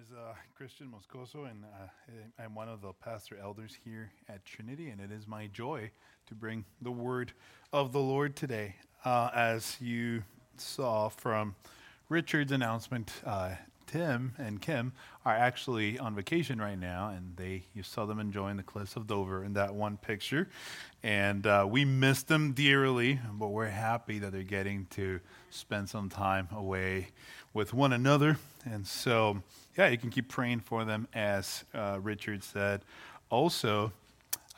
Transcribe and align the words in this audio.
is 0.00 0.12
uh, 0.12 0.32
Christian 0.56 0.90
Moscoso, 0.90 1.50
and 1.50 1.64
uh, 1.64 2.42
I'm 2.42 2.54
one 2.54 2.68
of 2.68 2.80
the 2.80 2.92
pastor 2.92 3.36
elders 3.42 3.76
here 3.84 4.10
at 4.28 4.44
Trinity, 4.44 4.88
and 4.88 5.00
it 5.00 5.10
is 5.10 5.26
my 5.26 5.48
joy 5.48 5.90
to 6.26 6.34
bring 6.34 6.64
the 6.80 6.90
word 6.90 7.32
of 7.72 7.92
the 7.92 8.00
Lord 8.00 8.36
today. 8.36 8.76
Uh, 9.04 9.30
as 9.34 9.76
you 9.80 10.22
saw 10.56 11.08
from 11.08 11.54
Richard's 12.08 12.52
announcement, 12.52 13.10
uh, 13.26 13.54
Tim 13.86 14.34
and 14.38 14.62
Kim 14.62 14.92
are 15.24 15.34
actually 15.34 15.98
on 15.98 16.14
vacation 16.14 16.60
right 16.60 16.78
now, 16.78 17.08
and 17.08 17.36
they 17.36 17.64
you 17.74 17.82
saw 17.82 18.06
them 18.06 18.20
enjoying 18.20 18.56
the 18.56 18.62
cliffs 18.62 18.94
of 18.94 19.06
Dover 19.06 19.42
in 19.42 19.54
that 19.54 19.74
one 19.74 19.96
picture, 19.96 20.48
and 21.02 21.46
uh, 21.46 21.66
we 21.68 21.84
miss 21.84 22.22
them 22.22 22.52
dearly, 22.52 23.18
but 23.32 23.48
we're 23.48 23.66
happy 23.66 24.20
that 24.20 24.30
they're 24.32 24.44
getting 24.44 24.86
to 24.90 25.18
spend 25.50 25.88
some 25.88 26.08
time 26.08 26.48
away 26.52 27.08
with 27.52 27.74
one 27.74 27.92
another, 27.92 28.38
and 28.64 28.86
so 28.86 29.42
yeah, 29.80 29.88
you 29.88 29.96
can 29.96 30.10
keep 30.10 30.28
praying 30.28 30.60
for 30.60 30.84
them, 30.84 31.08
as 31.14 31.64
uh, 31.72 31.98
Richard 32.02 32.44
said. 32.44 32.82
Also, 33.30 33.92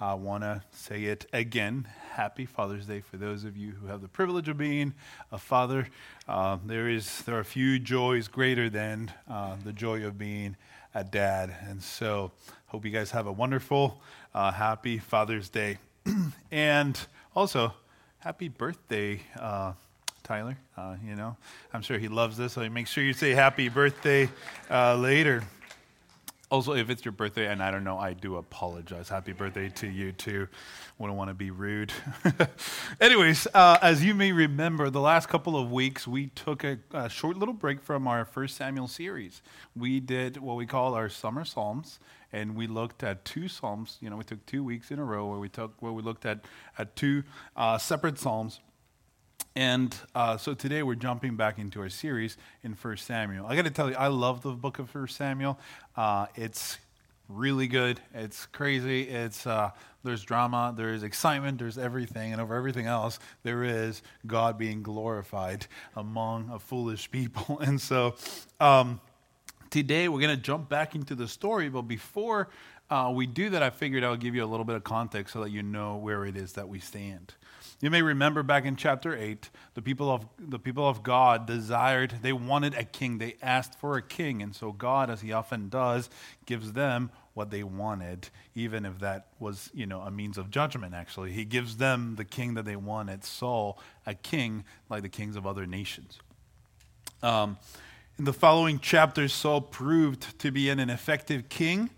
I 0.01 0.15
want 0.15 0.43
to 0.43 0.65
say 0.73 1.05
it 1.05 1.27
again. 1.33 1.87
Happy 2.11 2.45
Father's 2.45 2.87
Day 2.87 3.03
for 3.03 3.19
those 3.19 3.45
of 3.45 3.57
you 3.57 3.71
who 3.71 3.87
have 3.87 4.03
the 4.03 4.09
privilege 4.09 4.49
of 4.49 4.59
being 4.59 4.95
a 5.31 5.39
father. 5.39 5.87
Uh, 6.27 6.59
there 6.67 6.89
is 6.89 7.23
there 7.23 7.39
are 7.39 7.45
few 7.45 7.79
joys 7.79 8.27
greater 8.27 8.69
than 8.69 9.13
uh, 9.31 9.55
the 9.65 9.73
joy 9.73 10.05
of 10.05 10.19
being 10.19 10.57
a 10.93 11.05
dad, 11.05 11.55
and 11.69 11.81
so 11.81 12.33
hope 12.67 12.85
you 12.85 12.91
guys 12.91 13.13
have 13.13 13.29
a 13.29 13.33
wonderful, 13.33 14.03
uh, 14.35 14.51
happy 14.51 14.99
Father's 14.99 15.49
Day, 15.49 15.79
and 16.51 16.99
also 17.37 17.73
happy 18.19 18.49
birthday. 18.49 19.21
Tyler, 20.23 20.57
uh, 20.77 20.97
you 21.05 21.15
know, 21.17 21.37
I'm 21.73 21.83
sure 21.83 21.99
he 21.99 22.09
loves 22.09 22.37
this, 22.37 22.53
so 22.53 22.69
make 22.71 22.87
sure 22.87 23.03
you 23.03 23.13
say 23.13 23.31
happy 23.31 23.69
birthday 23.69 24.31
uh, 24.71 24.97
later. 24.97 25.43
Also, 26.53 26.75
if 26.75 26.91
it's 26.91 27.03
your 27.03 27.13
birthday, 27.13 27.47
and 27.47 27.63
I 27.63 27.71
don't 27.71 27.83
know, 27.83 27.97
I 27.97 28.13
do 28.13 28.37
apologize. 28.37 29.09
Happy 29.09 29.33
birthday 29.33 29.71
to 29.71 29.89
you 29.89 30.13
too. 30.13 30.49
Wouldn't 30.99 31.17
want 31.17 31.31
to 31.31 31.35
be 31.35 31.51
rude. 31.51 31.95
Anyways, 33.01 33.49
uh, 33.55 33.79
as 33.81 34.05
you 34.05 34.15
may 34.15 34.33
remember, 34.33 34.91
the 34.91 35.01
last 35.01 35.31
couple 35.31 35.57
of 35.57 35.73
weeks 35.73 36.07
we 36.07 36.27
took 36.27 36.63
a, 36.63 36.79
a, 36.93 37.09
short 37.09 37.39
little 37.39 37.55
break 37.55 37.83
from 37.83 38.07
our 38.07 38.27
First 38.27 38.59
Samuel 38.59 38.87
series. 38.87 39.41
We 39.75 39.99
did 39.99 40.37
what 40.37 40.57
we 40.57 40.67
call 40.67 40.93
our 40.93 41.09
summer 41.09 41.47
psalms, 41.47 41.99
and 42.35 42.55
we 42.55 42.67
looked 42.67 43.03
at 43.03 43.25
two 43.25 43.49
psalms. 43.49 43.97
You 44.03 44.11
know, 44.11 44.19
we 44.19 44.25
took 44.25 44.45
two 44.45 44.63
weeks 44.63 44.91
in 44.91 44.99
a 44.99 45.05
row 45.05 45.27
where 45.27 45.39
we 45.39 45.49
took 45.49 45.73
where 45.81 45.93
we 45.93 46.03
looked 46.03 46.27
at 46.27 46.41
at 46.77 46.95
two 46.97 47.23
uh, 47.57 47.79
separate 47.79 48.19
psalms. 48.19 48.61
And 49.55 49.95
uh, 50.15 50.39
so 50.39 50.55
today 50.55 50.83
we're 50.83 50.95
jumping 50.95 51.37
back 51.37 51.59
into 51.59 51.81
our 51.81 51.91
series 51.91 52.39
in 52.63 52.73
1 52.73 52.97
Samuel. 52.97 53.47
I 53.47 53.55
got 53.55 53.67
to 53.67 53.71
tell 53.71 53.91
you, 53.91 53.97
I 53.97 54.07
love 54.07 54.43
the 54.43 54.53
book 54.53 54.79
of 54.79 54.95
1 54.95 55.09
Samuel. 55.09 55.59
Uh, 55.95 56.27
it's 56.37 56.79
really 57.29 57.67
good. 57.67 58.01
It's 58.15 58.47
crazy. 58.47 59.03
It's 59.03 59.47
uh, 59.47 59.71
there's 60.05 60.23
drama, 60.25 60.73
there's 60.75 61.03
excitement, 61.03 61.59
there's 61.59 61.79
everything, 61.79 62.33
and 62.33 62.41
over 62.41 62.55
everything 62.55 62.87
else, 62.87 63.19
there 63.43 63.63
is 63.63 64.03
God 64.27 64.59
being 64.59 64.83
glorified 64.83 65.67
among 65.97 66.51
a 66.51 66.59
foolish 66.59 67.11
people. 67.11 67.59
And 67.63 67.81
so 67.81 68.17
um, 68.59 69.01
today 69.71 70.09
we're 70.09 70.21
going 70.21 70.35
to 70.35 70.43
jump 70.43 70.69
back 70.69 70.95
into 70.95 71.15
the 71.15 71.29
story, 71.29 71.69
but 71.69 71.83
before 71.83 72.49
uh, 72.91 73.13
we 73.15 73.27
do 73.27 73.51
that, 73.51 73.63
I 73.63 73.71
figured 73.71 74.03
I 74.03 74.11
would 74.11 74.21
give 74.21 74.35
you 74.35 74.45
a 74.45 74.47
little 74.47 74.65
bit 74.65 74.77
of 74.77 74.85
context 74.85 75.35
so 75.35 75.43
that 75.43 75.51
you 75.51 75.63
know 75.63 75.97
where 75.97 76.25
it 76.25 76.37
is 76.37 76.55
that 76.55 76.69
we 76.69 76.81
stand. 76.81 77.35
You 77.83 77.91
may 77.91 78.01
remember 78.01 78.45
back 78.45 78.65
in 78.65 78.77
chapter 78.77 79.13
8, 79.13 79.51
the 79.75 79.83
people 79.83 80.09
of, 80.09 80.25
the 80.39 80.61
people 80.61 80.89
of 80.89 81.03
God 81.03 81.47
desired, 81.47 82.15
they 82.23 82.33
wanted 82.33 82.75
a 82.75 82.85
king. 82.85 83.19
They 83.19 83.35
asked 83.43 83.77
for 83.77 83.97
a 83.97 84.03
king. 84.03 84.41
And 84.41 84.55
so 84.55 84.71
God, 84.71 85.11
as 85.11 85.21
he 85.21 85.33
often 85.33 85.69
does, 85.69 86.09
gives 86.47 86.75
them 86.75 87.11
what 87.35 87.51
they 87.51 87.65
wanted, 87.65 88.29
even 88.55 88.87
if 88.87 89.01
that 89.01 89.27
was, 89.41 89.69
you 89.75 89.85
know, 89.85 90.01
a 90.03 90.13
means 90.13 90.39
of 90.39 90.49
judgment, 90.49 90.95
actually. 90.95 91.33
He 91.33 91.45
gives 91.45 91.79
them 91.79 92.15
the 92.15 92.25
king 92.25 92.55
that 92.55 92.65
they 92.65 92.77
wanted, 92.77 93.25
Saul, 93.25 93.81
a 94.07 94.15
king 94.15 94.63
like 94.89 95.03
the 95.03 95.09
kings 95.09 95.35
of 95.35 95.45
other 95.45 95.67
nations. 95.67 96.21
Um, 97.21 97.59
in 98.17 98.27
the 98.27 98.33
following 98.33 98.79
chapters, 98.79 99.33
Saul 99.33 99.61
proved 99.61 100.39
to 100.39 100.53
be 100.53 100.69
an 100.69 100.79
ineffective 100.79 101.49
king 101.49 101.91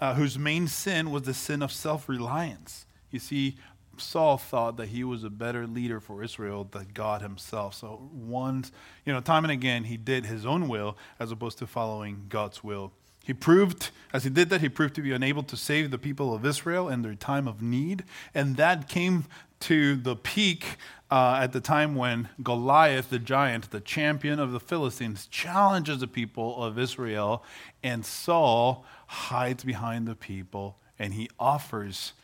uh, 0.00 0.14
whose 0.14 0.38
main 0.38 0.68
sin 0.68 1.10
was 1.10 1.22
the 1.22 1.34
sin 1.34 1.62
of 1.62 1.72
self 1.72 2.08
reliance. 2.08 2.86
You 3.10 3.18
see, 3.18 3.56
Saul 4.02 4.36
thought 4.36 4.76
that 4.76 4.88
he 4.88 5.04
was 5.04 5.24
a 5.24 5.30
better 5.30 5.66
leader 5.66 6.00
for 6.00 6.22
Israel 6.22 6.66
than 6.70 6.88
God 6.92 7.22
himself. 7.22 7.74
So 7.74 8.10
once, 8.12 8.72
you 9.04 9.12
know, 9.12 9.20
time 9.20 9.44
and 9.44 9.52
again, 9.52 9.84
he 9.84 9.96
did 9.96 10.26
his 10.26 10.44
own 10.44 10.68
will 10.68 10.96
as 11.18 11.30
opposed 11.30 11.58
to 11.58 11.66
following 11.66 12.26
God's 12.28 12.62
will. 12.62 12.92
He 13.24 13.32
proved, 13.32 13.90
as 14.12 14.24
he 14.24 14.30
did 14.30 14.50
that, 14.50 14.60
he 14.60 14.68
proved 14.68 14.94
to 14.96 15.02
be 15.02 15.12
unable 15.12 15.44
to 15.44 15.56
save 15.56 15.90
the 15.90 15.98
people 15.98 16.34
of 16.34 16.44
Israel 16.44 16.88
in 16.88 17.02
their 17.02 17.14
time 17.14 17.46
of 17.46 17.62
need. 17.62 18.04
And 18.34 18.56
that 18.56 18.88
came 18.88 19.26
to 19.60 19.94
the 19.94 20.16
peak 20.16 20.76
uh, 21.08 21.38
at 21.40 21.52
the 21.52 21.60
time 21.60 21.94
when 21.94 22.28
Goliath, 22.42 23.10
the 23.10 23.20
giant, 23.20 23.70
the 23.70 23.80
champion 23.80 24.40
of 24.40 24.50
the 24.50 24.58
Philistines, 24.58 25.26
challenges 25.26 26.00
the 26.00 26.08
people 26.08 26.62
of 26.62 26.78
Israel. 26.78 27.44
And 27.82 28.04
Saul 28.04 28.84
hides 29.06 29.62
behind 29.62 30.08
the 30.08 30.16
people 30.16 30.78
and 30.98 31.14
he 31.14 31.28
offers 31.38 32.14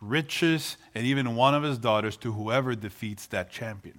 riches, 0.00 0.76
and 0.94 1.06
even 1.06 1.36
one 1.36 1.54
of 1.54 1.62
his 1.62 1.78
daughters 1.78 2.16
to 2.18 2.32
whoever 2.32 2.74
defeats 2.74 3.26
that 3.26 3.50
champion. 3.50 3.98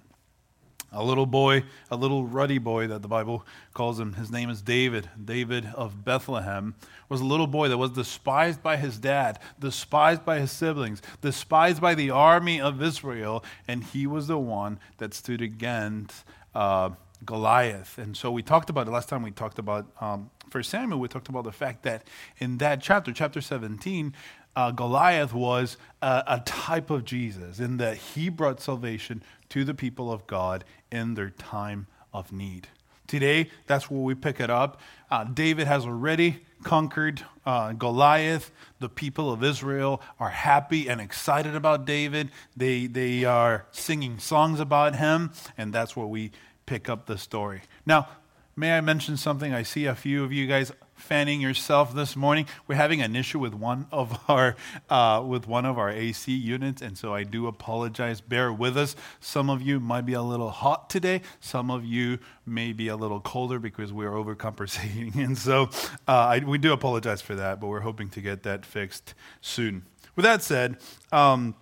A 0.92 1.04
little 1.04 1.26
boy, 1.26 1.64
a 1.88 1.96
little 1.96 2.26
ruddy 2.26 2.58
boy 2.58 2.88
that 2.88 3.00
the 3.00 3.06
Bible 3.06 3.46
calls 3.74 4.00
him, 4.00 4.14
his 4.14 4.30
name 4.30 4.50
is 4.50 4.60
David. 4.60 5.08
David 5.22 5.66
of 5.74 6.04
Bethlehem 6.04 6.74
was 7.08 7.20
a 7.20 7.24
little 7.24 7.46
boy 7.46 7.68
that 7.68 7.78
was 7.78 7.92
despised 7.92 8.60
by 8.60 8.76
his 8.76 8.98
dad, 8.98 9.38
despised 9.60 10.24
by 10.24 10.40
his 10.40 10.50
siblings, 10.50 11.00
despised 11.20 11.80
by 11.80 11.94
the 11.94 12.10
army 12.10 12.60
of 12.60 12.82
Israel, 12.82 13.44
and 13.68 13.84
he 13.84 14.06
was 14.06 14.26
the 14.26 14.38
one 14.38 14.80
that 14.98 15.14
stood 15.14 15.40
against 15.40 16.24
uh, 16.56 16.90
Goliath. 17.24 17.96
And 17.96 18.16
so 18.16 18.32
we 18.32 18.42
talked 18.42 18.68
about 18.68 18.88
it 18.88 18.90
last 18.90 19.08
time 19.08 19.22
we 19.22 19.30
talked 19.30 19.60
about 19.60 19.86
um, 20.00 20.30
First 20.50 20.70
Samuel, 20.70 20.98
we 20.98 21.06
talked 21.06 21.28
about 21.28 21.44
the 21.44 21.52
fact 21.52 21.84
that 21.84 22.02
in 22.38 22.58
that 22.58 22.82
chapter, 22.82 23.12
chapter 23.12 23.40
17, 23.40 24.12
uh, 24.56 24.70
Goliath 24.72 25.32
was 25.32 25.76
a, 26.02 26.24
a, 26.26 26.40
type 26.40 26.90
of 26.90 27.04
Jesus 27.04 27.60
in 27.60 27.76
that 27.76 27.96
he 27.96 28.28
brought 28.28 28.60
salvation 28.60 29.22
to 29.48 29.64
the 29.64 29.74
people 29.74 30.12
of 30.12 30.26
God 30.26 30.64
in 30.90 31.14
their 31.14 31.30
time 31.30 31.86
of 32.12 32.32
need. 32.32 32.68
Today, 33.06 33.50
that's 33.66 33.90
where 33.90 34.00
we 34.00 34.14
pick 34.14 34.38
it 34.38 34.50
up. 34.50 34.80
Uh, 35.10 35.24
David 35.24 35.66
has 35.66 35.84
already 35.84 36.44
conquered 36.62 37.24
uh, 37.44 37.72
Goliath. 37.72 38.52
The 38.78 38.88
people 38.88 39.32
of 39.32 39.42
Israel 39.42 40.00
are 40.20 40.28
happy 40.28 40.88
and 40.88 41.00
excited 41.00 41.56
about 41.56 41.84
David. 41.84 42.30
They, 42.56 42.86
they 42.86 43.24
are 43.24 43.66
singing 43.72 44.18
songs 44.18 44.60
about 44.60 44.96
him, 44.96 45.32
and 45.58 45.72
that's 45.72 45.96
where 45.96 46.06
we 46.06 46.30
pick 46.66 46.88
up 46.88 47.06
the 47.06 47.18
story. 47.18 47.62
Now, 47.84 48.08
may 48.54 48.76
I 48.76 48.80
mention 48.80 49.16
something? 49.16 49.52
I 49.52 49.64
see 49.64 49.86
a 49.86 49.94
few 49.96 50.22
of 50.22 50.32
you 50.32 50.46
guys 50.46 50.70
fanning 51.00 51.40
yourself 51.40 51.94
this 51.94 52.14
morning. 52.14 52.46
We're 52.66 52.76
having 52.76 53.00
an 53.00 53.16
issue 53.16 53.38
with 53.38 53.54
one 53.54 53.86
of 53.90 54.18
our 54.28 54.56
uh, 54.88 55.24
with 55.26 55.48
one 55.48 55.64
of 55.64 55.78
our 55.78 55.90
AC 55.90 56.32
units, 56.32 56.82
and 56.82 56.96
so 56.96 57.14
I 57.14 57.24
do 57.24 57.46
apologize. 57.46 58.20
Bear 58.20 58.52
with 58.52 58.76
us. 58.76 58.94
Some 59.18 59.50
of 59.50 59.62
you 59.62 59.80
might 59.80 60.06
be 60.06 60.12
a 60.12 60.22
little 60.22 60.50
hot 60.50 60.90
today. 60.90 61.22
Some 61.40 61.70
of 61.70 61.84
you 61.84 62.18
may 62.46 62.72
be 62.72 62.88
a 62.88 62.96
little 62.96 63.20
colder 63.20 63.58
because 63.58 63.92
we're 63.92 64.12
overcompensating, 64.12 65.14
and 65.24 65.36
so 65.36 65.70
uh, 66.06 66.12
I, 66.12 66.38
we 66.40 66.58
do 66.58 66.72
apologize 66.72 67.22
for 67.22 67.34
that. 67.34 67.60
But 67.60 67.68
we're 67.68 67.80
hoping 67.80 68.08
to 68.10 68.20
get 68.20 68.42
that 68.44 68.64
fixed 68.64 69.14
soon. 69.40 69.84
With 70.16 70.24
that 70.24 70.42
said. 70.42 70.76
Um, 71.12 71.54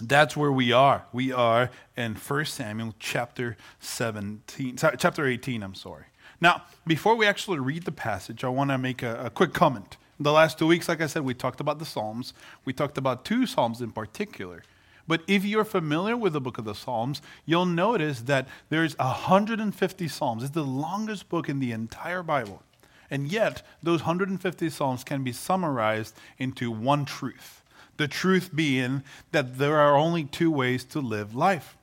that's 0.00 0.36
where 0.36 0.50
we 0.50 0.72
are. 0.72 1.04
We 1.12 1.32
are 1.32 1.70
in 1.96 2.14
1 2.16 2.44
Samuel 2.46 2.94
chapter 2.98 3.56
17, 3.78 4.76
chapter 4.76 5.26
18, 5.26 5.62
I'm 5.62 5.74
sorry. 5.74 6.06
Now, 6.42 6.64
before 6.84 7.14
we 7.14 7.24
actually 7.24 7.60
read 7.60 7.84
the 7.84 7.92
passage, 7.92 8.42
I 8.42 8.48
want 8.48 8.70
to 8.70 8.76
make 8.76 9.00
a, 9.00 9.26
a 9.26 9.30
quick 9.30 9.52
comment. 9.52 9.96
The 10.18 10.32
last 10.32 10.58
two 10.58 10.66
weeks, 10.66 10.88
like 10.88 11.00
I 11.00 11.06
said, 11.06 11.22
we 11.22 11.34
talked 11.34 11.60
about 11.60 11.78
the 11.78 11.84
Psalms. 11.84 12.34
We 12.64 12.72
talked 12.72 12.98
about 12.98 13.24
two 13.24 13.46
Psalms 13.46 13.80
in 13.80 13.92
particular. 13.92 14.64
But 15.06 15.22
if 15.28 15.44
you're 15.44 15.64
familiar 15.64 16.16
with 16.16 16.32
the 16.32 16.40
book 16.40 16.58
of 16.58 16.64
the 16.64 16.74
Psalms, 16.74 17.22
you'll 17.46 17.64
notice 17.64 18.22
that 18.22 18.48
there's 18.70 18.98
150 18.98 20.08
Psalms. 20.08 20.42
It's 20.42 20.52
the 20.52 20.64
longest 20.64 21.28
book 21.28 21.48
in 21.48 21.60
the 21.60 21.70
entire 21.70 22.24
Bible. 22.24 22.64
And 23.08 23.30
yet, 23.30 23.62
those 23.80 24.00
150 24.00 24.68
Psalms 24.68 25.04
can 25.04 25.22
be 25.22 25.32
summarized 25.32 26.16
into 26.38 26.72
one 26.72 27.04
truth. 27.04 27.62
The 27.98 28.08
truth 28.08 28.50
being 28.52 29.04
that 29.30 29.58
there 29.58 29.78
are 29.78 29.94
only 29.94 30.24
two 30.24 30.50
ways 30.50 30.82
to 30.86 30.98
live 30.98 31.36
life 31.36 31.76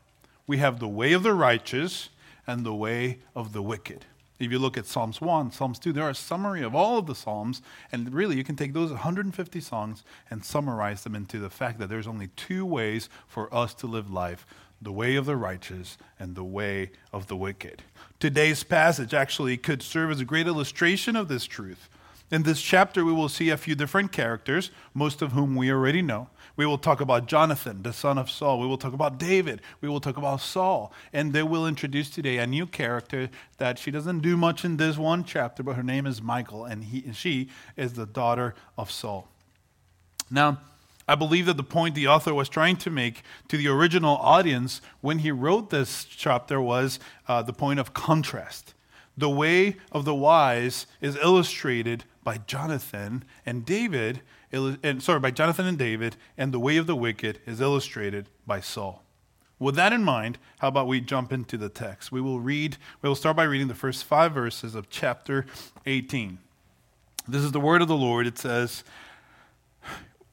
we 0.48 0.58
have 0.58 0.80
the 0.80 0.88
way 0.88 1.14
of 1.14 1.24
the 1.24 1.34
righteous 1.34 2.10
and 2.46 2.66
the 2.66 2.74
way 2.74 3.20
of 3.36 3.54
the 3.54 3.62
wicked. 3.62 4.06
If 4.40 4.52
you 4.52 4.60
look 4.60 4.78
at 4.78 4.86
Psalms 4.86 5.20
1, 5.20 5.52
Psalms 5.52 5.80
2, 5.80 5.92
there 5.92 6.06
are 6.06 6.12
a 6.12 6.16
summary 6.16 6.64
of 6.64 6.74
all 6.74 6.98
of 6.98 7.08
the 7.08 7.16
Psalms, 7.16 7.62
and 7.92 8.14
really 8.14 8.38
you 8.38 8.44
can 8.46 8.56
take 8.56 8.72
those 8.72 8.90
150 8.90 9.60
songs 9.60 10.04
and 10.30 10.46
summarize 10.46 11.04
them 11.04 11.14
into 11.14 11.40
the 11.40 11.50
fact 11.50 11.78
that 11.80 11.90
there's 11.90 12.08
only 12.08 12.28
two 12.38 12.66
ways 12.66 13.10
for 13.28 13.54
us 13.54 13.74
to 13.76 13.88
live 13.88 14.10
life 14.10 14.46
the 14.82 14.92
way 14.94 15.18
of 15.18 15.26
the 15.26 15.36
righteous 15.36 15.98
and 16.18 16.36
the 16.36 16.44
way 16.44 16.92
of 17.12 17.28
the 17.28 17.36
wicked. 17.36 17.82
Today's 18.18 18.64
passage 18.64 19.14
actually 19.14 19.58
could 19.58 19.84
serve 19.84 20.10
as 20.10 20.22
a 20.22 20.26
great 20.26 20.48
illustration 20.48 21.18
of 21.18 21.28
this 21.28 21.44
truth. 21.44 21.90
In 22.32 22.44
this 22.44 22.62
chapter, 22.62 23.04
we 23.04 23.12
will 23.12 23.28
see 23.28 23.50
a 23.50 23.58
few 23.58 23.76
different 23.76 24.14
characters, 24.14 24.72
most 24.94 25.22
of 25.22 25.34
whom 25.34 25.56
we 25.56 25.70
already 25.70 26.02
know. 26.02 26.30
We 26.60 26.66
will 26.66 26.78
talk 26.78 27.00
about 27.00 27.28
Jonathan, 27.28 27.84
the 27.84 27.94
son 27.94 28.18
of 28.18 28.30
Saul. 28.30 28.60
We 28.60 28.68
will 28.68 28.78
talk 28.78 28.92
about 28.92 29.18
David. 29.18 29.62
We 29.80 29.88
will 29.88 30.02
talk 30.02 30.18
about 30.18 30.42
Saul. 30.42 30.92
And 31.14 31.32
they 31.32 31.42
will 31.42 31.66
introduce 31.66 32.10
today 32.10 32.38
a 32.38 32.46
new 32.46 32.66
character 32.68 33.30
that 33.60 33.80
she 33.80 33.92
doesn't 33.92 34.20
do 34.20 34.36
much 34.36 34.66
in 34.66 34.76
this 34.76 34.98
one 34.98 35.24
chapter, 35.24 35.64
but 35.64 35.78
her 35.78 35.84
name 35.84 36.06
is 36.06 36.22
Michal, 36.22 36.66
and 36.66 36.84
he, 36.84 37.02
and 37.06 37.16
she 37.16 37.48
is 37.78 37.94
the 37.94 38.06
daughter 38.06 38.56
of 38.78 38.92
Saul. 38.92 39.30
Now, 40.30 40.60
I 41.08 41.16
believe 41.16 41.46
that 41.46 41.56
the 41.56 41.64
point 41.64 41.96
the 41.96 42.10
author 42.10 42.34
was 42.34 42.50
trying 42.50 42.76
to 42.80 42.90
make 42.90 43.24
to 43.48 43.56
the 43.56 43.70
original 43.70 44.18
audience 44.18 44.82
when 45.00 45.20
he 45.20 45.32
wrote 45.32 45.70
this 45.70 46.04
chapter 46.04 46.60
was 46.60 47.00
uh, 47.30 47.42
the 47.42 47.54
point 47.54 47.80
of 47.80 47.94
contrast. 47.94 48.74
The 49.18 49.30
way 49.30 49.78
of 49.94 50.04
the 50.04 50.14
wise 50.14 50.88
is 51.00 51.16
illustrated 51.16 52.04
by 52.22 52.40
Jonathan 52.40 53.24
and 53.46 53.66
David 53.66 54.20
and 54.52 55.04
sorry, 55.04 55.20
by 55.20 55.32
Jonathan 55.32 55.66
and 55.66 55.78
David, 55.78 56.16
and 56.38 56.54
the 56.54 56.60
way 56.60 56.78
of 56.78 56.88
the 56.88 56.96
wicked 56.96 57.40
is 57.46 57.62
illustrated 57.62 58.30
by 58.48 58.60
Saul. 58.60 59.04
With 59.60 59.76
that 59.76 59.92
in 59.92 60.04
mind, 60.04 60.38
how 60.60 60.70
about 60.70 60.88
we 60.88 61.02
jump 61.02 61.34
into 61.34 61.58
the 61.58 61.70
text? 61.70 62.12
We 62.12 62.22
will 62.22 62.40
read, 62.40 62.78
we 63.02 63.10
will 63.10 63.16
start 63.16 63.36
by 63.36 63.44
reading 63.44 63.68
the 63.68 63.76
first 63.76 64.06
five 64.06 64.32
verses 64.32 64.74
of 64.74 64.90
chapter 64.90 65.46
18. 65.86 66.40
This 67.28 67.44
is 67.44 67.52
the 67.52 67.60
word 67.60 67.82
of 67.82 67.90
the 67.90 67.98
Lord. 67.98 68.26
It 68.26 68.38
says, 68.38 68.84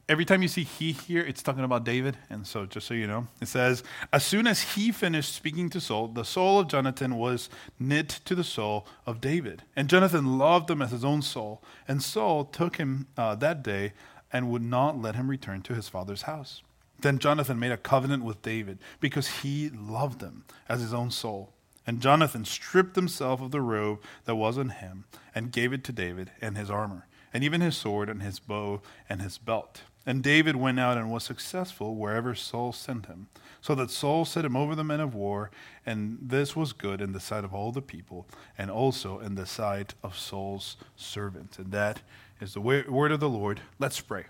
Every 0.08 0.24
time 0.24 0.40
you 0.40 0.46
see 0.46 0.62
he 0.62 0.92
here, 0.92 1.22
it's 1.22 1.42
talking 1.42 1.64
about 1.64 1.84
David. 1.84 2.16
And 2.30 2.46
so, 2.46 2.64
just 2.64 2.86
so 2.86 2.94
you 2.94 3.08
know, 3.08 3.26
it 3.40 3.48
says, 3.48 3.82
As 4.12 4.24
soon 4.24 4.46
as 4.46 4.62
he 4.74 4.92
finished 4.92 5.34
speaking 5.34 5.68
to 5.70 5.80
Saul, 5.80 6.06
the 6.08 6.24
soul 6.24 6.60
of 6.60 6.68
Jonathan 6.68 7.16
was 7.16 7.50
knit 7.80 8.20
to 8.24 8.36
the 8.36 8.44
soul 8.44 8.86
of 9.04 9.20
David. 9.20 9.64
And 9.74 9.88
Jonathan 9.88 10.38
loved 10.38 10.70
him 10.70 10.80
as 10.80 10.92
his 10.92 11.04
own 11.04 11.22
soul. 11.22 11.60
And 11.88 12.04
Saul 12.04 12.44
took 12.44 12.76
him 12.76 13.08
uh, 13.16 13.34
that 13.36 13.64
day 13.64 13.94
and 14.32 14.48
would 14.48 14.62
not 14.62 15.00
let 15.00 15.16
him 15.16 15.28
return 15.28 15.62
to 15.62 15.74
his 15.74 15.88
father's 15.88 16.22
house. 16.22 16.62
Then 17.00 17.18
Jonathan 17.18 17.58
made 17.58 17.72
a 17.72 17.76
covenant 17.76 18.22
with 18.22 18.42
David 18.42 18.78
because 19.00 19.40
he 19.40 19.70
loved 19.70 20.22
him 20.22 20.44
as 20.68 20.80
his 20.80 20.94
own 20.94 21.10
soul. 21.10 21.52
And 21.84 22.00
Jonathan 22.00 22.44
stripped 22.44 22.94
himself 22.94 23.40
of 23.40 23.50
the 23.50 23.60
robe 23.60 24.00
that 24.24 24.36
was 24.36 24.56
on 24.56 24.70
him 24.70 25.04
and 25.34 25.52
gave 25.52 25.72
it 25.72 25.82
to 25.84 25.92
David 25.92 26.30
and 26.40 26.56
his 26.56 26.70
armor, 26.70 27.06
and 27.32 27.44
even 27.44 27.60
his 27.60 27.76
sword 27.76 28.08
and 28.08 28.22
his 28.22 28.38
bow 28.38 28.82
and 29.08 29.20
his 29.20 29.38
belt. 29.38 29.82
And 30.06 30.22
David 30.22 30.54
went 30.54 30.78
out 30.78 30.96
and 30.96 31.10
was 31.10 31.24
successful 31.24 31.96
wherever 31.96 32.34
Saul 32.34 32.72
sent 32.72 33.06
him, 33.06 33.26
so 33.60 33.74
that 33.74 33.90
Saul 33.90 34.24
set 34.24 34.44
him 34.44 34.54
over 34.56 34.76
the 34.76 34.84
men 34.84 35.00
of 35.00 35.14
war, 35.14 35.50
and 35.84 36.18
this 36.22 36.54
was 36.54 36.72
good 36.72 37.00
in 37.00 37.12
the 37.12 37.18
sight 37.18 37.42
of 37.42 37.52
all 37.52 37.72
the 37.72 37.82
people, 37.82 38.28
and 38.56 38.70
also 38.70 39.18
in 39.18 39.34
the 39.34 39.46
sight 39.46 39.94
of 40.04 40.16
Saul's 40.16 40.76
servants. 40.94 41.58
And 41.58 41.72
that 41.72 42.02
is 42.40 42.54
the 42.54 42.60
word 42.60 43.10
of 43.10 43.18
the 43.18 43.28
Lord. 43.28 43.62
Let's 43.80 44.00
pray. 44.00 44.26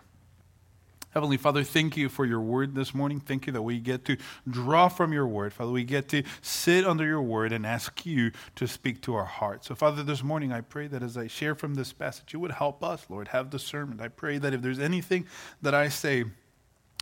Heavenly 1.16 1.38
Father, 1.38 1.64
thank 1.64 1.96
you 1.96 2.10
for 2.10 2.26
your 2.26 2.42
word 2.42 2.74
this 2.74 2.94
morning. 2.94 3.20
Thank 3.20 3.46
you 3.46 3.52
that 3.54 3.62
we 3.62 3.78
get 3.78 4.04
to 4.04 4.18
draw 4.50 4.88
from 4.88 5.14
your 5.14 5.26
word. 5.26 5.54
Father, 5.54 5.72
we 5.72 5.82
get 5.82 6.10
to 6.10 6.22
sit 6.42 6.86
under 6.86 7.06
your 7.06 7.22
word 7.22 7.54
and 7.54 7.64
ask 7.64 8.04
you 8.04 8.32
to 8.56 8.68
speak 8.68 9.00
to 9.00 9.14
our 9.14 9.24
hearts. 9.24 9.68
So, 9.68 9.74
Father, 9.74 10.02
this 10.02 10.22
morning 10.22 10.52
I 10.52 10.60
pray 10.60 10.88
that 10.88 11.02
as 11.02 11.16
I 11.16 11.26
share 11.26 11.54
from 11.54 11.72
this 11.72 11.90
passage, 11.90 12.34
you 12.34 12.40
would 12.40 12.50
help 12.50 12.84
us, 12.84 13.06
Lord, 13.08 13.28
have 13.28 13.48
discernment. 13.48 14.02
I 14.02 14.08
pray 14.08 14.36
that 14.36 14.52
if 14.52 14.60
there's 14.60 14.78
anything 14.78 15.26
that 15.62 15.74
I 15.74 15.88
say, 15.88 16.26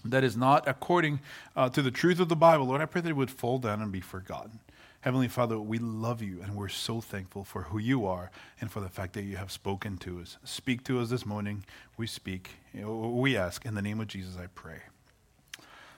that 0.04 0.22
is 0.22 0.36
not 0.36 0.68
according 0.68 1.18
uh, 1.56 1.70
to 1.70 1.82
the 1.82 1.90
truth 1.90 2.20
of 2.20 2.28
the 2.28 2.36
Bible, 2.36 2.66
Lord, 2.66 2.80
I 2.80 2.86
pray 2.86 3.00
that 3.00 3.10
it 3.10 3.16
would 3.16 3.32
fall 3.32 3.58
down 3.58 3.82
and 3.82 3.90
be 3.90 4.00
forgotten. 4.00 4.60
Heavenly 5.04 5.28
Father, 5.28 5.60
we 5.60 5.76
love 5.76 6.22
you 6.22 6.40
and 6.42 6.56
we're 6.56 6.70
so 6.70 6.98
thankful 6.98 7.44
for 7.44 7.64
who 7.64 7.76
you 7.76 8.06
are 8.06 8.30
and 8.58 8.72
for 8.72 8.80
the 8.80 8.88
fact 8.88 9.12
that 9.12 9.24
you 9.24 9.36
have 9.36 9.52
spoken 9.52 9.98
to 9.98 10.18
us. 10.18 10.38
Speak 10.44 10.82
to 10.84 10.98
us 10.98 11.10
this 11.10 11.26
morning. 11.26 11.66
We 11.98 12.06
speak. 12.06 12.52
We 12.72 13.36
ask. 13.36 13.66
In 13.66 13.74
the 13.74 13.82
name 13.82 14.00
of 14.00 14.06
Jesus, 14.06 14.38
I 14.42 14.46
pray. 14.46 14.78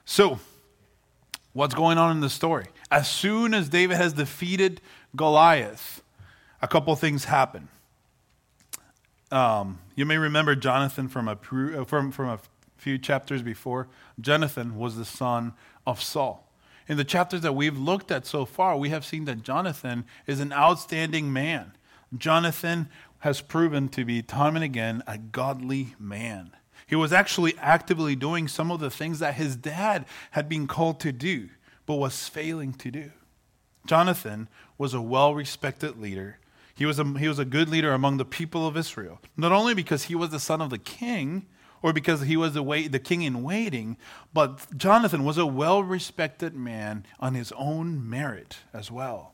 So, 0.03 0.41
what's 1.53 1.73
going 1.73 1.97
on 1.97 2.11
in 2.11 2.19
the 2.19 2.29
story? 2.29 2.65
As 2.91 3.09
soon 3.09 3.53
as 3.53 3.69
David 3.69 3.95
has 3.95 4.11
defeated 4.11 4.81
Goliath, 5.15 6.03
a 6.61 6.67
couple 6.67 6.93
things 6.97 7.23
happen. 7.23 7.69
Um, 9.31 9.79
you 9.95 10.05
may 10.05 10.17
remember 10.17 10.53
Jonathan 10.53 11.07
from 11.07 11.29
a, 11.29 11.37
from, 11.85 12.11
from 12.11 12.27
a 12.27 12.39
few 12.75 12.97
chapters 12.97 13.41
before. 13.41 13.87
Jonathan 14.19 14.75
was 14.75 14.97
the 14.97 15.05
son 15.05 15.53
of 15.85 16.03
Saul. 16.03 16.46
In 16.87 16.97
the 16.97 17.03
chapters 17.03 17.41
that 17.41 17.53
we've 17.53 17.77
looked 17.77 18.11
at 18.11 18.25
so 18.25 18.45
far, 18.45 18.77
we 18.77 18.89
have 18.89 19.05
seen 19.05 19.25
that 19.25 19.43
Jonathan 19.43 20.05
is 20.25 20.39
an 20.39 20.53
outstanding 20.53 21.33
man. 21.33 21.73
Jonathan 22.15 22.89
has 23.19 23.41
proven 23.41 23.89
to 23.89 24.05
be 24.05 24.21
time 24.21 24.55
and 24.55 24.63
again 24.63 25.03
a 25.05 25.17
godly 25.17 25.95
man. 25.99 26.51
He 26.85 26.95
was 26.95 27.11
actually 27.11 27.55
actively 27.59 28.15
doing 28.15 28.47
some 28.47 28.71
of 28.71 28.79
the 28.79 28.89
things 28.89 29.19
that 29.19 29.33
his 29.33 29.57
dad 29.57 30.05
had 30.31 30.47
been 30.47 30.67
called 30.67 31.01
to 31.01 31.11
do, 31.11 31.49
but 31.85 31.95
was 31.95 32.29
failing 32.29 32.73
to 32.75 32.91
do. 32.91 33.11
Jonathan 33.85 34.47
was 34.77 34.93
a 34.93 35.01
well 35.01 35.35
respected 35.35 35.99
leader. 35.99 36.39
He 36.75 36.85
was, 36.85 36.99
a, 36.99 37.05
he 37.17 37.27
was 37.27 37.39
a 37.39 37.45
good 37.45 37.69
leader 37.69 37.91
among 37.91 38.17
the 38.17 38.25
people 38.25 38.67
of 38.67 38.77
Israel, 38.77 39.19
not 39.35 39.51
only 39.51 39.73
because 39.73 40.03
he 40.03 40.15
was 40.15 40.29
the 40.29 40.39
son 40.39 40.61
of 40.61 40.69
the 40.69 40.77
king, 40.77 41.47
or 41.81 41.93
because 41.93 42.21
he 42.21 42.37
was 42.37 42.53
the, 42.53 42.87
the 42.89 42.99
king 42.99 43.21
in 43.21 43.43
waiting, 43.43 43.97
but 44.33 44.77
Jonathan 44.77 45.23
was 45.23 45.37
a 45.37 45.45
well 45.45 45.83
respected 45.83 46.55
man 46.55 47.05
on 47.19 47.33
his 47.33 47.51
own 47.53 48.07
merit 48.09 48.57
as 48.73 48.91
well. 48.91 49.33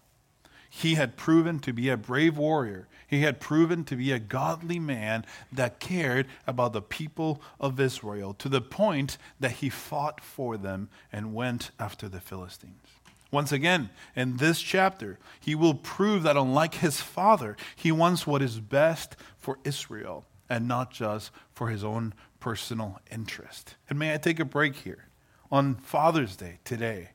He 0.75 0.95
had 0.95 1.18
proven 1.18 1.60
to 1.60 1.72
be 1.72 1.90
a 1.90 1.98
brave 1.98 2.36
warrior. 2.36 2.88
He 3.07 3.22
had 3.22 3.40
proven 3.40 3.84
to 3.84 3.95
be 3.95 4.12
a 4.12 4.18
godly 4.18 4.80
man 4.80 5.24
that 5.51 5.80
cared 5.80 6.25
about 6.48 6.74
the 6.74 6.81
people 6.81 7.44
of 7.60 7.80
Israel 7.80 8.34
to 8.40 8.50
the 8.50 8.60
point 8.60 9.19
that 9.39 9.51
he 9.51 9.69
fought 9.69 10.19
for 10.19 10.57
them 10.57 10.89
and 11.12 11.36
went 11.36 11.69
after 11.80 12.10
the 12.10 12.19
Philistines. 12.19 12.88
Once 13.30 13.51
again, 13.51 13.92
in 14.16 14.38
this 14.38 14.60
chapter, 14.60 15.19
he 15.39 15.54
will 15.54 15.75
prove 15.75 16.24
that 16.24 16.38
unlike 16.38 16.75
his 16.75 17.01
father, 17.01 17.56
he 17.75 17.92
wants 17.92 18.25
what 18.25 18.42
is 18.42 18.60
best 18.60 19.16
for 19.38 19.60
Israel 19.63 20.25
and 20.50 20.68
not 20.68 20.92
just 20.92 21.31
for 21.51 21.69
his 21.69 21.84
own 21.84 22.13
personal 22.44 23.00
interest. 23.10 23.75
And 23.90 23.98
may 23.98 24.13
I 24.13 24.18
take 24.18 24.38
a 24.38 24.44
break 24.44 24.75
here 24.75 25.07
on 25.50 25.75
Father's 25.75 26.36
Day 26.36 26.60
today? 26.66 27.12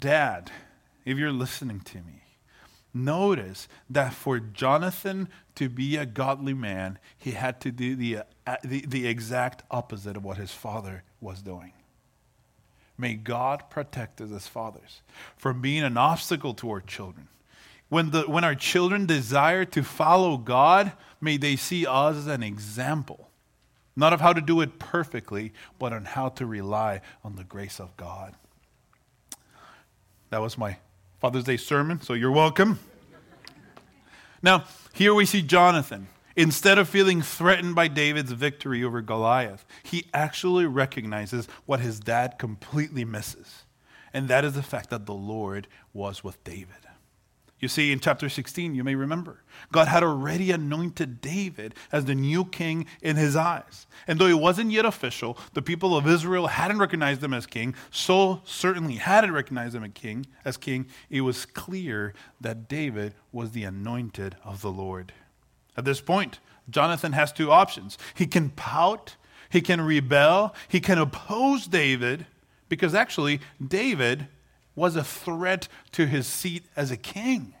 Dad, 0.00 0.50
if 1.04 1.18
you're 1.18 1.30
listening 1.30 1.80
to 1.80 1.98
me, 1.98 2.22
notice 2.94 3.68
that 3.90 4.14
for 4.14 4.40
Jonathan 4.40 5.28
to 5.56 5.68
be 5.68 5.98
a 5.98 6.06
godly 6.06 6.54
man, 6.54 6.98
he 7.18 7.32
had 7.32 7.60
to 7.60 7.70
do 7.70 7.94
the, 7.96 8.20
uh, 8.46 8.56
the, 8.64 8.80
the 8.86 9.06
exact 9.06 9.62
opposite 9.70 10.16
of 10.16 10.24
what 10.24 10.38
his 10.38 10.52
father 10.52 11.02
was 11.20 11.42
doing. 11.42 11.74
May 12.96 13.12
God 13.12 13.68
protect 13.68 14.22
us 14.22 14.32
as 14.32 14.46
fathers 14.46 15.02
from 15.36 15.60
being 15.60 15.82
an 15.82 15.98
obstacle 15.98 16.54
to 16.54 16.70
our 16.70 16.80
children. 16.80 17.28
When, 17.90 18.08
the, 18.08 18.22
when 18.22 18.42
our 18.42 18.54
children 18.54 19.04
desire 19.04 19.66
to 19.66 19.82
follow 19.82 20.38
God, 20.38 20.92
may 21.20 21.36
they 21.36 21.56
see 21.56 21.84
us 21.84 22.16
as 22.16 22.26
an 22.26 22.42
example 22.42 23.25
not 23.96 24.12
of 24.12 24.20
how 24.20 24.32
to 24.32 24.40
do 24.40 24.60
it 24.60 24.78
perfectly, 24.78 25.52
but 25.78 25.92
on 25.92 26.04
how 26.04 26.28
to 26.28 26.46
rely 26.46 27.00
on 27.24 27.36
the 27.36 27.44
grace 27.44 27.80
of 27.80 27.96
God. 27.96 28.34
That 30.30 30.42
was 30.42 30.58
my 30.58 30.76
Father's 31.20 31.44
Day 31.44 31.56
sermon, 31.56 32.00
so 32.00 32.12
you're 32.12 32.30
welcome. 32.30 32.78
Now, 34.42 34.64
here 34.92 35.14
we 35.14 35.24
see 35.24 35.42
Jonathan. 35.42 36.08
Instead 36.36 36.76
of 36.76 36.88
feeling 36.88 37.22
threatened 37.22 37.74
by 37.74 37.88
David's 37.88 38.32
victory 38.32 38.84
over 38.84 39.00
Goliath, 39.00 39.64
he 39.82 40.04
actually 40.12 40.66
recognizes 40.66 41.48
what 41.64 41.80
his 41.80 41.98
dad 41.98 42.38
completely 42.38 43.06
misses. 43.06 43.64
And 44.12 44.28
that 44.28 44.44
is 44.44 44.52
the 44.52 44.62
fact 44.62 44.90
that 44.90 45.06
the 45.06 45.14
Lord 45.14 45.66
was 45.94 46.22
with 46.22 46.42
David. 46.44 46.85
You 47.58 47.68
see, 47.68 47.90
in 47.90 48.00
chapter 48.00 48.28
16, 48.28 48.74
you 48.74 48.84
may 48.84 48.94
remember, 48.94 49.42
God 49.72 49.88
had 49.88 50.02
already 50.02 50.50
anointed 50.50 51.22
David 51.22 51.74
as 51.90 52.04
the 52.04 52.14
new 52.14 52.44
king 52.44 52.84
in 53.00 53.16
his 53.16 53.34
eyes. 53.34 53.86
And 54.06 54.18
though 54.18 54.26
he 54.26 54.34
wasn't 54.34 54.72
yet 54.72 54.84
official, 54.84 55.38
the 55.54 55.62
people 55.62 55.96
of 55.96 56.06
Israel 56.06 56.48
hadn't 56.48 56.78
recognized 56.78 57.24
him 57.24 57.32
as 57.32 57.46
king. 57.46 57.74
Saul 57.90 58.42
certainly 58.44 58.96
hadn't 58.96 59.32
recognized 59.32 59.74
him 59.74 59.84
as 59.84 59.92
king. 59.94 60.26
As 60.44 60.58
king, 60.58 60.86
it 61.08 61.22
was 61.22 61.46
clear 61.46 62.12
that 62.42 62.68
David 62.68 63.14
was 63.32 63.52
the 63.52 63.64
anointed 63.64 64.36
of 64.44 64.60
the 64.60 64.70
Lord. 64.70 65.14
At 65.78 65.86
this 65.86 66.02
point, 66.02 66.40
Jonathan 66.68 67.12
has 67.12 67.32
two 67.32 67.50
options. 67.50 67.96
He 68.14 68.26
can 68.26 68.50
pout, 68.50 69.16
he 69.48 69.62
can 69.62 69.80
rebel, 69.80 70.54
he 70.68 70.80
can 70.80 70.98
oppose 70.98 71.66
David, 71.66 72.26
because 72.68 72.94
actually, 72.94 73.40
David 73.66 74.28
was 74.76 74.94
a 74.94 75.02
threat 75.02 75.66
to 75.92 76.06
his 76.06 76.26
seat 76.26 76.66
as 76.76 76.92
a 76.92 76.96
king. 76.96 77.54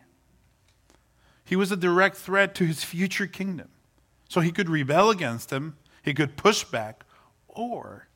He 1.44 1.56
was 1.56 1.72
a 1.72 1.76
direct 1.76 2.16
threat 2.16 2.54
to 2.56 2.64
his 2.64 2.84
future 2.84 3.26
kingdom. 3.26 3.68
So 4.28 4.40
he 4.40 4.52
could 4.52 4.68
rebel 4.68 5.10
against 5.10 5.52
him, 5.52 5.76
he 6.04 6.12
could 6.12 6.36
push 6.36 6.64
back, 6.64 7.04
or 7.48 8.08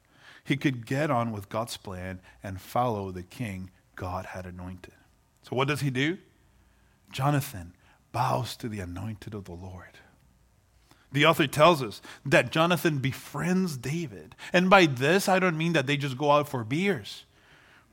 he 0.45 0.57
could 0.57 0.87
get 0.87 1.11
on 1.11 1.33
with 1.33 1.49
God's 1.49 1.76
plan 1.76 2.21
and 2.42 2.61
follow 2.61 3.11
the 3.11 3.23
king 3.23 3.71
God 3.97 4.26
had 4.26 4.47
anointed. 4.47 4.95
So 5.42 5.57
what 5.57 5.69
does 5.69 5.80
he 5.80 5.90
do? 5.90 6.19
Jonathan 7.12 7.75
bows 8.12 8.57
to 8.57 8.69
the 8.69 8.80
anointed 8.80 9.35
of 9.35 9.45
the 9.45 9.52
Lord. 9.52 9.99
The 11.12 11.26
author 11.26 11.47
tells 11.47 11.83
us 11.83 12.00
that 12.25 12.52
Jonathan 12.52 12.99
befriends 12.99 13.76
David. 13.76 14.37
And 14.52 14.71
by 14.71 14.87
this, 14.87 15.28
I 15.28 15.38
don't 15.38 15.59
mean 15.59 15.73
that 15.73 15.87
they 15.87 15.97
just 15.97 16.16
go 16.16 16.30
out 16.30 16.49
for 16.49 16.62
beers. 16.62 17.25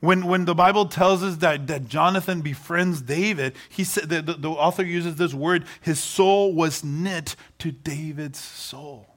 When, 0.00 0.26
when 0.26 0.44
the 0.44 0.54
Bible 0.54 0.86
tells 0.86 1.22
us 1.24 1.36
that, 1.36 1.66
that 1.66 1.88
Jonathan 1.88 2.40
befriends 2.40 3.02
David, 3.02 3.54
he 3.68 3.82
said, 3.82 4.08
the, 4.08 4.22
the, 4.22 4.50
author 4.50 4.84
uses 4.84 5.16
this 5.16 5.34
word, 5.34 5.64
his 5.80 5.98
soul 5.98 6.54
was 6.54 6.84
knit 6.84 7.34
to 7.58 7.72
David's 7.72 8.38
soul. 8.38 9.16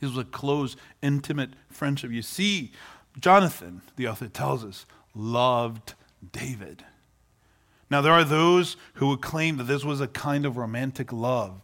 This 0.00 0.10
was 0.10 0.18
a 0.18 0.24
close, 0.24 0.76
intimate 1.02 1.50
friendship. 1.70 2.10
You 2.10 2.22
see, 2.22 2.72
Jonathan, 3.20 3.82
the 3.96 4.08
author 4.08 4.28
tells 4.28 4.64
us, 4.64 4.86
loved 5.14 5.94
David. 6.32 6.84
Now, 7.90 8.00
there 8.00 8.12
are 8.12 8.24
those 8.24 8.76
who 8.94 9.08
would 9.08 9.22
claim 9.22 9.56
that 9.58 9.64
this 9.64 9.84
was 9.84 10.00
a 10.00 10.08
kind 10.08 10.44
of 10.44 10.56
romantic 10.56 11.12
love. 11.12 11.60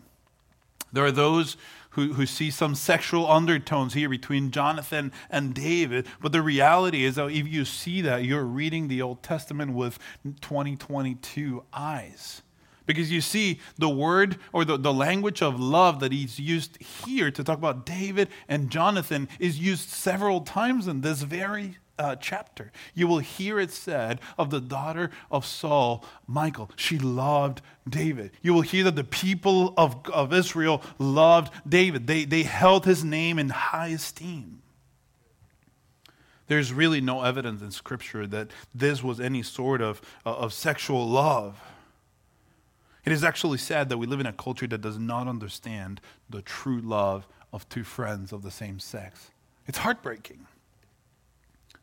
There 0.92 1.04
are 1.04 1.12
those 1.12 1.56
who, 1.90 2.14
who 2.14 2.26
see 2.26 2.50
some 2.50 2.75
sexual 2.75 3.30
undertones 3.30 3.94
here 3.94 4.09
between 4.09 4.50
Jonathan 4.50 5.12
and 5.28 5.54
David. 5.54 6.06
But 6.20 6.32
the 6.32 6.42
reality 6.42 7.04
is 7.04 7.16
that 7.16 7.30
if 7.30 7.49
you 7.49 7.64
see 7.64 8.00
that, 8.02 8.25
you're 8.25 8.44
reading 8.44 8.88
the 8.88 9.02
Old 9.02 9.23
Testament 9.23 9.73
with 9.73 9.99
2022 10.40 11.64
eyes. 11.73 12.42
Because 12.87 13.12
you 13.12 13.20
see, 13.20 13.61
the 13.78 13.88
word 13.88 14.38
or 14.52 14.64
the, 14.64 14.76
the 14.76 14.92
language 14.92 15.42
of 15.42 15.61
love 15.61 16.00
that 16.00 16.12
he's 16.12 16.40
used 16.40 16.82
here 16.82 17.30
to 17.30 17.44
talk 17.44 17.59
about 17.59 17.87
David 17.87 18.28
and 18.49 18.70
Jonathan 18.70 19.28
is 19.38 19.59
used 19.59 19.88
several 19.90 20.40
times 20.40 20.88
in 20.88 21.02
this 21.02 21.23
very 21.23 21.76
uh, 22.00 22.16
chapter. 22.16 22.73
You 22.95 23.07
will 23.07 23.19
hear 23.19 23.61
it 23.61 23.71
said 23.71 24.21
of 24.38 24.49
the 24.49 24.61
daughter 24.61 25.11
of 25.30 25.45
Saul, 25.45 26.02
Michal, 26.26 26.71
she 26.75 26.99
loved 26.99 27.61
David. 27.88 28.33
You 28.40 28.54
will 28.54 28.62
hear 28.62 28.85
that 28.85 28.97
the 28.97 29.04
people 29.04 29.75
of, 29.76 30.00
of 30.12 30.33
Israel 30.33 30.83
loved 30.99 31.52
David, 31.69 32.07
they, 32.07 32.25
they 32.25 32.42
held 32.42 32.87
his 32.87 33.04
name 33.04 33.38
in 33.38 33.50
high 33.50 33.88
esteem. 33.88 34.62
There's 36.47 36.73
really 36.73 37.00
no 37.00 37.23
evidence 37.23 37.61
in 37.61 37.71
Scripture 37.71 38.26
that 38.28 38.50
this 38.75 39.04
was 39.04 39.21
any 39.21 39.42
sort 39.42 39.83
of, 39.83 40.00
uh, 40.25 40.35
of 40.35 40.52
sexual 40.52 41.07
love. 41.07 41.61
It 43.04 43.12
is 43.12 43.23
actually 43.23 43.59
sad 43.59 43.88
that 43.90 43.99
we 43.99 44.07
live 44.07 44.21
in 44.21 44.26
a 44.26 44.33
culture 44.33 44.66
that 44.66 44.80
does 44.80 44.99
not 44.99 45.28
understand 45.28 46.00
the 46.28 46.42
true 46.42 46.80
love 46.80 47.28
of 47.52 47.69
two 47.69 47.85
friends 47.85 48.33
of 48.33 48.42
the 48.42 48.50
same 48.50 48.78
sex. 48.78 49.30
It's 49.66 49.78
heartbreaking. 49.78 50.47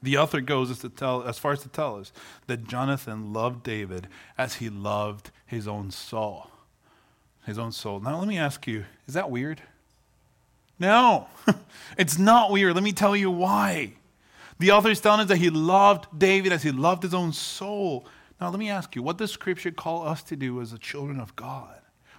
The 0.03 0.17
author 0.17 0.41
goes 0.41 0.69
as, 0.69 0.79
to 0.79 0.89
tell, 0.89 1.23
as 1.23 1.39
far 1.39 1.53
as 1.53 1.61
to 1.61 1.69
tell 1.69 1.97
us 1.97 2.11
that 2.45 2.67
Jonathan 2.67 3.33
loved 3.33 3.63
David 3.63 4.07
as 4.37 4.55
he 4.55 4.69
loved 4.69 5.31
his 5.45 5.67
own 5.67 5.91
soul. 5.91 6.51
His 7.45 7.57
own 7.57 7.71
soul. 7.71 7.99
Now, 7.99 8.19
let 8.19 8.27
me 8.27 8.37
ask 8.37 8.67
you 8.67 8.85
is 9.07 9.13
that 9.13 9.31
weird? 9.31 9.61
No, 10.79 11.27
it's 11.97 12.19
not 12.19 12.51
weird. 12.51 12.75
Let 12.75 12.83
me 12.83 12.91
tell 12.91 13.15
you 13.15 13.31
why. 13.31 13.93
The 14.59 14.71
author 14.71 14.89
is 14.89 14.99
telling 14.99 15.21
us 15.21 15.27
that 15.27 15.37
he 15.37 15.49
loved 15.49 16.07
David 16.17 16.51
as 16.51 16.63
he 16.63 16.71
loved 16.71 17.03
his 17.03 17.13
own 17.13 17.33
soul. 17.33 18.05
Now, 18.39 18.49
let 18.49 18.59
me 18.59 18.69
ask 18.69 18.95
you 18.95 19.01
what 19.01 19.17
does 19.17 19.31
Scripture 19.31 19.71
call 19.71 20.07
us 20.07 20.21
to 20.23 20.35
do 20.35 20.61
as 20.61 20.71
the 20.71 20.77
children 20.77 21.19
of 21.19 21.35
God? 21.35 21.73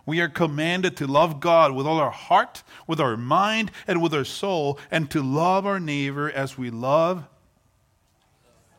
We 0.05 0.21
are 0.21 0.29
commanded 0.29 0.97
to 0.97 1.07
love 1.07 1.39
God 1.39 1.73
with 1.73 1.87
all 1.87 1.99
our 1.99 2.11
heart, 2.11 2.63
with 2.87 2.99
our 2.99 3.17
mind, 3.17 3.71
and 3.87 4.01
with 4.03 4.15
our 4.15 4.25
soul, 4.25 4.79
and 4.91 5.11
to 5.11 5.23
love 5.23 5.67
our 5.67 5.79
neighbor 5.79 6.31
as 6.31 6.57
we 6.57 6.71
love 6.71 7.25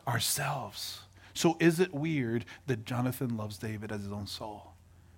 ourselves. 0.10 1.02
So 1.34 1.56
is 1.60 1.80
it 1.80 1.94
weird 1.94 2.46
that 2.68 2.86
Jonathan 2.86 3.38
loves 3.38 3.58
David 3.58 3.92
as 3.92 4.02
his 4.02 4.12
own 4.12 4.28
soul? 4.28 4.74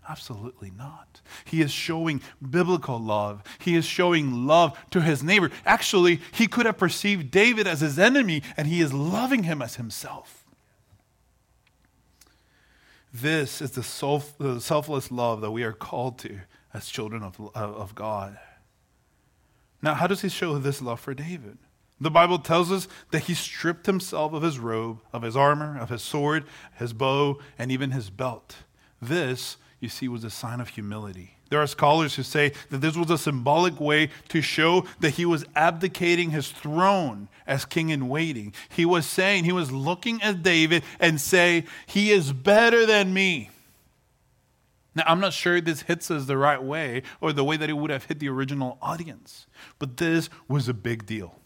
Absolutely 0.07 0.71
not. 0.77 1.21
He 1.45 1.61
is 1.61 1.71
showing 1.71 2.21
biblical 2.47 2.99
love. 2.99 3.43
He 3.59 3.75
is 3.75 3.85
showing 3.85 4.45
love 4.47 4.77
to 4.91 5.01
his 5.01 5.23
neighbor. 5.23 5.51
Actually, 5.65 6.19
he 6.31 6.47
could 6.47 6.65
have 6.65 6.77
perceived 6.77 7.31
David 7.31 7.67
as 7.67 7.81
his 7.81 7.97
enemy, 7.97 8.41
and 8.57 8.67
he 8.67 8.81
is 8.81 8.93
loving 8.93 9.43
him 9.43 9.61
as 9.61 9.75
himself. 9.75 10.43
This 13.13 13.61
is 13.61 13.71
the, 13.71 13.83
self, 13.83 14.37
the 14.37 14.59
selfless 14.59 15.11
love 15.11 15.41
that 15.41 15.51
we 15.51 15.63
are 15.63 15.73
called 15.73 16.17
to 16.19 16.39
as 16.73 16.87
children 16.87 17.23
of, 17.23 17.39
of 17.53 17.93
God. 17.93 18.39
Now, 19.81 19.93
how 19.93 20.07
does 20.07 20.21
he 20.21 20.29
show 20.29 20.57
this 20.57 20.81
love 20.81 20.99
for 20.99 21.13
David? 21.13 21.57
The 22.01 22.09
Bible 22.09 22.39
tells 22.39 22.71
us 22.71 22.87
that 23.11 23.25
he 23.25 23.35
stripped 23.35 23.85
himself 23.85 24.33
of 24.33 24.41
his 24.41 24.57
robe, 24.57 25.01
of 25.13 25.21
his 25.21 25.37
armor, 25.37 25.77
of 25.79 25.89
his 25.89 26.01
sword, 26.01 26.45
his 26.79 26.93
bow, 26.93 27.37
and 27.59 27.71
even 27.71 27.91
his 27.91 28.09
belt. 28.09 28.55
This, 28.99 29.57
you 29.79 29.87
see, 29.87 30.07
was 30.07 30.23
a 30.23 30.31
sign 30.31 30.59
of 30.59 30.69
humility. 30.69 31.37
There 31.51 31.61
are 31.61 31.67
scholars 31.67 32.15
who 32.15 32.23
say 32.23 32.53
that 32.71 32.79
this 32.79 32.95
was 32.95 33.11
a 33.11 33.19
symbolic 33.19 33.79
way 33.79 34.09
to 34.29 34.41
show 34.41 34.85
that 34.99 35.11
he 35.11 35.25
was 35.25 35.45
abdicating 35.55 36.31
his 36.31 36.49
throne 36.49 37.27
as 37.45 37.65
king 37.65 37.89
in 37.89 38.09
waiting. 38.09 38.53
He 38.69 38.83
was 38.85 39.05
saying, 39.05 39.43
he 39.43 39.51
was 39.51 39.71
looking 39.71 40.23
at 40.23 40.41
David 40.41 40.83
and 40.99 41.21
say, 41.21 41.65
he 41.85 42.09
is 42.11 42.33
better 42.33 42.87
than 42.87 43.13
me. 43.13 43.51
Now, 44.95 45.03
I'm 45.05 45.19
not 45.19 45.33
sure 45.33 45.61
this 45.61 45.83
hits 45.83 46.09
us 46.09 46.25
the 46.25 46.37
right 46.37 46.61
way 46.61 47.03
or 47.19 47.31
the 47.31 47.43
way 47.43 47.57
that 47.57 47.69
it 47.69 47.73
would 47.73 47.91
have 47.91 48.05
hit 48.05 48.19
the 48.19 48.29
original 48.29 48.79
audience, 48.81 49.45
but 49.77 49.97
this 49.97 50.29
was 50.47 50.67
a 50.67 50.73
big 50.73 51.05
deal. 51.05 51.40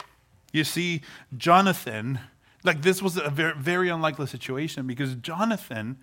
You 0.52 0.64
see, 0.64 1.02
Jonathan, 1.36 2.20
like 2.64 2.82
this 2.82 3.02
was 3.02 3.16
a 3.16 3.30
very, 3.30 3.54
very 3.54 3.88
unlikely 3.88 4.26
situation 4.26 4.86
because 4.86 5.14
Jonathan 5.16 5.98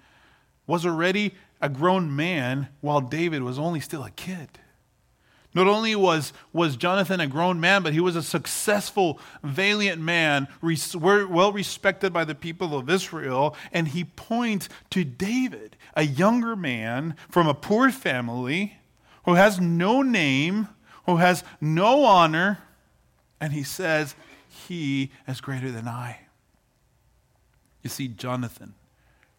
was 0.67 0.85
already 0.85 1.33
a 1.61 1.69
grown 1.69 2.15
man 2.15 2.69
while 2.81 3.01
David 3.01 3.43
was 3.43 3.57
only 3.59 3.79
still 3.79 4.03
a 4.03 4.11
kid. 4.11 4.59
Not 5.55 5.67
only 5.67 5.95
was, 5.95 6.33
was 6.51 6.75
Jonathan 6.75 7.19
a 7.19 7.27
grown 7.27 7.59
man, 7.59 7.83
but 7.83 7.93
he 7.93 7.99
was 7.99 8.15
a 8.15 8.23
successful, 8.23 9.19
valiant 9.43 10.01
man, 10.01 10.47
res- 10.61 10.95
well 10.95 11.51
respected 11.51 12.11
by 12.11 12.25
the 12.25 12.33
people 12.33 12.75
of 12.75 12.89
Israel. 12.89 13.55
And 13.71 13.89
he 13.89 14.03
points 14.03 14.67
to 14.89 15.03
David, 15.03 15.75
a 15.95 16.03
younger 16.03 16.55
man 16.55 17.15
from 17.29 17.47
a 17.47 17.53
poor 17.53 17.91
family 17.91 18.77
who 19.25 19.35
has 19.35 19.59
no 19.59 20.01
name, 20.01 20.69
who 21.05 21.17
has 21.17 21.43
no 21.61 22.03
honor. 22.03 22.59
And 23.39 23.53
he 23.53 23.63
says, 23.63 24.15
he 24.53 25.11
is 25.27 25.41
greater 25.41 25.71
than 25.71 25.87
I. 25.87 26.19
You 27.81 27.89
see, 27.89 28.07
Jonathan 28.07 28.75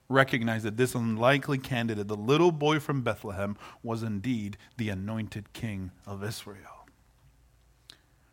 recognized 0.08 0.64
that 0.64 0.76
this 0.76 0.94
unlikely 0.94 1.58
candidate, 1.58 2.08
the 2.08 2.16
little 2.16 2.52
boy 2.52 2.78
from 2.78 3.02
Bethlehem, 3.02 3.56
was 3.82 4.02
indeed 4.02 4.56
the 4.76 4.90
anointed 4.90 5.52
king 5.52 5.92
of 6.06 6.22
Israel. 6.22 6.86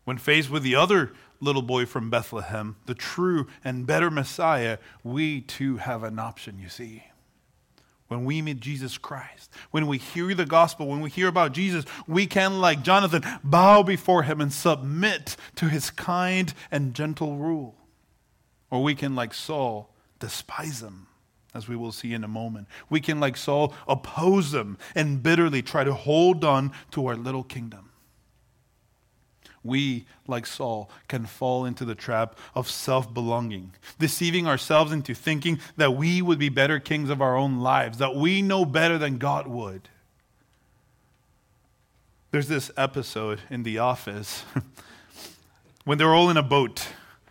When 0.03 0.17
faced 0.17 0.50
with 0.50 0.63
the 0.63 0.75
other 0.75 1.13
little 1.39 1.61
boy 1.61 1.85
from 1.85 2.09
Bethlehem, 2.09 2.75
the 2.88 2.95
true 2.95 3.47
and 3.63 3.88
better 3.88 4.09
Messiah, 4.09 4.79
we 5.03 5.41
too 5.41 5.77
have 5.77 6.03
an 6.03 6.19
option, 6.19 6.59
you 6.59 6.69
see 6.69 7.03
when 8.12 8.25
we 8.25 8.41
meet 8.41 8.60
Jesus 8.60 8.98
Christ, 8.98 9.50
when 9.72 9.88
we 9.88 9.98
hear 9.98 10.36
the 10.36 10.46
gospel, 10.46 10.86
when 10.86 11.00
we 11.00 11.10
hear 11.10 11.30
about 11.30 11.53
Jesus, 11.53 11.86
we 12.08 12.27
can, 12.27 12.60
like 12.60 12.84
Jonathan, 12.84 13.24
bow 13.41 13.84
before 13.84 14.24
him 14.24 14.41
and 14.41 14.51
submit 14.51 15.38
to 15.56 15.70
his 15.70 15.89
kind 15.89 16.53
and 16.72 16.94
gentle 16.94 17.38
rule. 17.38 17.77
Or 18.70 18.84
we 18.84 18.96
can, 18.96 19.15
like 19.15 19.34
Saul, 19.34 19.96
despise 20.20 20.82
him, 20.82 21.08
as 21.53 21.70
we 21.70 21.77
will 21.77 21.94
see 21.94 22.13
in 22.13 22.25
a 22.25 22.27
moment. 22.27 22.68
We 22.89 23.00
can, 23.00 23.22
like 23.22 23.38
Saul, 23.38 23.74
oppose 23.88 24.53
him 24.53 24.77
and 24.94 25.24
bitterly 25.24 25.62
try 25.62 25.86
to 25.86 25.94
hold 25.94 26.44
on 26.44 26.74
to 26.91 27.08
our 27.08 27.15
little 27.15 27.46
kingdom 27.46 27.90
we, 29.63 30.06
like 30.27 30.48
Saul, 30.48 30.89
can 31.08 31.25
fall 31.25 31.65
into 31.65 31.86
the 31.86 31.96
trap 31.96 32.38
of 32.56 32.70
self 32.70 33.13
belonging, 33.13 33.74
deceiving 34.00 34.48
ourselves 34.48 34.91
into 34.91 35.13
thinking 35.13 35.60
that 35.77 35.91
we 35.91 36.22
would 36.22 36.39
be 36.39 36.50
better 36.50 36.80
kings 36.80 37.10
of 37.10 37.22
our 37.22 37.38
own 37.38 37.60
lives, 37.60 38.00
that 38.00 38.15
we 38.15 38.41
know 38.41 38.65
better 38.65 38.98
than 38.98 39.18
God 39.18 39.48
would. 39.48 39.89
There's 42.32 42.48
this 42.48 42.72
episode 42.77 43.41
in 43.50 43.63
The 43.63 43.77
Office 43.77 44.46
when 45.86 45.98
they're 45.98 46.15
all 46.15 46.30
in 46.30 46.38
a 46.38 46.44
boat. 46.44 46.88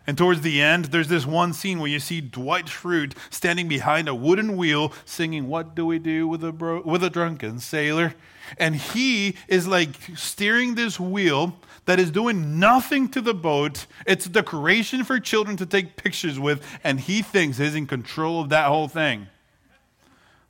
And 0.06 0.18
towards 0.18 0.40
the 0.40 0.60
end, 0.60 0.86
there's 0.86 1.08
this 1.08 1.24
one 1.24 1.52
scene 1.52 1.78
where 1.78 1.90
you 1.90 2.00
see 2.00 2.20
Dwight 2.20 2.66
Schrute 2.66 3.14
standing 3.30 3.68
behind 3.68 4.08
a 4.08 4.14
wooden 4.14 4.56
wheel 4.56 4.92
singing, 5.04 5.48
What 5.48 5.74
do 5.74 5.86
we 5.86 5.98
do 5.98 6.26
with 6.28 6.44
a, 6.44 6.52
bro- 6.52 6.82
with 6.82 7.02
a 7.02 7.10
drunken 7.10 7.60
sailor? 7.60 8.14
And 8.58 8.76
he 8.76 9.36
is 9.46 9.66
like 9.66 9.90
steering 10.16 10.74
this 10.74 10.98
wheel 10.98 11.56
that 11.86 11.98
is 11.98 12.10
doing 12.10 12.58
nothing 12.58 13.08
to 13.10 13.20
the 13.20 13.34
boat. 13.34 13.86
It's 14.06 14.26
a 14.26 14.28
decoration 14.28 15.04
for 15.04 15.18
children 15.18 15.56
to 15.58 15.66
take 15.66 15.96
pictures 15.96 16.38
with, 16.38 16.64
and 16.84 17.00
he 17.00 17.22
thinks 17.22 17.58
he's 17.58 17.74
in 17.74 17.86
control 17.86 18.40
of 18.40 18.48
that 18.50 18.66
whole 18.66 18.88
thing. 18.88 19.26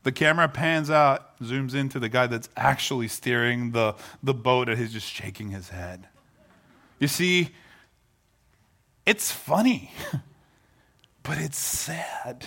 The 0.02 0.12
camera 0.12 0.48
pans 0.48 0.90
out, 0.90 1.38
zooms 1.40 1.74
into 1.74 1.98
the 1.98 2.08
guy 2.08 2.26
that's 2.26 2.48
actually 2.56 3.08
steering 3.08 3.72
the, 3.72 3.94
the 4.22 4.34
boat, 4.34 4.68
and 4.68 4.78
he's 4.78 4.92
just 4.92 5.10
shaking 5.10 5.50
his 5.50 5.68
head. 5.68 6.08
You 6.98 7.08
see, 7.08 7.50
it's 9.04 9.30
funny, 9.30 9.92
but 11.22 11.38
it's 11.38 11.58
sad 11.58 12.46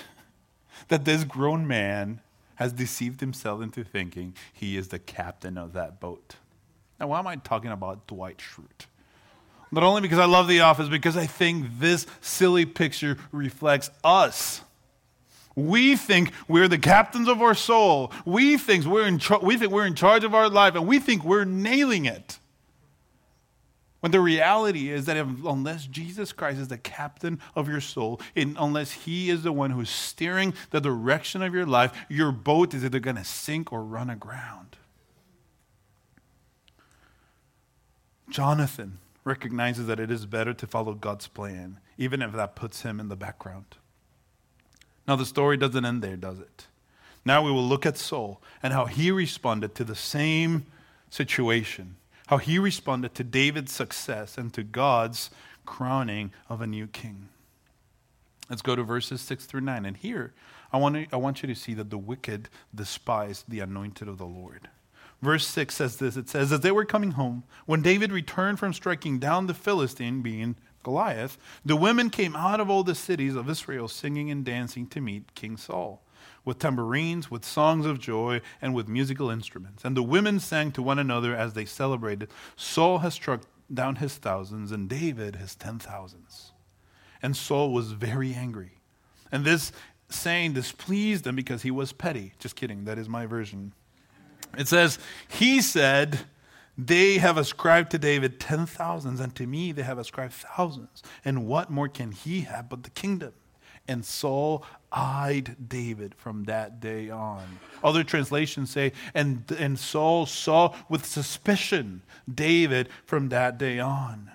that 0.88 1.06
this 1.06 1.24
grown 1.24 1.68
man 1.68 2.22
has 2.56 2.74
deceived 2.74 3.20
himself 3.20 3.62
into 3.62 3.84
thinking 3.84 4.36
he 4.52 4.78
is 4.78 4.90
the 4.90 5.00
captain 5.00 5.58
of 5.58 5.74
that 5.74 6.00
boat. 6.00 6.36
Now, 7.00 7.07
why 7.07 7.19
am 7.19 7.27
I 7.27 7.35
talking 7.38 7.71
about 7.71 8.07
Dwight 8.07 8.38
Schrute? 8.38 8.85
Not 9.71 9.83
only 9.83 10.01
because 10.01 10.19
I 10.19 10.25
love 10.25 10.47
The 10.47 10.59
Office, 10.59 10.88
because 10.88 11.17
I 11.17 11.25
think 11.25 11.79
this 11.79 12.05
silly 12.21 12.65
picture 12.65 13.17
reflects 13.31 13.89
us. 14.03 14.62
We 15.55 15.95
think 15.95 16.31
we're 16.47 16.67
the 16.67 16.77
captains 16.77 17.27
of 17.27 17.41
our 17.41 17.55
soul. 17.55 18.12
We 18.25 18.57
think 18.57 18.85
we're 18.85 19.07
in, 19.07 19.19
char- 19.19 19.39
we 19.39 19.57
think 19.57 19.71
we're 19.71 19.85
in 19.85 19.95
charge 19.95 20.23
of 20.23 20.35
our 20.35 20.50
life, 20.50 20.75
and 20.75 20.88
we 20.88 21.00
think 21.00 21.23
we're 21.23 21.43
nailing 21.43 22.05
it. 22.05 22.38
When 24.00 24.12
the 24.12 24.19
reality 24.19 24.89
is 24.89 25.05
that 25.05 25.15
if, 25.15 25.27
unless 25.45 25.85
Jesus 25.85 26.33
Christ 26.33 26.59
is 26.59 26.67
the 26.67 26.77
captain 26.77 27.39
of 27.55 27.69
your 27.69 27.81
soul, 27.81 28.19
and 28.35 28.57
unless 28.59 28.91
He 28.91 29.29
is 29.29 29.43
the 29.43 29.51
one 29.53 29.71
who's 29.71 29.89
steering 29.89 30.53
the 30.71 30.81
direction 30.81 31.41
of 31.41 31.53
your 31.53 31.65
life, 31.65 31.93
your 32.09 32.31
boat 32.31 32.73
is 32.73 32.83
either 32.83 33.00
going 33.00 33.15
to 33.15 33.23
sink 33.23 33.71
or 33.71 33.83
run 33.83 34.09
aground. 34.09 34.77
Jonathan 38.30 39.00
recognizes 39.24 39.88
that 39.88 40.00
it 40.00 40.12
is 40.12 40.25
better 40.25 40.53
to 40.53 40.68
follow 40.68 40.94
God's 40.94 41.27
plan, 41.27 41.80
even 41.98 42.22
if 42.22 42.32
that 42.34 42.56
puts 42.56 42.82
him 42.82 43.00
in 43.00 43.10
the 43.10 43.15
background. 43.15 43.77
Now, 45.08 45.15
the 45.15 45.25
story 45.25 45.58
doesn't 45.58 45.86
end 45.86 46.01
there, 46.01 46.15
does 46.15 46.39
it? 46.39 46.68
Now 47.25 47.44
we 47.44 47.51
will 47.51 47.65
look 47.65 47.86
at 47.86 47.98
Saul 47.98 48.42
and 48.62 48.74
how 48.74 48.86
he 48.86 49.12
responded 49.12 49.75
to 49.75 49.84
the 49.84 49.96
same 49.96 50.65
situation 51.10 51.98
how 52.27 52.38
he 52.38 52.58
responded 52.58 53.13
to 53.15 53.24
David's 53.24 53.72
success 53.72 54.38
and 54.38 54.53
to 54.53 54.63
God's 54.63 55.30
crowning 55.65 56.32
of 56.50 56.62
a 56.62 56.68
new 56.68 56.88
king. 56.88 57.30
Let's 58.50 58.62
go 58.62 58.75
to 58.75 58.84
verses 58.84 59.22
6 59.22 59.46
through 59.46 59.62
9. 59.62 59.86
And 59.86 59.98
here, 59.98 60.34
I 60.72 60.77
want, 60.77 60.96
to, 60.96 61.08
I 61.13 61.18
want 61.18 61.42
you 61.42 61.48
to 61.48 61.56
see 61.56 61.74
that 61.75 61.89
the 61.89 61.98
wicked 61.98 62.50
despise 62.74 63.44
the 63.48 63.60
anointed 63.60 64.08
of 64.08 64.18
the 64.18 64.25
Lord. 64.25 64.70
Verse 65.24 65.48
6 65.48 65.74
says 65.74 65.96
this 65.96 66.18
It 66.18 66.27
says, 66.27 66.51
As 66.51 66.60
they 66.60 66.72
were 66.72 66.84
coming 66.84 67.12
home, 67.12 67.44
when 67.65 67.82
David 67.82 68.12
returned 68.12 68.60
from 68.60 68.74
striking 68.74 69.20
down 69.20 69.48
the 69.48 69.53
Philistine, 69.53 70.22
being 70.22 70.58
Goliath, 70.84 71.38
the 71.63 71.77
women 71.77 72.10
came 72.10 72.36
out 72.36 72.60
of 72.60 72.70
all 72.70 72.84
the 72.84 72.94
cities 72.94 73.36
of 73.36 73.50
Israel 73.50 73.88
singing 73.88 74.30
and 74.30 74.44
dancing 74.44 74.86
to 74.88 75.00
meet 75.00 75.34
King 75.34 75.56
Saul 75.56 76.03
with 76.44 76.60
tambourines, 76.60 77.32
with 77.32 77.46
songs 77.46 77.86
of 77.86 78.00
joy, 78.00 78.42
and 78.62 78.75
with 78.75 78.89
musical 78.89 79.30
instruments. 79.30 79.86
And 79.86 79.96
the 79.96 80.03
women 80.03 80.42
sang 80.42 80.74
to 80.74 80.82
one 80.82 81.00
another 81.00 81.34
as 81.34 81.53
they 81.53 81.63
celebrated 81.63 82.30
Saul 82.58 83.00
has 83.00 83.13
struck 83.13 83.44
down 83.74 83.96
his 83.96 84.15
thousands, 84.15 84.74
and 84.74 84.89
David 84.89 85.38
his 85.38 85.56
ten 85.56 85.80
thousands. 85.80 86.51
And 87.22 87.38
Saul 87.38 87.72
was 87.72 87.94
very 87.94 88.34
angry. 88.34 88.82
And 89.32 89.46
this 89.46 89.72
saying 90.10 90.51
displeased 90.51 91.25
him 91.25 91.38
because 91.38 91.62
he 91.62 91.72
was 91.72 91.94
petty. 91.94 92.34
Just 92.39 92.58
kidding, 92.58 92.84
that 92.84 92.98
is 92.98 93.08
my 93.08 93.25
version. 93.25 93.74
It 94.57 94.67
says, 94.67 95.00
He 95.27 95.62
said, 95.62 96.19
They 96.77 97.17
have 97.17 97.38
ascribed 97.38 97.91
to 97.91 97.98
David 97.98 98.39
ten 98.39 98.65
thousands, 98.65 99.19
and 99.19 99.36
to 99.36 99.48
me 99.48 99.72
they 99.72 99.83
have 99.83 99.98
ascribed 99.98 100.33
thousands. 100.33 101.03
And 101.25 101.48
what 101.48 101.69
more 101.69 101.88
can 101.88 102.12
he 102.12 102.41
have 102.41 102.69
but 102.69 102.83
the 102.83 102.89
kingdom? 102.89 103.33
And 103.88 104.05
Saul 104.05 104.63
eyed 104.93 105.57
David 105.67 106.15
from 106.15 106.45
that 106.45 106.79
day 106.79 107.10
on. 107.10 107.60
Other 107.83 108.03
translations 108.03 108.69
say, 108.69 108.93
and, 109.13 109.43
and 109.60 109.77
Saul 109.77 110.25
saw 110.25 110.74
with 110.88 111.05
suspicion 111.05 112.01
David 112.33 112.88
from 113.05 113.29
that 113.29 113.57
day 113.57 113.79
on. 113.79 114.31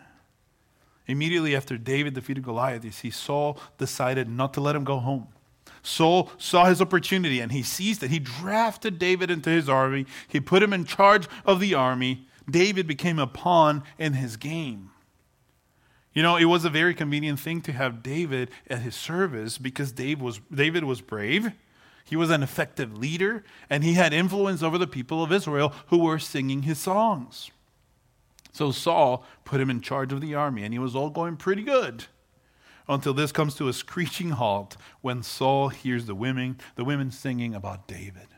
Immediately 1.06 1.56
after 1.56 1.78
David 1.78 2.12
defeated 2.12 2.44
Goliath, 2.44 2.84
you 2.84 2.90
see, 2.90 3.10
Saul 3.10 3.58
decided 3.78 4.28
not 4.28 4.52
to 4.54 4.60
let 4.60 4.76
him 4.76 4.84
go 4.84 4.98
home. 4.98 5.28
Saul 5.88 6.30
saw 6.36 6.66
his 6.66 6.82
opportunity 6.82 7.40
and 7.40 7.50
he 7.50 7.62
seized 7.62 8.02
it. 8.02 8.10
He 8.10 8.18
drafted 8.18 8.98
David 8.98 9.30
into 9.30 9.50
his 9.50 9.68
army, 9.68 10.06
he 10.28 10.38
put 10.38 10.62
him 10.62 10.72
in 10.72 10.84
charge 10.84 11.26
of 11.44 11.60
the 11.60 11.74
army. 11.74 12.26
David 12.48 12.86
became 12.86 13.18
a 13.18 13.26
pawn 13.26 13.82
in 13.98 14.14
his 14.14 14.36
game. 14.36 14.90
You 16.14 16.22
know, 16.22 16.36
it 16.36 16.46
was 16.46 16.64
a 16.64 16.70
very 16.70 16.94
convenient 16.94 17.40
thing 17.40 17.60
to 17.62 17.72
have 17.72 18.02
David 18.02 18.50
at 18.68 18.80
his 18.80 18.94
service 18.94 19.58
because 19.58 19.92
Dave 19.92 20.20
was, 20.20 20.40
David 20.52 20.84
was 20.84 21.00
brave, 21.00 21.52
he 22.04 22.16
was 22.16 22.30
an 22.30 22.42
effective 22.42 22.96
leader, 22.96 23.44
and 23.68 23.84
he 23.84 23.94
had 23.94 24.14
influence 24.14 24.62
over 24.62 24.78
the 24.78 24.86
people 24.86 25.22
of 25.22 25.30
Israel 25.30 25.74
who 25.88 25.98
were 25.98 26.18
singing 26.18 26.62
his 26.62 26.78
songs. 26.78 27.50
So 28.52 28.72
Saul 28.72 29.24
put 29.44 29.60
him 29.60 29.68
in 29.68 29.82
charge 29.82 30.12
of 30.12 30.22
the 30.22 30.34
army, 30.34 30.64
and 30.64 30.72
he 30.72 30.78
was 30.78 30.96
all 30.96 31.10
going 31.10 31.36
pretty 31.36 31.62
good 31.62 32.06
until 32.88 33.14
this 33.14 33.32
comes 33.32 33.54
to 33.56 33.68
a 33.68 33.72
screeching 33.72 34.30
halt 34.30 34.76
when 35.00 35.22
Saul 35.22 35.68
hears 35.68 36.06
the 36.06 36.14
women, 36.14 36.58
the 36.76 36.84
women 36.84 37.10
singing 37.10 37.54
about 37.54 37.86
David. 37.86 38.28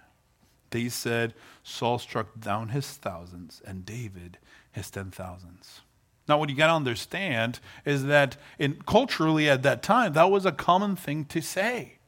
They 0.70 0.88
said 0.88 1.34
Saul 1.62 1.98
struck 1.98 2.40
down 2.40 2.68
his 2.68 2.86
thousands 2.88 3.60
and 3.64 3.84
David 3.84 4.38
his 4.72 4.90
ten 4.90 5.10
thousands. 5.10 5.80
Now, 6.28 6.38
what 6.38 6.48
you 6.48 6.54
got 6.54 6.68
to 6.68 6.74
understand 6.74 7.58
is 7.84 8.04
that 8.04 8.36
in, 8.58 8.80
culturally 8.86 9.48
at 9.48 9.64
that 9.64 9.82
time, 9.82 10.12
that 10.12 10.30
was 10.30 10.46
a 10.46 10.52
common 10.52 10.94
thing 10.94 11.24
to 11.24 11.40
say. 11.40 11.98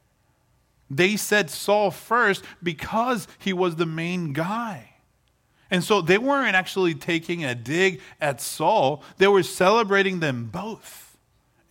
They 0.88 1.16
said 1.16 1.50
Saul 1.50 1.90
first 1.90 2.44
because 2.62 3.26
he 3.38 3.52
was 3.52 3.76
the 3.76 3.86
main 3.86 4.32
guy. 4.32 4.90
And 5.72 5.82
so 5.82 6.02
they 6.02 6.18
weren't 6.18 6.54
actually 6.54 6.94
taking 6.94 7.44
a 7.44 7.54
dig 7.54 8.00
at 8.20 8.40
Saul, 8.40 9.02
they 9.16 9.26
were 9.26 9.42
celebrating 9.42 10.20
them 10.20 10.50
both. 10.52 11.11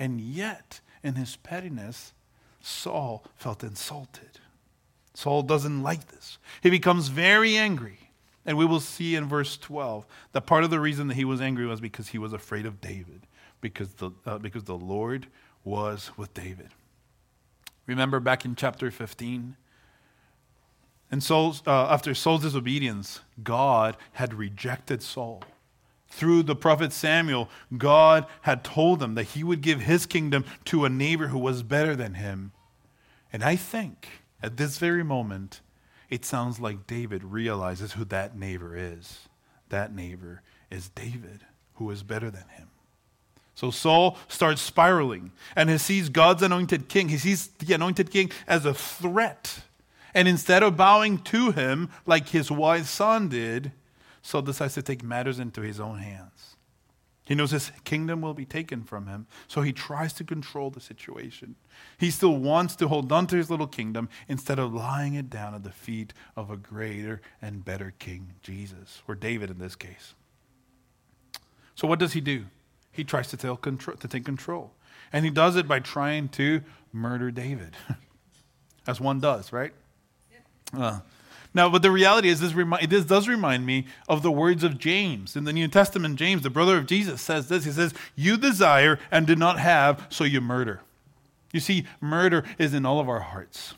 And 0.01 0.19
yet, 0.19 0.81
in 1.03 1.13
his 1.13 1.35
pettiness, 1.35 2.13
Saul 2.59 3.23
felt 3.35 3.63
insulted. 3.63 4.39
Saul 5.13 5.43
doesn't 5.43 5.83
like 5.83 6.07
this. 6.07 6.39
He 6.63 6.71
becomes 6.71 7.09
very 7.09 7.55
angry. 7.55 8.09
And 8.43 8.57
we 8.57 8.65
will 8.65 8.79
see 8.79 9.13
in 9.13 9.27
verse 9.27 9.57
12 9.57 10.07
that 10.31 10.47
part 10.47 10.63
of 10.63 10.71
the 10.71 10.79
reason 10.79 11.07
that 11.09 11.13
he 11.13 11.23
was 11.23 11.39
angry 11.39 11.67
was 11.67 11.79
because 11.79 12.07
he 12.07 12.17
was 12.17 12.33
afraid 12.33 12.65
of 12.65 12.81
David, 12.81 13.27
because 13.61 13.93
the, 13.93 14.09
uh, 14.25 14.39
because 14.39 14.63
the 14.63 14.75
Lord 14.75 15.27
was 15.63 16.09
with 16.17 16.33
David. 16.33 16.69
Remember 17.85 18.19
back 18.19 18.43
in 18.43 18.55
chapter 18.55 18.89
15? 18.89 19.55
And 21.11 21.21
Saul's, 21.21 21.61
uh, 21.67 21.89
after 21.91 22.15
Saul's 22.15 22.41
disobedience, 22.41 23.19
God 23.43 23.97
had 24.13 24.33
rejected 24.33 25.03
Saul. 25.03 25.43
Through 26.11 26.43
the 26.43 26.55
prophet 26.55 26.91
Samuel, 26.91 27.49
God 27.77 28.25
had 28.41 28.63
told 28.63 28.99
them 28.99 29.15
that 29.15 29.23
he 29.23 29.43
would 29.43 29.61
give 29.61 29.81
his 29.81 30.05
kingdom 30.05 30.45
to 30.65 30.85
a 30.85 30.89
neighbor 30.89 31.27
who 31.27 31.39
was 31.39 31.63
better 31.63 31.95
than 31.95 32.15
him. 32.15 32.51
And 33.31 33.43
I 33.43 33.55
think 33.55 34.07
at 34.43 34.57
this 34.57 34.77
very 34.77 35.03
moment, 35.03 35.61
it 36.09 36.25
sounds 36.25 36.59
like 36.59 36.85
David 36.85 37.23
realizes 37.23 37.93
who 37.93 38.03
that 38.05 38.37
neighbor 38.37 38.75
is. 38.75 39.29
That 39.69 39.95
neighbor 39.95 40.41
is 40.69 40.89
David, 40.89 41.45
who 41.75 41.89
is 41.89 42.03
better 42.03 42.29
than 42.29 42.47
him. 42.49 42.67
So 43.55 43.71
Saul 43.71 44.17
starts 44.27 44.61
spiraling 44.61 45.31
and 45.55 45.69
he 45.69 45.77
sees 45.77 46.09
God's 46.09 46.41
anointed 46.41 46.89
king. 46.89 47.09
He 47.09 47.17
sees 47.17 47.47
the 47.47 47.73
anointed 47.73 48.11
king 48.11 48.31
as 48.47 48.65
a 48.65 48.73
threat. 48.73 49.61
And 50.13 50.27
instead 50.27 50.61
of 50.61 50.75
bowing 50.75 51.19
to 51.19 51.51
him 51.51 51.89
like 52.05 52.29
his 52.29 52.51
wise 52.51 52.89
son 52.89 53.29
did, 53.29 53.71
Saul 54.21 54.41
decides 54.43 54.75
to 54.75 54.81
take 54.81 55.03
matters 55.03 55.39
into 55.39 55.61
his 55.61 55.79
own 55.79 55.99
hands. 55.99 56.55
He 57.23 57.35
knows 57.35 57.51
his 57.51 57.71
kingdom 57.85 58.21
will 58.21 58.33
be 58.33 58.45
taken 58.45 58.83
from 58.83 59.07
him, 59.07 59.27
so 59.47 59.61
he 59.61 59.71
tries 59.71 60.11
to 60.13 60.23
control 60.23 60.69
the 60.69 60.81
situation. 60.81 61.55
He 61.97 62.11
still 62.11 62.35
wants 62.35 62.75
to 62.77 62.87
hold 62.87 63.11
on 63.11 63.27
to 63.27 63.37
his 63.37 63.49
little 63.49 63.67
kingdom 63.67 64.09
instead 64.27 64.59
of 64.59 64.73
lying 64.73 65.13
it 65.13 65.29
down 65.29 65.53
at 65.53 65.63
the 65.63 65.71
feet 65.71 66.13
of 66.35 66.49
a 66.49 66.57
greater 66.57 67.21
and 67.41 67.63
better 67.63 67.93
king, 67.99 68.33
Jesus, 68.41 69.01
or 69.07 69.15
David 69.15 69.49
in 69.49 69.59
this 69.59 69.75
case. 69.75 70.15
So, 71.75 71.87
what 71.87 71.99
does 71.99 72.13
he 72.13 72.21
do? 72.21 72.45
He 72.91 73.03
tries 73.03 73.27
to, 73.29 73.55
control, 73.55 73.95
to 73.95 74.07
take 74.07 74.25
control. 74.25 74.73
And 75.13 75.23
he 75.23 75.31
does 75.31 75.55
it 75.55 75.67
by 75.67 75.79
trying 75.79 76.29
to 76.29 76.61
murder 76.91 77.31
David, 77.31 77.75
as 78.87 78.99
one 78.99 79.19
does, 79.19 79.53
right? 79.53 79.73
Uh, 80.73 80.99
now, 81.53 81.69
but 81.69 81.81
the 81.81 81.91
reality 81.91 82.29
is, 82.29 82.39
this, 82.39 82.53
remi- 82.53 82.85
this 82.85 83.03
does 83.03 83.27
remind 83.27 83.65
me 83.65 83.85
of 84.07 84.23
the 84.23 84.31
words 84.31 84.63
of 84.63 84.77
James. 84.77 85.35
In 85.35 85.43
the 85.43 85.51
New 85.51 85.67
Testament, 85.67 86.15
James, 86.15 86.43
the 86.43 86.49
brother 86.49 86.77
of 86.77 86.85
Jesus, 86.85 87.21
says 87.21 87.49
this 87.49 87.65
He 87.65 87.71
says, 87.71 87.93
You 88.15 88.37
desire 88.37 88.99
and 89.11 89.27
do 89.27 89.35
not 89.35 89.59
have, 89.59 90.07
so 90.09 90.23
you 90.23 90.39
murder. 90.39 90.81
You 91.51 91.59
see, 91.59 91.85
murder 91.99 92.45
is 92.57 92.73
in 92.73 92.85
all 92.85 93.01
of 93.01 93.09
our 93.09 93.19
hearts. 93.19 93.73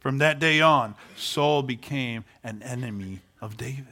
From 0.00 0.18
that 0.18 0.38
day 0.38 0.60
on, 0.60 0.94
Saul 1.16 1.62
became 1.62 2.24
an 2.44 2.62
enemy 2.62 3.20
of 3.40 3.56
David. 3.56 3.86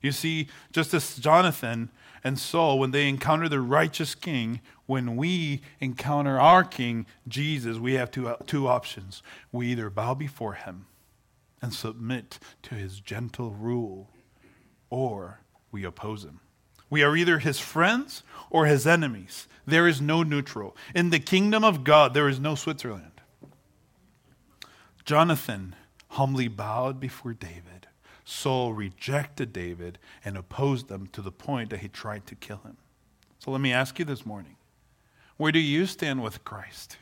You 0.00 0.12
see, 0.12 0.46
just 0.70 0.94
as 0.94 1.16
Jonathan 1.16 1.88
and 2.22 2.38
Saul, 2.38 2.78
when 2.78 2.92
they 2.92 3.08
encounter 3.08 3.48
the 3.48 3.60
righteous 3.60 4.14
king, 4.14 4.60
when 4.84 5.16
we 5.16 5.62
encounter 5.80 6.38
our 6.38 6.62
king, 6.62 7.06
Jesus, 7.26 7.78
we 7.78 7.94
have 7.94 8.12
two, 8.12 8.32
two 8.46 8.68
options. 8.68 9.24
We 9.50 9.68
either 9.68 9.90
bow 9.90 10.14
before 10.14 10.52
him 10.52 10.86
and 11.66 11.74
submit 11.74 12.38
to 12.62 12.76
his 12.76 13.00
gentle 13.00 13.50
rule, 13.50 14.08
or 14.88 15.40
we 15.72 15.82
oppose 15.82 16.22
him. 16.22 16.38
We 16.88 17.02
are 17.02 17.16
either 17.16 17.40
his 17.40 17.58
friends 17.58 18.22
or 18.50 18.66
his 18.66 18.86
enemies. 18.86 19.48
There 19.66 19.88
is 19.88 20.00
no 20.00 20.22
neutral. 20.22 20.76
In 20.94 21.10
the 21.10 21.18
kingdom 21.18 21.64
of 21.64 21.82
God, 21.82 22.14
there 22.14 22.28
is 22.28 22.38
no 22.38 22.54
Switzerland. 22.54 23.20
Jonathan 25.04 25.74
humbly 26.10 26.46
bowed 26.46 27.00
before 27.00 27.34
David, 27.34 27.88
Saul 28.24 28.72
rejected 28.72 29.52
David 29.52 29.98
and 30.24 30.36
opposed 30.36 30.86
them 30.86 31.08
to 31.08 31.20
the 31.20 31.32
point 31.32 31.70
that 31.70 31.80
he 31.80 31.88
tried 31.88 32.26
to 32.28 32.36
kill 32.36 32.58
him. 32.58 32.76
So 33.40 33.50
let 33.50 33.60
me 33.60 33.72
ask 33.72 33.98
you 33.98 34.04
this 34.04 34.24
morning 34.24 34.54
where 35.36 35.50
do 35.50 35.58
you 35.58 35.86
stand 35.86 36.22
with 36.22 36.44
Christ? 36.44 36.96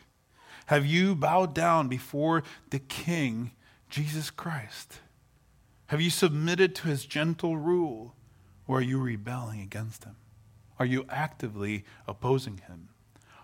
Have 0.66 0.86
you 0.86 1.14
bowed 1.14 1.54
down 1.54 1.88
before 1.88 2.42
the 2.70 2.78
King, 2.78 3.52
Jesus 3.94 4.28
Christ? 4.28 4.98
Have 5.86 6.00
you 6.00 6.10
submitted 6.10 6.74
to 6.74 6.88
his 6.88 7.06
gentle 7.06 7.56
rule, 7.56 8.16
or 8.66 8.78
are 8.78 8.82
you 8.82 9.00
rebelling 9.00 9.60
against 9.60 10.02
him? 10.02 10.16
Are 10.80 10.84
you 10.84 11.06
actively 11.08 11.84
opposing 12.08 12.58
him? 12.66 12.88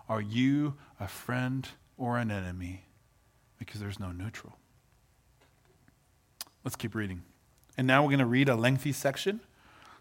Are 0.09 0.21
you 0.21 0.75
a 0.99 1.07
friend 1.07 1.69
or 1.97 2.19
an 2.19 2.33
enemy? 2.33 2.87
Because 3.61 3.81
there's 3.81 4.01
no 4.01 4.11
neutral. 4.11 4.57
Let's 6.65 6.75
keep 6.75 6.97
reading. 6.97 7.23
And 7.79 7.87
now 7.87 8.03
we're 8.03 8.09
going 8.09 8.19
to 8.19 8.27
read 8.27 8.49
a 8.49 8.57
lengthy 8.57 8.91
section 8.91 9.39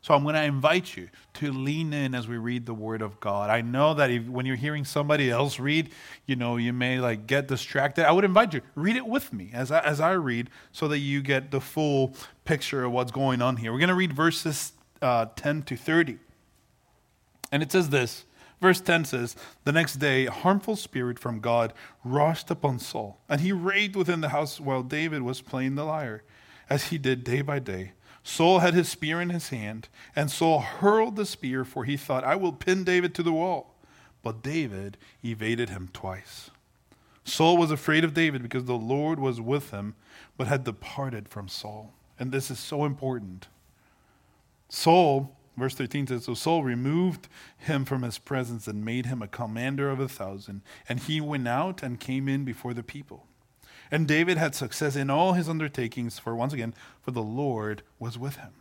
so 0.02 0.14
I'm 0.14 0.24
going 0.24 0.36
to 0.36 0.44
invite 0.44 0.96
you 0.96 1.10
to 1.36 1.52
lean 1.52 1.92
in 1.92 2.16
as 2.16 2.28
we 2.28 2.38
read 2.38 2.66
the 2.66 2.74
Word 2.74 3.02
of 3.02 3.20
God. 3.20 3.50
I 3.50 3.62
know 3.62 3.94
that 3.96 4.10
if, 4.10 4.28
when 4.28 4.46
you're 4.46 4.56
hearing 4.56 4.86
somebody 4.86 5.30
else 5.30 5.60
read, 5.60 5.90
you 6.26 6.36
know, 6.36 6.56
you 6.58 6.72
may 6.72 7.00
like 7.00 7.28
get 7.28 7.48
distracted. 7.48 8.08
I 8.08 8.12
would 8.12 8.24
invite 8.24 8.54
you 8.54 8.62
read 8.76 8.96
it 8.96 9.06
with 9.06 9.34
me 9.34 9.50
as 9.54 9.72
I, 9.72 9.80
as 9.80 10.00
I 10.00 10.12
read, 10.12 10.50
so 10.72 10.88
that 10.88 11.00
you 11.00 11.22
get 11.22 11.52
the 11.52 11.60
full 11.60 12.14
picture 12.46 12.86
of 12.86 12.92
what's 12.92 13.12
going 13.12 13.42
on 13.42 13.58
here. 13.58 13.74
We're 13.74 13.80
going 13.80 13.90
to 13.90 13.96
read 13.96 14.14
verses 14.14 14.72
uh, 15.02 15.26
10 15.36 15.64
to 15.64 15.76
30, 15.76 16.18
and 17.52 17.62
it 17.62 17.72
says 17.72 17.90
this. 17.90 18.26
Verse 18.62 18.82
10 18.82 19.06
says, 19.06 19.38
The 19.64 19.72
next 19.72 19.96
day, 19.96 20.26
a 20.26 20.32
harmful 20.32 20.76
spirit 20.76 21.18
from 21.18 21.40
God 21.40 21.74
rushed 22.04 22.52
upon 22.52 22.80
Saul, 22.80 23.22
and 23.30 23.40
he 23.40 23.54
raved 23.54 23.96
within 23.96 24.22
the 24.22 24.30
house 24.30 24.60
while 24.60 24.84
David 24.84 25.22
was 25.22 25.42
playing 25.42 25.76
the 25.76 25.86
lyre, 25.86 26.24
as 26.70 26.86
he 26.86 26.98
did 26.98 27.24
day 27.24 27.42
by 27.42 27.60
day. 27.60 27.94
Saul 28.24 28.60
had 28.60 28.74
his 28.74 28.90
spear 28.90 29.22
in 29.22 29.30
his 29.30 29.50
hand, 29.50 29.88
and 30.16 30.30
Saul 30.30 30.60
hurled 30.60 31.16
the 31.16 31.26
spear, 31.26 31.64
for 31.64 31.86
he 31.86 31.98
thought, 31.98 32.24
I 32.24 32.36
will 32.36 32.54
pin 32.54 32.84
David 32.84 33.16
to 33.16 33.24
the 33.24 33.34
wall. 33.34 33.76
But 34.22 34.44
David 34.44 34.98
evaded 35.24 35.70
him 35.70 35.90
twice. 35.94 36.52
Saul 37.24 37.58
was 37.58 37.72
afraid 37.72 38.04
of 38.04 38.14
David 38.14 38.42
because 38.42 38.66
the 38.66 38.74
Lord 38.74 39.20
was 39.20 39.40
with 39.40 39.72
him, 39.72 39.96
but 40.38 40.48
had 40.48 40.64
departed 40.64 41.30
from 41.30 41.48
Saul. 41.48 41.94
And 42.18 42.32
this 42.32 42.52
is 42.52 42.60
so 42.60 42.86
important. 42.86 43.48
Saul, 44.68 45.36
verse 45.56 45.76
13 45.76 46.08
says, 46.08 46.26
So 46.26 46.34
Saul 46.34 46.64
removed 46.64 47.30
him 47.58 47.86
from 47.86 48.04
his 48.04 48.18
presence 48.18 48.68
and 48.68 48.84
made 48.84 49.06
him 49.06 49.22
a 49.22 49.28
commander 49.28 49.90
of 49.90 50.00
a 50.00 50.10
thousand. 50.10 50.62
And 50.88 51.00
he 51.00 51.22
went 51.22 51.48
out 51.48 51.82
and 51.82 52.00
came 52.00 52.28
in 52.28 52.44
before 52.44 52.74
the 52.74 52.84
people. 52.84 53.26
And 53.92 54.08
David 54.08 54.38
had 54.38 54.54
success 54.54 54.96
in 54.96 55.10
all 55.10 55.34
his 55.34 55.50
undertakings, 55.50 56.20
for 56.20 56.36
once 56.36 56.54
again, 56.54 56.74
for 57.02 57.12
the 57.12 57.24
Lord 57.24 57.82
was 57.98 58.18
with 58.18 58.36
him. 58.36 58.54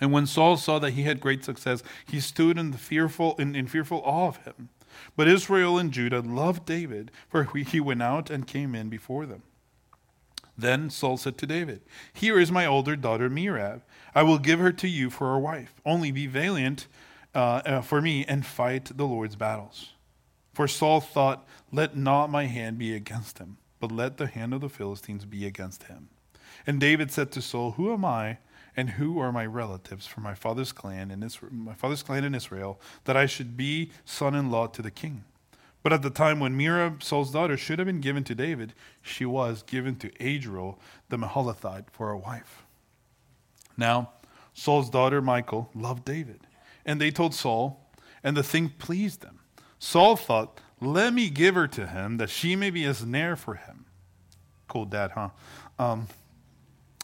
And 0.00 0.12
when 0.12 0.26
Saul 0.26 0.56
saw 0.56 0.78
that 0.78 0.92
he 0.92 1.02
had 1.02 1.20
great 1.20 1.44
success, 1.44 1.82
he 2.06 2.20
stood 2.20 2.56
in, 2.56 2.72
fearful, 2.72 3.34
in, 3.36 3.56
in 3.56 3.66
fearful 3.66 4.00
awe 4.04 4.28
of 4.28 4.36
him. 4.44 4.68
But 5.16 5.28
Israel 5.28 5.76
and 5.76 5.92
Judah 5.92 6.20
loved 6.20 6.64
David, 6.64 7.10
for 7.28 7.44
he 7.44 7.80
went 7.80 8.02
out 8.02 8.30
and 8.30 8.46
came 8.46 8.74
in 8.74 8.88
before 8.88 9.26
them. 9.26 9.42
Then 10.56 10.90
Saul 10.90 11.16
said 11.16 11.36
to 11.38 11.46
David, 11.46 11.82
Here 12.12 12.38
is 12.38 12.50
my 12.50 12.66
older 12.66 12.96
daughter 12.96 13.28
Merab. 13.28 13.82
I 14.14 14.22
will 14.22 14.38
give 14.38 14.60
her 14.60 14.72
to 14.72 14.88
you 14.88 15.10
for 15.10 15.34
a 15.34 15.38
wife. 15.38 15.80
Only 15.84 16.10
be 16.10 16.26
valiant 16.26 16.86
uh, 17.34 17.62
uh, 17.64 17.80
for 17.80 18.00
me 18.00 18.24
and 18.26 18.46
fight 18.46 18.96
the 18.96 19.06
Lord's 19.06 19.36
battles. 19.36 19.94
For 20.52 20.66
Saul 20.66 21.00
thought, 21.00 21.46
Let 21.72 21.96
not 21.96 22.30
my 22.30 22.46
hand 22.46 22.78
be 22.78 22.94
against 22.94 23.38
him 23.38 23.58
but 23.80 23.92
let 23.92 24.16
the 24.16 24.26
hand 24.26 24.54
of 24.54 24.60
the 24.60 24.68
Philistines 24.68 25.24
be 25.24 25.46
against 25.46 25.84
him. 25.84 26.08
And 26.66 26.80
David 26.80 27.10
said 27.10 27.30
to 27.32 27.42
Saul, 27.42 27.72
Who 27.72 27.92
am 27.92 28.04
I, 28.04 28.38
and 28.76 28.90
who 28.90 29.18
are 29.18 29.32
my 29.32 29.46
relatives 29.46 30.06
from 30.06 30.22
my 30.22 30.34
father's 30.34 30.72
clan 30.72 31.10
in 31.10 31.22
Israel, 31.22 31.52
my 31.52 31.74
father's 31.74 32.02
clan 32.02 32.24
in 32.24 32.34
Israel, 32.34 32.80
that 33.04 33.16
I 33.16 33.26
should 33.26 33.56
be 33.56 33.90
son-in-law 34.04 34.68
to 34.68 34.82
the 34.82 34.90
king? 34.90 35.24
But 35.82 35.92
at 35.92 36.02
the 36.02 36.10
time 36.10 36.40
when 36.40 36.58
Merab, 36.58 37.02
Saul's 37.02 37.30
daughter, 37.30 37.56
should 37.56 37.78
have 37.78 37.86
been 37.86 38.00
given 38.00 38.24
to 38.24 38.34
David, 38.34 38.74
she 39.00 39.24
was 39.24 39.62
given 39.62 39.96
to 39.96 40.10
Adriel 40.20 40.78
the 41.08 41.16
Meholathite 41.16 41.90
for 41.90 42.10
a 42.10 42.18
wife. 42.18 42.64
Now, 43.76 44.10
Saul's 44.54 44.90
daughter 44.90 45.22
Michal 45.22 45.70
loved 45.74 46.04
David, 46.04 46.40
and 46.84 47.00
they 47.00 47.10
told 47.10 47.34
Saul, 47.34 47.80
and 48.24 48.36
the 48.36 48.42
thing 48.42 48.70
pleased 48.70 49.20
them. 49.22 49.38
Saul 49.78 50.16
thought, 50.16 50.60
let 50.80 51.12
me 51.12 51.30
give 51.30 51.54
her 51.54 51.66
to 51.68 51.86
him 51.86 52.18
that 52.18 52.30
she 52.30 52.56
may 52.56 52.70
be 52.70 52.84
a 52.84 52.94
snare 52.94 53.36
for 53.36 53.54
him. 53.54 53.86
Cool 54.68 54.84
dad, 54.84 55.12
huh? 55.12 55.30
Um, 55.78 56.08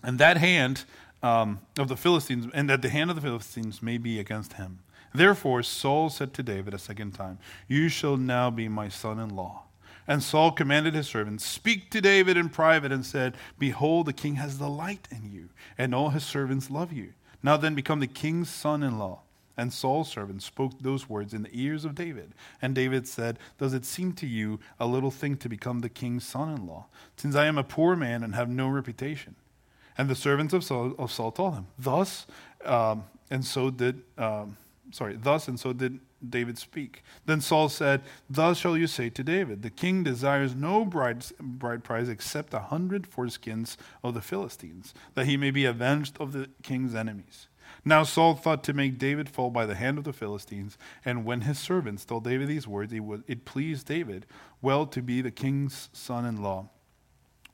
and 0.03 0.19
that 0.19 0.37
hand 0.37 0.85
um, 1.23 1.61
of 1.79 1.89
the 1.89 1.97
Philistines, 1.97 2.47
and 2.53 2.69
that 2.69 2.83
the 2.83 2.91
hand 2.91 3.11
of 3.11 3.17
the 3.17 3.23
Philistines 3.23 3.83
may 3.83 3.97
be 3.97 4.19
against 4.19 4.55
him. 4.55 4.81
Therefore, 5.15 5.63
Saul 5.63 6.11
said 6.11 6.35
to 6.35 6.43
David 6.43 6.75
a 6.75 6.79
second 6.79 7.13
time, 7.13 7.39
You 7.69 7.89
shall 7.89 8.17
now 8.17 8.51
be 8.51 8.69
my 8.69 8.89
son 8.89 9.19
in 9.19 9.31
law. 9.31 9.63
And 10.07 10.23
Saul 10.23 10.53
commanded 10.53 10.95
his 10.95 11.07
servants, 11.07 11.47
Speak 11.47 11.91
to 11.91 12.01
David 12.01 12.37
in 12.37 12.51
private, 12.51 12.93
and 12.93 13.07
said, 13.07 13.37
Behold, 13.59 14.07
the 14.07 14.13
king 14.13 14.35
has 14.35 14.59
delight 14.59 15.09
in 15.11 15.31
you, 15.31 15.49
and 15.79 15.95
all 15.95 16.11
his 16.11 16.25
servants 16.25 16.69
love 16.69 16.93
you. 16.93 17.15
Now 17.43 17.57
then, 17.57 17.75
become 17.75 18.01
the 18.01 18.07
king's 18.07 18.51
son 18.51 18.83
in 18.83 18.99
law. 18.99 19.23
And 19.57 19.73
Saul's 19.73 20.11
servant 20.11 20.43
spoke 20.43 20.81
those 20.81 21.09
words 21.09 21.33
in 21.33 21.43
the 21.43 21.51
ears 21.53 21.85
of 21.85 21.95
David. 21.95 22.35
And 22.61 22.75
David 22.75 23.07
said, 23.07 23.39
Does 23.59 23.73
it 23.73 23.85
seem 23.85 24.13
to 24.15 24.27
you 24.27 24.59
a 24.81 24.87
little 24.87 25.11
thing 25.11 25.37
to 25.39 25.49
become 25.49 25.81
the 25.81 25.89
king's 25.89 26.25
son 26.25 26.53
in 26.53 26.67
law, 26.67 26.87
since 27.17 27.37
I 27.37 27.47
am 27.47 27.59
a 27.59 27.65
poor 27.65 27.95
man 27.95 28.25
and 28.25 28.35
have 28.35 28.49
no 28.49 28.69
reputation? 28.69 29.37
And 29.97 30.11
the 30.11 30.17
servants 30.17 30.53
of 30.53 30.65
Saul, 30.65 30.95
of 30.99 31.13
Saul 31.13 31.31
told 31.31 31.55
him, 31.55 31.67
Thus, 31.79 32.27
um, 32.65 33.05
and 33.31 33.45
so 33.45 33.71
did, 33.71 34.03
um, 34.19 34.57
sorry, 34.91 35.17
thus 35.17 35.47
and 35.47 35.59
so 35.59 35.73
did 35.73 36.01
David 36.29 36.59
speak. 36.59 37.03
Then 37.27 37.41
Saul 37.41 37.69
said, 37.69 38.03
Thus 38.29 38.59
shall 38.59 38.77
you 38.77 38.87
say 38.87 39.09
to 39.11 39.23
David, 39.23 39.63
The 39.63 39.71
king 39.71 40.03
desires 40.03 40.55
no 40.55 40.85
bride, 40.85 41.25
bride 41.41 41.85
price 41.85 42.09
except 42.09 42.55
a 42.55 42.61
hundred 42.61 43.09
foreskins 43.09 43.77
of 44.03 44.15
the 44.15 44.21
Philistines, 44.21 44.95
that 45.15 45.27
he 45.27 45.37
may 45.37 45.51
be 45.51 45.65
avenged 45.65 46.17
of 46.19 46.33
the 46.33 46.51
king's 46.63 46.95
enemies. 46.95 47.49
Now 47.85 48.03
Saul 48.03 48.35
thought 48.35 48.65
to 48.65 48.73
make 48.73 48.99
David 48.99 49.29
fall 49.29 49.51
by 49.51 49.67
the 49.67 49.75
hand 49.75 49.99
of 49.99 50.05
the 50.05 50.13
Philistines, 50.13 50.79
and 51.05 51.25
when 51.25 51.43
his 51.43 51.59
servants 51.59 52.05
told 52.05 52.25
David 52.25 52.49
these 52.49 52.67
words, 52.67 52.93
it 52.93 53.45
pleased 53.45 53.87
David 53.87 54.27
well 54.63 54.87
to 54.87 55.03
be 55.03 55.21
the 55.21 55.31
king's 55.31 55.91
son 55.93 56.25
in 56.25 56.43
law. 56.43 56.69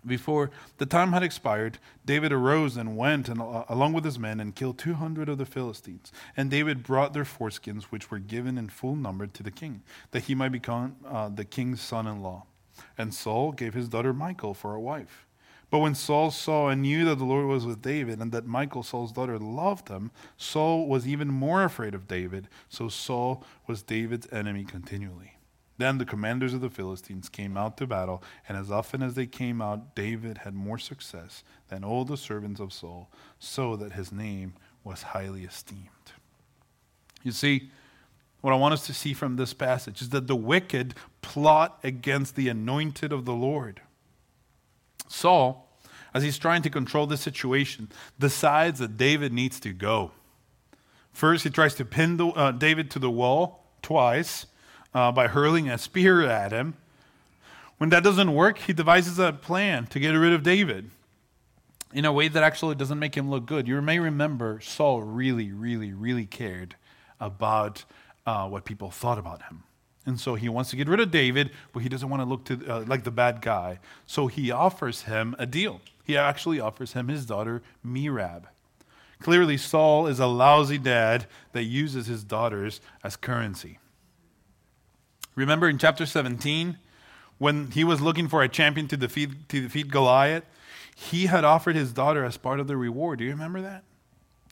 Before 0.06 0.50
the 0.78 0.86
time 0.86 1.12
had 1.12 1.22
expired, 1.22 1.78
David 2.06 2.32
arose 2.32 2.76
and 2.76 2.96
went 2.96 3.28
and, 3.28 3.40
uh, 3.40 3.64
along 3.68 3.92
with 3.92 4.04
his 4.04 4.18
men 4.18 4.40
and 4.40 4.54
killed 4.54 4.78
200 4.78 5.28
of 5.28 5.36
the 5.36 5.44
Philistines. 5.44 6.10
And 6.36 6.50
David 6.50 6.82
brought 6.82 7.12
their 7.12 7.24
foreskins, 7.24 7.84
which 7.84 8.10
were 8.10 8.18
given 8.18 8.56
in 8.56 8.70
full 8.70 8.96
number 8.96 9.26
to 9.26 9.42
the 9.42 9.50
king, 9.50 9.82
that 10.12 10.24
he 10.24 10.34
might 10.34 10.52
become 10.52 10.96
uh, 11.06 11.28
the 11.28 11.44
king's 11.44 11.82
son 11.82 12.06
in 12.06 12.22
law. 12.22 12.46
And 12.96 13.12
Saul 13.12 13.52
gave 13.52 13.74
his 13.74 13.88
daughter 13.88 14.14
Michal 14.14 14.54
for 14.54 14.74
a 14.74 14.80
wife. 14.80 15.26
But 15.70 15.78
when 15.78 15.94
Saul 15.94 16.32
saw 16.32 16.68
and 16.68 16.82
knew 16.82 17.04
that 17.04 17.16
the 17.16 17.24
Lord 17.24 17.46
was 17.46 17.64
with 17.64 17.80
David 17.80 18.18
and 18.18 18.32
that 18.32 18.46
Michal, 18.46 18.82
Saul's 18.82 19.12
daughter, 19.12 19.38
loved 19.38 19.88
him, 19.88 20.10
Saul 20.36 20.88
was 20.88 21.06
even 21.06 21.28
more 21.28 21.62
afraid 21.62 21.94
of 21.94 22.08
David. 22.08 22.48
So 22.68 22.88
Saul 22.88 23.44
was 23.68 23.82
David's 23.82 24.26
enemy 24.32 24.64
continually. 24.64 25.36
Then 25.78 25.96
the 25.96 26.04
commanders 26.04 26.52
of 26.52 26.60
the 26.60 26.68
Philistines 26.68 27.30
came 27.30 27.56
out 27.56 27.78
to 27.78 27.86
battle, 27.86 28.22
and 28.46 28.58
as 28.58 28.70
often 28.70 29.02
as 29.02 29.14
they 29.14 29.26
came 29.26 29.62
out, 29.62 29.94
David 29.94 30.38
had 30.38 30.54
more 30.54 30.76
success 30.76 31.42
than 31.68 31.84
all 31.84 32.04
the 32.04 32.18
servants 32.18 32.60
of 32.60 32.72
Saul, 32.72 33.08
so 33.38 33.76
that 33.76 33.92
his 33.92 34.12
name 34.12 34.52
was 34.84 35.02
highly 35.02 35.44
esteemed. 35.44 35.88
You 37.22 37.32
see, 37.32 37.70
what 38.42 38.52
I 38.52 38.56
want 38.56 38.74
us 38.74 38.86
to 38.88 38.94
see 38.94 39.14
from 39.14 39.36
this 39.36 39.54
passage 39.54 40.02
is 40.02 40.10
that 40.10 40.26
the 40.26 40.36
wicked 40.36 40.94
plot 41.22 41.78
against 41.82 42.36
the 42.36 42.48
anointed 42.48 43.12
of 43.12 43.24
the 43.24 43.32
Lord. 43.32 43.80
Saul, 45.10 45.68
as 46.14 46.22
he's 46.22 46.38
trying 46.38 46.62
to 46.62 46.70
control 46.70 47.06
the 47.06 47.16
situation, 47.16 47.88
decides 48.18 48.78
that 48.78 48.96
David 48.96 49.32
needs 49.32 49.60
to 49.60 49.72
go. 49.72 50.12
First, 51.12 51.44
he 51.44 51.50
tries 51.50 51.74
to 51.74 51.84
pin 51.84 52.16
the, 52.16 52.28
uh, 52.28 52.52
David 52.52 52.90
to 52.92 52.98
the 52.98 53.10
wall 53.10 53.64
twice 53.82 54.46
uh, 54.94 55.12
by 55.12 55.26
hurling 55.26 55.68
a 55.68 55.78
spear 55.78 56.22
at 56.22 56.52
him. 56.52 56.74
When 57.78 57.90
that 57.90 58.04
doesn't 58.04 58.34
work, 58.34 58.58
he 58.58 58.72
devises 58.72 59.18
a 59.18 59.32
plan 59.32 59.86
to 59.86 59.98
get 59.98 60.10
rid 60.10 60.32
of 60.32 60.42
David 60.42 60.90
in 61.92 62.04
a 62.04 62.12
way 62.12 62.28
that 62.28 62.42
actually 62.42 62.74
doesn't 62.74 62.98
make 62.98 63.16
him 63.16 63.30
look 63.30 63.46
good. 63.46 63.66
You 63.66 63.80
may 63.80 63.98
remember 63.98 64.60
Saul 64.60 65.02
really, 65.02 65.50
really, 65.50 65.92
really 65.92 66.26
cared 66.26 66.76
about 67.18 67.84
uh, 68.26 68.48
what 68.48 68.64
people 68.64 68.90
thought 68.90 69.18
about 69.18 69.42
him. 69.42 69.64
And 70.06 70.18
so 70.18 70.34
he 70.34 70.48
wants 70.48 70.70
to 70.70 70.76
get 70.76 70.88
rid 70.88 71.00
of 71.00 71.10
David, 71.10 71.50
but 71.72 71.80
he 71.80 71.88
doesn't 71.88 72.08
want 72.08 72.22
to 72.22 72.28
look 72.28 72.44
to, 72.46 72.66
uh, 72.66 72.84
like 72.86 73.04
the 73.04 73.10
bad 73.10 73.42
guy. 73.42 73.78
So 74.06 74.28
he 74.28 74.50
offers 74.50 75.02
him 75.02 75.36
a 75.38 75.46
deal. 75.46 75.80
He 76.04 76.16
actually 76.16 76.58
offers 76.58 76.94
him 76.94 77.08
his 77.08 77.26
daughter, 77.26 77.62
Merab. 77.86 78.44
Clearly, 79.20 79.58
Saul 79.58 80.06
is 80.06 80.18
a 80.18 80.26
lousy 80.26 80.78
dad 80.78 81.26
that 81.52 81.64
uses 81.64 82.06
his 82.06 82.24
daughters 82.24 82.80
as 83.04 83.16
currency. 83.16 83.78
Remember 85.34 85.68
in 85.68 85.78
chapter 85.78 86.06
17, 86.06 86.78
when 87.38 87.70
he 87.70 87.84
was 87.84 88.00
looking 88.00 88.28
for 88.28 88.42
a 88.42 88.48
champion 88.48 88.88
to 88.88 88.96
defeat, 88.96 89.48
to 89.50 89.60
defeat 89.60 89.88
Goliath, 89.88 90.44
he 90.94 91.26
had 91.26 91.44
offered 91.44 91.76
his 91.76 91.92
daughter 91.92 92.24
as 92.24 92.36
part 92.36 92.60
of 92.60 92.66
the 92.66 92.76
reward. 92.76 93.18
Do 93.18 93.24
you 93.24 93.30
remember 93.30 93.60
that? 93.60 93.84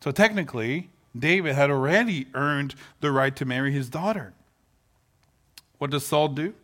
So 0.03 0.11
technically, 0.11 0.91
David 1.19 1.55
had 1.55 1.71
already 1.71 2.27
earned 2.35 2.75
the 3.01 3.11
right 3.11 3.35
to 3.37 3.45
marry 3.45 3.73
his 3.73 3.89
daughter. 3.89 4.35
What 5.79 5.91
does 5.91 6.05
Saul 6.05 6.29
do? 6.29 6.55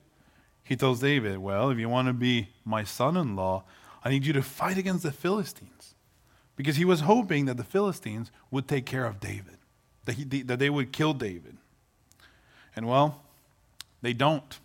He 0.63 0.77
tells 0.77 1.01
David, 1.01 1.39
Well, 1.39 1.71
if 1.71 1.79
you 1.79 1.89
want 1.89 2.09
to 2.09 2.13
be 2.13 2.49
my 2.65 2.85
son 2.85 3.17
in 3.17 3.37
law, 3.37 3.65
I 4.05 4.11
need 4.11 4.27
you 4.27 4.33
to 4.35 4.43
fight 4.43 4.79
against 4.79 5.03
the 5.03 5.13
Philistines. 5.13 5.95
Because 6.57 6.77
he 6.77 6.85
was 6.85 7.01
hoping 7.01 7.47
that 7.47 7.57
the 7.57 7.65
Philistines 7.65 8.31
would 8.51 8.69
take 8.69 8.87
care 8.87 9.07
of 9.07 9.19
David, 9.19 9.59
that, 10.05 10.15
he, 10.15 10.25
that 10.43 10.59
they 10.59 10.71
would 10.71 10.93
kill 10.93 11.13
David. 11.13 11.57
And 12.77 12.87
well, 12.87 13.23
they 14.03 14.13
don't. 14.13 14.59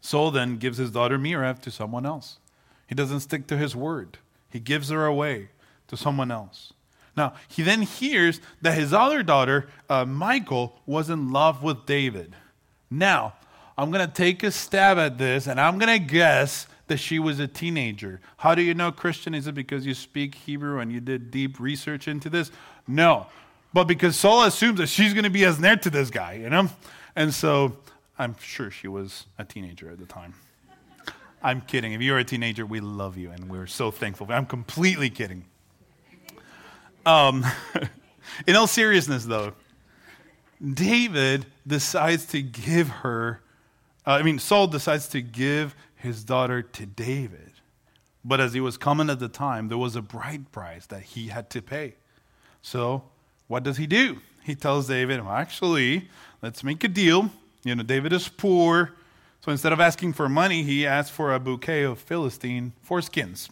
Saul 0.00 0.32
then 0.32 0.56
gives 0.56 0.78
his 0.78 0.90
daughter 0.90 1.18
Merab 1.18 1.60
to 1.62 1.70
someone 1.70 2.04
else. 2.04 2.38
He 2.88 2.94
doesn't 2.94 3.20
stick 3.20 3.46
to 3.46 3.56
his 3.56 3.76
word, 3.76 4.18
he 4.50 4.60
gives 4.60 4.90
her 4.90 5.06
away 5.06 5.48
to 5.88 5.96
someone 5.96 6.30
else. 6.30 6.72
Now, 7.14 7.34
he 7.46 7.62
then 7.62 7.82
hears 7.82 8.40
that 8.62 8.78
his 8.78 8.92
other 8.94 9.22
daughter, 9.22 9.68
uh, 9.88 10.06
Michal, 10.06 10.80
was 10.86 11.10
in 11.10 11.30
love 11.30 11.62
with 11.62 11.84
David. 11.84 12.34
Now, 12.98 13.34
I'm 13.78 13.90
going 13.90 14.06
to 14.06 14.12
take 14.12 14.42
a 14.42 14.50
stab 14.50 14.98
at 14.98 15.16
this 15.16 15.46
and 15.46 15.60
I'm 15.60 15.78
going 15.78 15.98
to 15.98 16.04
guess 16.04 16.66
that 16.88 16.98
she 16.98 17.18
was 17.18 17.40
a 17.40 17.48
teenager. 17.48 18.20
How 18.36 18.54
do 18.54 18.60
you 18.60 18.74
know 18.74 18.92
Christian? 18.92 19.34
Is 19.34 19.46
it 19.46 19.54
because 19.54 19.86
you 19.86 19.94
speak 19.94 20.34
Hebrew 20.34 20.78
and 20.78 20.92
you 20.92 21.00
did 21.00 21.30
deep 21.30 21.58
research 21.58 22.06
into 22.06 22.28
this? 22.28 22.50
No. 22.86 23.26
But 23.72 23.84
because 23.84 24.16
Saul 24.16 24.44
assumes 24.44 24.78
that 24.78 24.88
she's 24.88 25.14
going 25.14 25.24
to 25.24 25.30
be 25.30 25.44
as 25.44 25.58
near 25.58 25.76
to 25.76 25.88
this 25.88 26.10
guy, 26.10 26.34
you 26.34 26.50
know? 26.50 26.68
And 27.16 27.32
so 27.32 27.78
I'm 28.18 28.36
sure 28.38 28.70
she 28.70 28.88
was 28.88 29.24
a 29.38 29.44
teenager 29.44 29.90
at 29.90 29.98
the 29.98 30.04
time. 30.04 30.34
I'm 31.42 31.62
kidding. 31.62 31.92
If 31.94 32.02
you're 32.02 32.18
a 32.18 32.24
teenager, 32.24 32.66
we 32.66 32.80
love 32.80 33.16
you 33.16 33.30
and 33.30 33.48
we're 33.48 33.66
so 33.66 33.90
thankful. 33.90 34.26
I'm 34.30 34.46
completely 34.46 35.08
kidding. 35.08 35.46
Um, 37.06 37.44
in 38.46 38.54
all 38.54 38.66
seriousness, 38.66 39.24
though, 39.24 39.54
David 40.62 41.46
decides 41.66 42.26
to 42.26 42.42
give 42.42 42.88
her, 42.88 43.40
uh, 44.06 44.12
I 44.12 44.22
mean, 44.22 44.38
Saul 44.38 44.68
decides 44.68 45.08
to 45.08 45.20
give 45.20 45.74
his 45.96 46.24
daughter 46.24 46.62
to 46.62 46.86
David. 46.86 47.52
But 48.24 48.40
as 48.40 48.52
he 48.52 48.60
was 48.60 48.76
coming 48.76 49.10
at 49.10 49.18
the 49.18 49.28
time, 49.28 49.68
there 49.68 49.78
was 49.78 49.96
a 49.96 50.02
bride 50.02 50.52
price 50.52 50.86
that 50.86 51.02
he 51.02 51.28
had 51.28 51.50
to 51.50 51.62
pay. 51.62 51.94
So, 52.60 53.02
what 53.48 53.64
does 53.64 53.76
he 53.76 53.86
do? 53.86 54.18
He 54.44 54.54
tells 54.54 54.86
David, 54.86 55.24
well, 55.24 55.34
actually, 55.34 56.08
let's 56.40 56.62
make 56.62 56.84
a 56.84 56.88
deal. 56.88 57.30
You 57.64 57.74
know, 57.74 57.82
David 57.82 58.12
is 58.12 58.28
poor. 58.28 58.92
So 59.44 59.50
instead 59.50 59.72
of 59.72 59.80
asking 59.80 60.12
for 60.12 60.28
money, 60.28 60.62
he 60.62 60.86
asks 60.86 61.14
for 61.14 61.34
a 61.34 61.40
bouquet 61.40 61.82
of 61.82 61.98
Philistine 61.98 62.72
foreskins. 62.88 63.50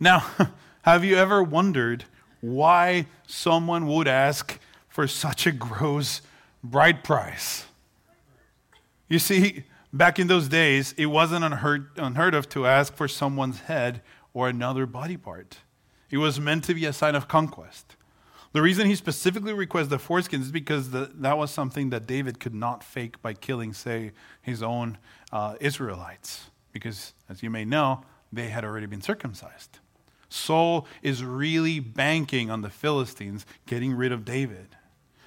now, 0.00 0.24
have 0.82 1.04
you 1.04 1.16
ever 1.16 1.42
wondered 1.42 2.04
why 2.40 3.06
someone 3.26 3.86
would 3.86 4.06
ask 4.06 4.58
for 4.92 5.08
such 5.08 5.46
a 5.46 5.52
gross 5.52 6.20
bride 6.62 7.02
price? 7.02 7.64
You 9.08 9.18
see, 9.18 9.64
back 9.92 10.18
in 10.18 10.26
those 10.26 10.48
days, 10.48 10.94
it 10.96 11.06
wasn't 11.06 11.44
unheard, 11.44 11.88
unheard 11.96 12.34
of 12.34 12.48
to 12.50 12.66
ask 12.66 12.94
for 12.94 13.08
someone's 13.08 13.60
head 13.60 14.02
or 14.34 14.48
another 14.48 14.86
body 14.86 15.16
part. 15.16 15.58
It 16.10 16.18
was 16.18 16.38
meant 16.38 16.64
to 16.64 16.74
be 16.74 16.84
a 16.84 16.92
sign 16.92 17.14
of 17.14 17.26
conquest. 17.26 17.96
The 18.52 18.60
reason 18.60 18.86
he 18.86 18.94
specifically 18.94 19.54
requests 19.54 19.88
the 19.88 19.96
foreskins 19.96 20.42
is 20.42 20.52
because 20.52 20.90
the, 20.90 21.10
that 21.14 21.38
was 21.38 21.50
something 21.50 21.88
that 21.88 22.06
David 22.06 22.38
could 22.38 22.54
not 22.54 22.84
fake 22.84 23.20
by 23.22 23.32
killing, 23.32 23.72
say, 23.72 24.12
his 24.42 24.62
own 24.62 24.98
uh, 25.32 25.56
Israelites. 25.58 26.50
Because, 26.70 27.14
as 27.30 27.42
you 27.42 27.48
may 27.48 27.64
know, 27.64 28.02
they 28.30 28.50
had 28.50 28.62
already 28.62 28.86
been 28.86 29.00
circumcised. 29.00 29.78
Saul 30.28 30.86
is 31.02 31.22
really 31.24 31.80
banking 31.80 32.50
on 32.50 32.62
the 32.62 32.70
Philistines 32.70 33.44
getting 33.66 33.94
rid 33.94 34.12
of 34.12 34.24
David. 34.24 34.76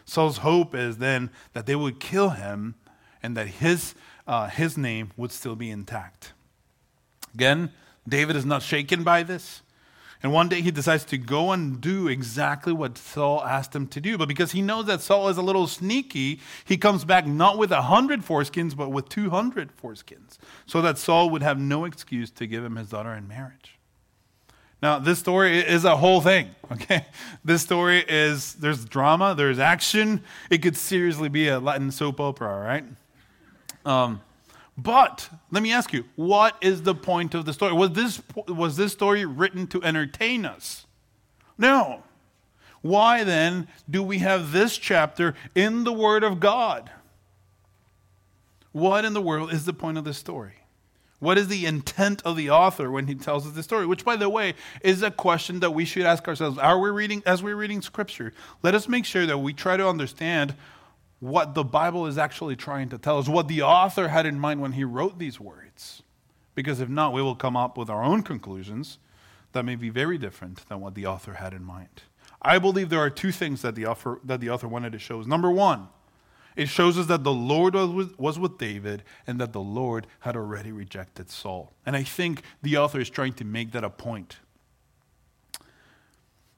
Saul's 0.05 0.37
hope 0.37 0.75
is 0.75 0.97
then 0.97 1.29
that 1.53 1.65
they 1.65 1.75
would 1.75 1.99
kill 1.99 2.29
him 2.29 2.75
and 3.21 3.35
that 3.35 3.47
his, 3.47 3.95
uh, 4.27 4.47
his 4.47 4.77
name 4.77 5.11
would 5.17 5.31
still 5.31 5.55
be 5.55 5.69
intact. 5.69 6.33
Again, 7.33 7.71
David 8.07 8.35
is 8.35 8.45
not 8.45 8.61
shaken 8.61 9.03
by 9.03 9.23
this. 9.23 9.61
And 10.23 10.33
one 10.33 10.49
day 10.49 10.61
he 10.61 10.71
decides 10.71 11.05
to 11.05 11.17
go 11.17 11.51
and 11.51 11.79
do 11.79 12.07
exactly 12.07 12.73
what 12.73 12.97
Saul 12.97 13.43
asked 13.43 13.75
him 13.75 13.85
to 13.87 14.01
do. 14.01 14.17
But 14.17 14.27
because 14.27 14.53
he 14.53 14.61
knows 14.61 14.85
that 14.85 15.01
Saul 15.01 15.27
is 15.29 15.37
a 15.37 15.41
little 15.41 15.67
sneaky, 15.67 16.39
he 16.63 16.77
comes 16.77 17.05
back 17.05 17.27
not 17.27 17.57
with 17.57 17.71
a 17.71 17.83
hundred 17.83 18.21
foreskins, 18.21 18.75
but 18.75 18.89
with 18.89 19.09
200 19.09 19.69
foreskins, 19.77 20.37
so 20.65 20.81
that 20.81 20.97
Saul 20.97 21.29
would 21.29 21.43
have 21.43 21.59
no 21.59 21.85
excuse 21.85 22.31
to 22.31 22.47
give 22.47 22.63
him 22.63 22.77
his 22.77 22.89
daughter 22.89 23.13
in 23.13 23.27
marriage. 23.27 23.74
Now, 24.85 24.99
this 24.99 25.17
story 25.17 25.57
is 25.57 25.83
a 25.83 25.97
whole 25.97 26.21
thing, 26.21 26.53
okay? 26.71 27.07
This 27.43 27.63
story 27.63 28.05
is, 28.07 28.53
there's 28.53 28.85
drama, 28.85 29.33
there's 29.33 29.57
action. 29.57 30.21
It 30.51 30.59
could 30.59 30.77
seriously 30.77 31.27
be 31.27 31.47
a 31.47 31.59
Latin 31.59 31.89
soap 31.89 32.19
opera, 32.19 32.59
right? 32.59 32.85
Um, 33.83 34.21
but 34.77 35.27
let 35.49 35.63
me 35.63 35.73
ask 35.73 35.91
you, 35.91 36.05
what 36.15 36.55
is 36.61 36.83
the 36.83 36.93
point 36.93 37.33
of 37.33 37.45
the 37.45 37.53
story? 37.53 37.73
Was 37.73 37.93
this, 37.93 38.21
was 38.47 38.77
this 38.77 38.91
story 38.91 39.25
written 39.25 39.65
to 39.69 39.81
entertain 39.81 40.45
us? 40.45 40.85
No. 41.57 42.03
Why 42.83 43.23
then 43.23 43.67
do 43.89 44.03
we 44.03 44.19
have 44.19 44.51
this 44.51 44.77
chapter 44.77 45.33
in 45.55 45.83
the 45.83 45.93
Word 45.93 46.23
of 46.23 46.39
God? 46.39 46.91
What 48.71 49.03
in 49.03 49.15
the 49.15 49.21
world 49.21 49.51
is 49.51 49.65
the 49.65 49.73
point 49.73 49.97
of 49.97 50.03
this 50.03 50.19
story? 50.19 50.64
What 51.25 51.39
is 51.39 51.47
the 51.47 51.65
intent 51.65 52.21
of 52.23 52.37
the 52.37 52.51
author 52.51 52.91
when 52.91 53.07
he 53.07 53.15
tells 53.15 53.47
us 53.47 53.53
this 53.53 53.65
story? 53.65 53.87
Which, 53.87 54.05
by 54.05 54.15
the 54.15 54.29
way, 54.29 54.53
is 54.81 55.01
a 55.01 55.09
question 55.09 55.59
that 55.61 55.71
we 55.71 55.83
should 55.83 56.05
ask 56.05 56.27
ourselves. 56.27 56.59
Are 56.59 56.79
we 56.79 56.91
reading, 56.91 57.23
as 57.25 57.41
we're 57.41 57.55
reading 57.55 57.81
scripture, 57.81 58.31
let 58.61 58.75
us 58.75 58.87
make 58.87 59.05
sure 59.05 59.25
that 59.25 59.39
we 59.39 59.51
try 59.51 59.75
to 59.75 59.89
understand 59.89 60.53
what 61.19 61.55
the 61.55 61.63
Bible 61.63 62.05
is 62.05 62.19
actually 62.19 62.55
trying 62.55 62.89
to 62.89 62.99
tell 62.99 63.17
us, 63.17 63.27
what 63.27 63.47
the 63.47 63.63
author 63.63 64.09
had 64.09 64.27
in 64.27 64.39
mind 64.39 64.61
when 64.61 64.73
he 64.73 64.83
wrote 64.83 65.17
these 65.17 65.39
words. 65.39 66.03
Because 66.53 66.79
if 66.79 66.89
not, 66.89 67.11
we 67.11 67.23
will 67.23 67.35
come 67.35 67.57
up 67.57 67.75
with 67.75 67.89
our 67.89 68.03
own 68.03 68.21
conclusions 68.21 68.99
that 69.53 69.65
may 69.65 69.75
be 69.75 69.89
very 69.89 70.19
different 70.19 70.69
than 70.69 70.79
what 70.79 70.93
the 70.93 71.07
author 71.07 71.33
had 71.33 71.55
in 71.55 71.63
mind. 71.63 72.03
I 72.39 72.59
believe 72.59 72.89
there 72.89 72.99
are 72.99 73.09
two 73.09 73.31
things 73.31 73.63
that 73.63 73.73
the 73.73 73.87
author, 73.87 74.19
that 74.23 74.41
the 74.41 74.51
author 74.51 74.67
wanted 74.67 74.91
to 74.91 74.99
show 74.99 75.19
us. 75.21 75.25
Number 75.25 75.49
one, 75.49 75.87
it 76.55 76.67
shows 76.69 76.97
us 76.97 77.07
that 77.07 77.23
the 77.23 77.33
Lord 77.33 77.73
was 77.75 77.89
with, 77.89 78.19
was 78.19 78.39
with 78.39 78.57
David 78.57 79.03
and 79.27 79.39
that 79.39 79.51
the 79.51 79.61
Lord 79.61 80.07
had 80.21 80.35
already 80.35 80.71
rejected 80.71 81.29
Saul. 81.29 81.73
And 81.85 81.95
I 81.95 82.03
think 82.03 82.43
the 82.61 82.77
author 82.77 82.99
is 82.99 83.09
trying 83.09 83.33
to 83.33 83.43
make 83.43 83.71
that 83.73 83.83
a 83.83 83.89
point. 83.89 84.37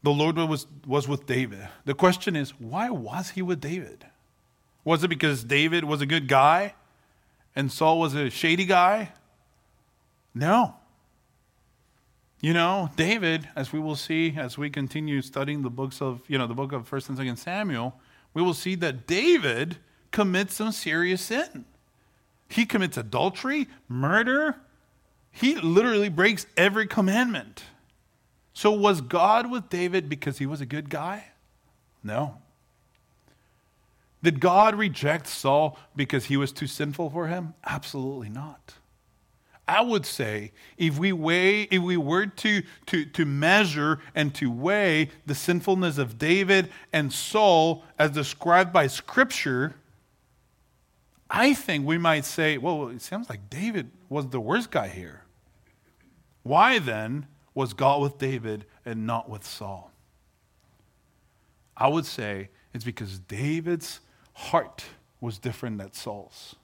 The 0.04 0.12
Lord 0.12 0.38
was, 0.38 0.68
was 0.86 1.08
with 1.08 1.26
David. 1.26 1.68
The 1.86 1.96
question 1.96 2.36
is, 2.36 2.52
why 2.60 2.90
was 2.90 3.32
he 3.32 3.42
with 3.42 3.60
David? 3.60 4.06
Was 4.84 5.04
it 5.04 5.08
because 5.08 5.44
David 5.44 5.84
was 5.84 6.00
a 6.02 6.06
good 6.06 6.28
guy 6.28 6.76
and 7.56 7.72
Saul 7.72 8.00
was 8.00 8.14
a 8.14 8.30
shady 8.30 8.66
guy? 8.66 9.12
No. 10.36 10.76
You 12.40 12.54
know, 12.54 12.92
David, 12.96 13.50
as 13.56 13.74
we 13.74 13.80
will 13.80 13.96
see 13.96 14.36
as 14.38 14.60
we 14.60 14.70
continue 14.70 15.24
studying 15.24 15.64
the 15.64 15.72
books 15.72 16.02
of, 16.02 16.22
you 16.28 16.38
know, 16.38 16.46
the 16.46 16.54
book 16.54 16.72
of 16.72 16.88
1st 16.88 17.10
and 17.10 17.18
2nd 17.18 17.38
Samuel, 17.40 18.00
we 18.36 18.44
will 18.44 18.54
see 18.54 18.76
that 18.76 19.08
David 19.08 19.78
commits 20.12 20.56
some 20.56 20.72
serious 20.72 21.22
sin. 21.22 21.66
He 22.50 22.66
commits 22.66 22.98
adultery, 22.98 23.68
murder. 23.88 24.56
He 25.32 25.56
literally 25.56 26.10
breaks 26.10 26.46
every 26.56 26.88
commandment. 26.88 27.64
So, 28.54 28.72
was 28.72 29.02
God 29.02 29.52
with 29.52 29.70
David 29.70 30.10
because 30.10 30.40
he 30.40 30.46
was 30.46 30.62
a 30.62 30.66
good 30.66 30.90
guy? 30.90 31.26
No. 32.04 32.38
Did 34.24 34.40
God 34.40 34.76
reject 34.76 35.28
Saul 35.28 35.78
because 35.96 36.26
he 36.26 36.38
was 36.38 36.52
too 36.52 36.68
sinful 36.68 37.12
for 37.12 37.28
him? 37.28 37.54
Absolutely 37.64 38.30
not. 38.30 38.74
I 39.68 39.82
would 39.82 40.06
say 40.06 40.54
if 40.78 40.98
we 40.98 41.12
weigh, 41.12 41.64
if 41.64 41.82
we 41.82 41.98
were 41.98 42.28
to, 42.28 42.64
to, 42.88 43.06
to 43.06 43.26
measure 43.26 44.00
and 44.16 44.34
to 44.36 44.50
weigh 44.50 45.10
the 45.26 45.36
sinfulness 45.36 45.98
of 45.98 46.18
David 46.18 46.70
and 46.94 47.12
Saul 47.12 47.84
as 48.00 48.12
described 48.12 48.72
by 48.72 48.88
Scripture, 48.88 49.76
I 51.30 51.54
think 51.54 51.86
we 51.86 51.98
might 51.98 52.26
say, 52.26 52.58
well, 52.58 52.88
it 52.88 53.02
sounds 53.02 53.30
like 53.30 53.50
David 53.50 53.92
was 54.10 54.28
the 54.28 54.40
worst 54.40 54.72
guy 54.72 54.88
here. 54.88 55.24
Why 56.44 56.80
then 56.80 57.28
was 57.54 57.74
God 57.74 58.02
with 58.02 58.18
David 58.18 58.66
and 58.86 59.06
not 59.06 59.30
with 59.30 59.46
Saul? 59.46 59.92
I 61.76 61.90
would 61.90 62.06
say 62.06 62.50
it's 62.74 62.86
because 62.86 63.20
David's 63.20 64.00
heart 64.34 64.86
was 65.20 65.38
different 65.38 65.78
than 65.80 65.94
Saul's. 65.94 66.56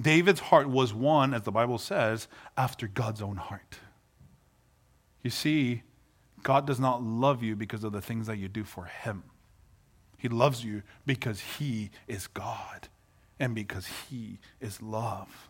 David's 0.00 0.40
heart 0.40 0.68
was 0.68 0.94
one, 0.94 1.34
as 1.34 1.42
the 1.42 1.52
Bible 1.52 1.78
says, 1.78 2.28
after 2.56 2.86
God's 2.86 3.20
own 3.20 3.36
heart. 3.36 3.78
You 5.22 5.30
see, 5.30 5.82
God 6.42 6.66
does 6.66 6.78
not 6.78 7.02
love 7.02 7.42
you 7.42 7.56
because 7.56 7.84
of 7.84 7.92
the 7.92 8.00
things 8.00 8.28
that 8.28 8.38
you 8.38 8.48
do 8.48 8.64
for 8.64 8.84
Him. 8.84 9.24
He 10.16 10.28
loves 10.28 10.64
you 10.64 10.82
because 11.04 11.40
He 11.58 11.90
is 12.06 12.28
God 12.28 12.88
and 13.38 13.54
because 13.54 13.86
He 14.08 14.38
is 14.60 14.82
love. 14.82 15.48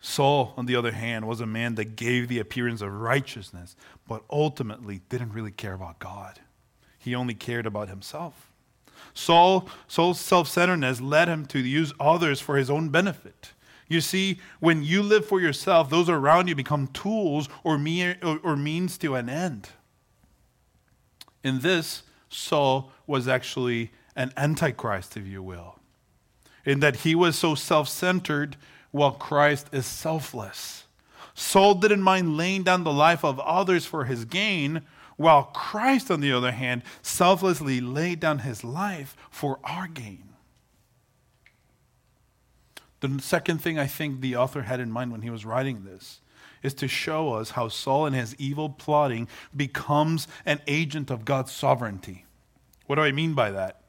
Saul, 0.00 0.54
on 0.56 0.66
the 0.66 0.76
other 0.76 0.92
hand, 0.92 1.26
was 1.26 1.40
a 1.40 1.46
man 1.46 1.74
that 1.74 1.96
gave 1.96 2.28
the 2.28 2.38
appearance 2.38 2.80
of 2.80 2.92
righteousness, 2.92 3.74
but 4.06 4.22
ultimately 4.30 5.00
didn't 5.08 5.32
really 5.32 5.50
care 5.50 5.74
about 5.74 5.98
God. 5.98 6.38
He 6.96 7.14
only 7.14 7.34
cared 7.34 7.66
about 7.66 7.88
himself. 7.88 8.52
Saul, 9.14 9.68
Saul's 9.88 10.20
self 10.20 10.46
centeredness 10.48 11.00
led 11.00 11.28
him 11.28 11.46
to 11.46 11.58
use 11.58 11.92
others 11.98 12.40
for 12.40 12.56
his 12.56 12.70
own 12.70 12.90
benefit. 12.90 13.52
You 13.88 14.00
see, 14.00 14.40
when 14.60 14.82
you 14.82 15.02
live 15.02 15.26
for 15.26 15.40
yourself, 15.40 15.90
those 15.90 16.08
around 16.08 16.48
you 16.48 16.54
become 16.54 16.88
tools 16.88 17.48
or, 17.62 17.78
mere, 17.78 18.16
or, 18.22 18.40
or 18.42 18.56
means 18.56 18.98
to 18.98 19.14
an 19.14 19.28
end. 19.28 19.70
In 21.44 21.60
this, 21.60 22.02
Saul 22.28 22.92
was 23.06 23.28
actually 23.28 23.92
an 24.16 24.32
antichrist, 24.36 25.16
if 25.16 25.26
you 25.26 25.42
will, 25.42 25.78
in 26.64 26.80
that 26.80 26.96
he 26.96 27.14
was 27.14 27.36
so 27.36 27.54
self 27.54 27.88
centered 27.88 28.56
while 28.90 29.12
Christ 29.12 29.68
is 29.72 29.86
selfless. 29.86 30.84
Saul 31.34 31.74
didn't 31.74 32.02
mind 32.02 32.36
laying 32.36 32.62
down 32.62 32.82
the 32.82 32.92
life 32.92 33.22
of 33.24 33.38
others 33.40 33.84
for 33.84 34.06
his 34.06 34.24
gain, 34.24 34.82
while 35.16 35.44
Christ, 35.44 36.10
on 36.10 36.20
the 36.20 36.32
other 36.32 36.52
hand, 36.52 36.82
selflessly 37.02 37.80
laid 37.80 38.20
down 38.20 38.40
his 38.40 38.64
life 38.64 39.16
for 39.30 39.60
our 39.64 39.86
gain. 39.86 40.30
The 43.00 43.20
second 43.20 43.58
thing 43.58 43.78
I 43.78 43.86
think 43.86 44.20
the 44.20 44.36
author 44.36 44.62
had 44.62 44.80
in 44.80 44.90
mind 44.90 45.12
when 45.12 45.22
he 45.22 45.30
was 45.30 45.44
writing 45.44 45.84
this 45.84 46.20
is 46.62 46.72
to 46.74 46.88
show 46.88 47.34
us 47.34 47.50
how 47.50 47.68
Saul 47.68 48.06
and 48.06 48.16
his 48.16 48.34
evil 48.36 48.70
plotting 48.70 49.28
becomes 49.54 50.26
an 50.46 50.60
agent 50.66 51.10
of 51.10 51.24
God's 51.24 51.52
sovereignty. 51.52 52.24
What 52.86 52.96
do 52.96 53.02
I 53.02 53.12
mean 53.12 53.34
by 53.34 53.50
that? 53.50 53.82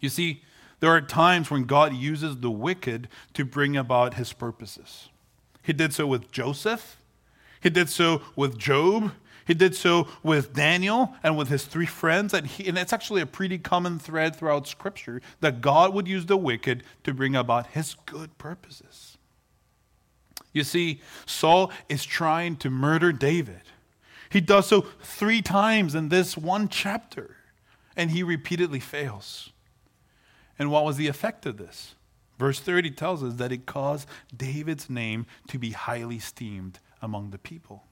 You 0.00 0.08
see, 0.08 0.42
there 0.80 0.90
are 0.90 1.00
times 1.00 1.50
when 1.50 1.64
God 1.64 1.94
uses 1.94 2.38
the 2.38 2.50
wicked 2.50 3.08
to 3.34 3.44
bring 3.44 3.76
about 3.76 4.14
his 4.14 4.32
purposes. 4.32 5.08
He 5.62 5.72
did 5.72 5.92
so 5.92 6.06
with 6.06 6.30
Joseph, 6.30 7.00
he 7.60 7.70
did 7.70 7.88
so 7.88 8.22
with 8.36 8.58
Job, 8.58 9.12
he 9.46 9.54
did 9.54 9.74
so 9.74 10.08
with 10.22 10.52
Daniel 10.52 11.14
and 11.22 11.36
with 11.36 11.48
his 11.48 11.64
three 11.64 11.86
friends. 11.86 12.34
And, 12.34 12.46
he, 12.46 12.68
and 12.68 12.76
it's 12.76 12.92
actually 12.92 13.20
a 13.20 13.26
pretty 13.26 13.58
common 13.58 13.98
thread 13.98 14.34
throughout 14.34 14.66
Scripture 14.66 15.22
that 15.40 15.60
God 15.60 15.94
would 15.94 16.08
use 16.08 16.26
the 16.26 16.36
wicked 16.36 16.82
to 17.04 17.14
bring 17.14 17.36
about 17.36 17.68
his 17.68 17.96
good 18.06 18.36
purposes. 18.38 19.16
You 20.52 20.64
see, 20.64 21.00
Saul 21.26 21.70
is 21.88 22.04
trying 22.04 22.56
to 22.56 22.70
murder 22.70 23.12
David. 23.12 23.62
He 24.30 24.40
does 24.40 24.66
so 24.66 24.86
three 25.00 25.42
times 25.42 25.94
in 25.94 26.08
this 26.08 26.36
one 26.36 26.68
chapter, 26.68 27.36
and 27.96 28.10
he 28.10 28.22
repeatedly 28.22 28.80
fails. 28.80 29.52
And 30.58 30.70
what 30.70 30.84
was 30.84 30.96
the 30.96 31.08
effect 31.08 31.46
of 31.46 31.56
this? 31.56 31.94
Verse 32.38 32.60
30 32.60 32.90
tells 32.92 33.22
us 33.22 33.34
that 33.34 33.52
it 33.52 33.66
caused 33.66 34.08
David's 34.34 34.90
name 34.90 35.26
to 35.48 35.58
be 35.58 35.70
highly 35.70 36.16
esteemed 36.16 36.80
among 37.00 37.30
the 37.30 37.38
people. 37.38 37.84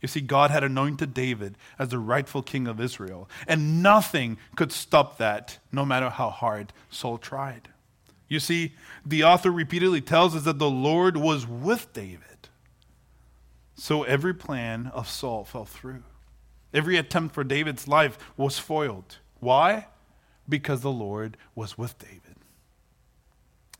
You 0.00 0.08
see, 0.08 0.20
God 0.20 0.50
had 0.50 0.64
anointed 0.64 1.12
David 1.12 1.58
as 1.78 1.88
the 1.88 1.98
rightful 1.98 2.42
king 2.42 2.66
of 2.66 2.80
Israel, 2.80 3.28
and 3.46 3.82
nothing 3.82 4.38
could 4.56 4.72
stop 4.72 5.18
that, 5.18 5.58
no 5.70 5.84
matter 5.84 6.08
how 6.08 6.30
hard 6.30 6.72
Saul 6.90 7.18
tried. 7.18 7.68
You 8.28 8.40
see, 8.40 8.74
the 9.04 9.24
author 9.24 9.50
repeatedly 9.50 10.00
tells 10.00 10.34
us 10.34 10.44
that 10.44 10.58
the 10.58 10.70
Lord 10.70 11.16
was 11.16 11.46
with 11.46 11.92
David. 11.92 12.48
So 13.74 14.04
every 14.04 14.34
plan 14.34 14.90
of 14.94 15.08
Saul 15.08 15.44
fell 15.44 15.64
through. 15.64 16.04
Every 16.72 16.96
attempt 16.96 17.34
for 17.34 17.42
David's 17.42 17.88
life 17.88 18.16
was 18.36 18.58
foiled. 18.58 19.18
Why? 19.40 19.88
Because 20.50 20.80
the 20.80 20.90
Lord 20.90 21.36
was 21.54 21.78
with 21.78 21.98
David. 21.98 22.36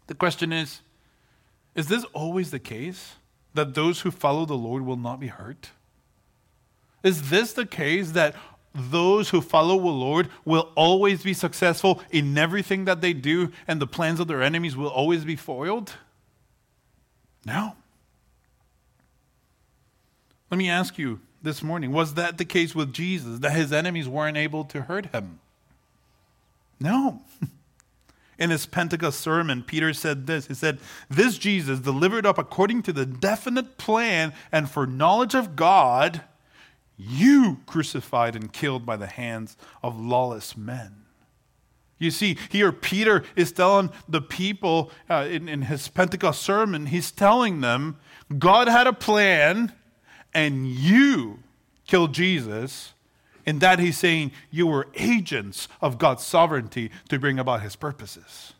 The 0.06 0.14
question 0.14 0.52
is 0.52 0.80
is 1.74 1.86
this 1.86 2.04
always 2.12 2.50
the 2.50 2.58
case 2.58 3.16
that 3.54 3.74
those 3.74 4.00
who 4.00 4.10
follow 4.10 4.44
the 4.44 4.56
Lord 4.56 4.84
will 4.84 4.96
not 4.96 5.20
be 5.20 5.28
hurt? 5.28 5.70
Is 7.02 7.30
this 7.30 7.52
the 7.52 7.66
case 7.66 8.12
that 8.12 8.34
those 8.74 9.30
who 9.30 9.40
follow 9.40 9.78
the 9.78 9.86
Lord 9.86 10.28
will 10.44 10.70
always 10.76 11.22
be 11.22 11.34
successful 11.34 12.02
in 12.10 12.36
everything 12.36 12.84
that 12.84 13.00
they 13.00 13.12
do 13.12 13.50
and 13.66 13.80
the 13.80 13.86
plans 13.86 14.20
of 14.20 14.28
their 14.28 14.42
enemies 14.42 14.76
will 14.76 14.88
always 14.88 15.24
be 15.24 15.36
foiled? 15.36 15.94
No. 17.44 17.74
Let 20.50 20.58
me 20.58 20.68
ask 20.68 20.98
you 20.98 21.20
this 21.42 21.62
morning 21.62 21.92
was 21.92 22.14
that 22.14 22.38
the 22.38 22.44
case 22.44 22.74
with 22.74 22.92
Jesus, 22.92 23.38
that 23.40 23.52
his 23.52 23.72
enemies 23.72 24.08
weren't 24.08 24.36
able 24.36 24.64
to 24.64 24.82
hurt 24.82 25.06
him? 25.06 25.40
No. 26.80 27.22
In 28.38 28.48
his 28.48 28.64
Pentecost 28.64 29.20
sermon, 29.20 29.62
Peter 29.62 29.92
said 29.92 30.26
this 30.26 30.46
He 30.46 30.54
said, 30.54 30.78
This 31.08 31.36
Jesus, 31.36 31.80
delivered 31.80 32.24
up 32.24 32.38
according 32.38 32.82
to 32.84 32.92
the 32.92 33.06
definite 33.06 33.76
plan 33.76 34.32
and 34.50 34.68
foreknowledge 34.68 35.34
of 35.34 35.56
God, 35.56 36.22
you 36.96 37.60
crucified 37.66 38.34
and 38.34 38.52
killed 38.52 38.86
by 38.86 38.96
the 38.96 39.06
hands 39.06 39.56
of 39.82 40.00
lawless 40.00 40.56
men. 40.56 41.04
You 41.98 42.10
see, 42.10 42.38
here 42.48 42.72
Peter 42.72 43.24
is 43.36 43.52
telling 43.52 43.90
the 44.08 44.22
people 44.22 44.90
uh, 45.10 45.26
in, 45.30 45.48
in 45.50 45.62
his 45.62 45.88
Pentecost 45.88 46.40
sermon, 46.40 46.86
he's 46.86 47.10
telling 47.10 47.60
them, 47.60 47.98
God 48.38 48.68
had 48.68 48.86
a 48.86 48.94
plan 48.94 49.74
and 50.32 50.66
you 50.66 51.40
killed 51.86 52.14
Jesus 52.14 52.94
in 53.46 53.58
that, 53.60 53.78
he's 53.78 53.98
saying 53.98 54.32
you 54.50 54.66
were 54.66 54.88
agents 54.94 55.68
of 55.80 55.98
God's 55.98 56.24
sovereignty 56.24 56.90
to 57.08 57.18
bring 57.18 57.38
about 57.38 57.62
his 57.62 57.76
purposes. 57.76 58.54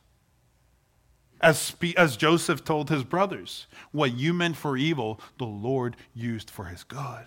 As, 1.41 1.75
as 1.97 2.17
Joseph 2.17 2.65
told 2.65 2.91
his 2.91 3.05
brothers, 3.05 3.67
what 3.93 4.15
you 4.15 4.35
meant 4.35 4.57
for 4.57 4.77
evil, 4.77 5.21
the 5.39 5.47
Lord 5.47 5.97
used 6.15 6.51
for 6.51 6.67
his 6.67 6.85
good. 6.85 7.27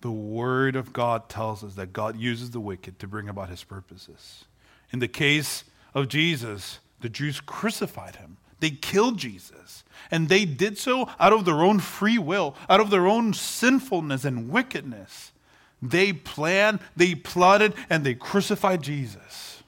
The 0.00 0.10
Word 0.10 0.76
of 0.76 0.92
God 0.92 1.28
tells 1.28 1.64
us 1.64 1.74
that 1.74 1.92
God 1.92 2.18
uses 2.18 2.50
the 2.50 2.60
wicked 2.60 2.98
to 2.98 3.06
bring 3.06 3.28
about 3.28 3.48
his 3.48 3.64
purposes. 3.64 4.44
In 4.90 4.98
the 4.98 5.08
case 5.08 5.64
of 5.94 6.08
Jesus, 6.08 6.78
the 7.00 7.08
Jews 7.08 7.40
crucified 7.40 8.16
him 8.16 8.36
they 8.64 8.70
killed 8.70 9.18
Jesus. 9.18 9.84
And 10.10 10.30
they 10.30 10.46
did 10.46 10.78
so 10.78 11.10
out 11.20 11.34
of 11.34 11.44
their 11.44 11.62
own 11.62 11.80
free 11.80 12.16
will, 12.16 12.56
out 12.68 12.80
of 12.80 12.88
their 12.88 13.06
own 13.06 13.34
sinfulness 13.34 14.24
and 14.24 14.48
wickedness. 14.48 15.32
They 15.82 16.14
planned, 16.14 16.80
they 16.96 17.14
plotted, 17.14 17.74
and 17.90 18.04
they 18.04 18.14
crucified 18.14 18.80
Jesus. 18.82 19.62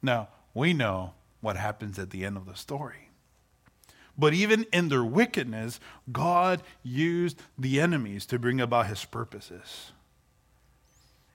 Now, 0.00 0.28
we 0.54 0.72
know 0.72 1.12
what 1.42 1.56
happens 1.56 1.98
at 1.98 2.08
the 2.08 2.24
end 2.24 2.38
of 2.38 2.46
the 2.46 2.54
story. 2.54 3.10
But 4.16 4.32
even 4.32 4.64
in 4.72 4.88
their 4.88 5.04
wickedness, 5.04 5.78
God 6.10 6.62
used 6.82 7.40
the 7.58 7.80
enemies 7.80 8.24
to 8.26 8.38
bring 8.38 8.62
about 8.62 8.86
his 8.86 9.04
purposes. 9.04 9.92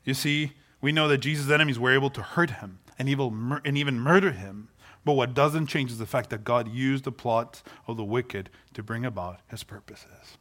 You 0.04 0.16
see, 0.16 0.54
we 0.82 0.92
know 0.92 1.08
that 1.10 1.20
Jesus' 1.20 1.52
enemies 1.52 1.78
were 1.78 1.94
able 1.94 2.10
to 2.10 2.24
hurt 2.24 2.50
him 2.50 2.80
and 2.98 3.08
even, 3.08 4.00
murder 4.00 4.32
him. 4.32 4.70
But 5.06 5.14
what 5.14 5.34
doesn't 5.34 5.68
change 5.68 5.92
is 5.92 5.98
the 5.98 6.06
fact 6.06 6.30
that 6.30 6.44
God 6.44 6.68
used 6.70 7.04
the 7.04 7.12
plots 7.12 7.64
of 7.88 7.98
the 7.98 8.04
wicked 8.04 8.50
to 8.74 8.84
bring 8.84 9.06
about 9.06 9.40
his 9.50 9.64
purposes. 9.64 10.38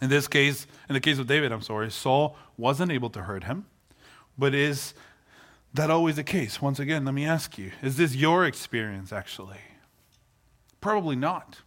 In 0.00 0.10
this 0.10 0.26
case, 0.26 0.66
in 0.88 0.94
the 0.94 1.00
case 1.00 1.18
of 1.18 1.28
David, 1.28 1.52
I'm 1.52 1.62
sorry, 1.62 1.90
Saul 1.90 2.36
wasn't 2.56 2.90
able 2.90 3.10
to 3.10 3.22
hurt 3.22 3.44
him. 3.44 3.66
But 4.36 4.54
is 4.54 4.94
that 5.74 5.90
always 5.90 6.16
the 6.16 6.24
case? 6.24 6.60
Once 6.60 6.80
again, 6.80 7.04
let 7.04 7.14
me 7.14 7.24
ask 7.24 7.56
you 7.56 7.70
is 7.82 7.96
this 7.96 8.14
your 8.14 8.44
experience 8.44 9.12
actually? 9.12 9.60
Probably 10.80 11.14
not. 11.14 11.58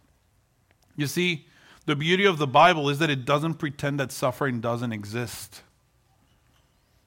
You 0.96 1.06
see, 1.06 1.46
the 1.86 1.96
beauty 1.96 2.26
of 2.26 2.38
the 2.38 2.46
Bible 2.46 2.90
is 2.90 2.98
that 2.98 3.10
it 3.10 3.24
doesn't 3.24 3.54
pretend 3.54 3.98
that 4.00 4.12
suffering 4.12 4.60
doesn't 4.60 4.92
exist. 4.92 5.62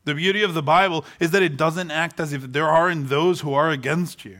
The 0.05 0.15
beauty 0.15 0.41
of 0.41 0.53
the 0.53 0.63
Bible 0.63 1.05
is 1.19 1.31
that 1.31 1.43
it 1.43 1.57
doesn't 1.57 1.91
act 1.91 2.19
as 2.19 2.33
if 2.33 2.51
there 2.51 2.67
aren't 2.67 3.09
those 3.09 3.41
who 3.41 3.53
are 3.53 3.69
against 3.69 4.25
you. 4.25 4.39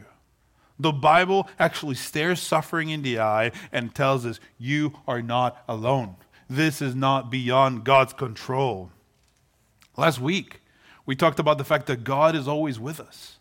The 0.80 0.92
Bible 0.92 1.46
actually 1.58 1.96
stares 1.96 2.40
suffering 2.40 2.88
in 2.88 3.02
the 3.02 3.20
eye 3.20 3.52
and 3.70 3.94
tells 3.94 4.24
us, 4.24 4.40
You 4.58 4.94
are 5.06 5.20
not 5.20 5.62
alone. 5.68 6.16
This 6.48 6.80
is 6.80 6.94
not 6.94 7.30
beyond 7.30 7.84
God's 7.84 8.14
control. 8.14 8.90
Last 9.98 10.20
week, 10.20 10.62
we 11.04 11.14
talked 11.14 11.38
about 11.38 11.58
the 11.58 11.64
fact 11.64 11.86
that 11.88 12.02
God 12.02 12.34
is 12.34 12.48
always 12.48 12.80
with 12.80 12.98
us. 12.98 13.36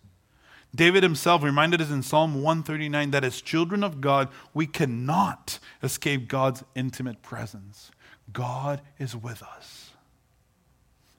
David 0.76 1.02
himself 1.02 1.42
reminded 1.42 1.82
us 1.82 1.90
in 1.90 2.04
Psalm 2.04 2.36
139 2.44 3.12
that 3.12 3.24
as 3.24 3.40
children 3.40 3.86
of 3.86 4.02
God, 4.02 4.28
we 4.54 4.68
cannot 4.68 5.60
escape 5.82 6.28
God's 6.28 6.66
intimate 6.76 7.22
presence. 7.22 7.90
God 8.34 8.82
is 9.00 9.16
with 9.16 9.42
us. 9.42 9.92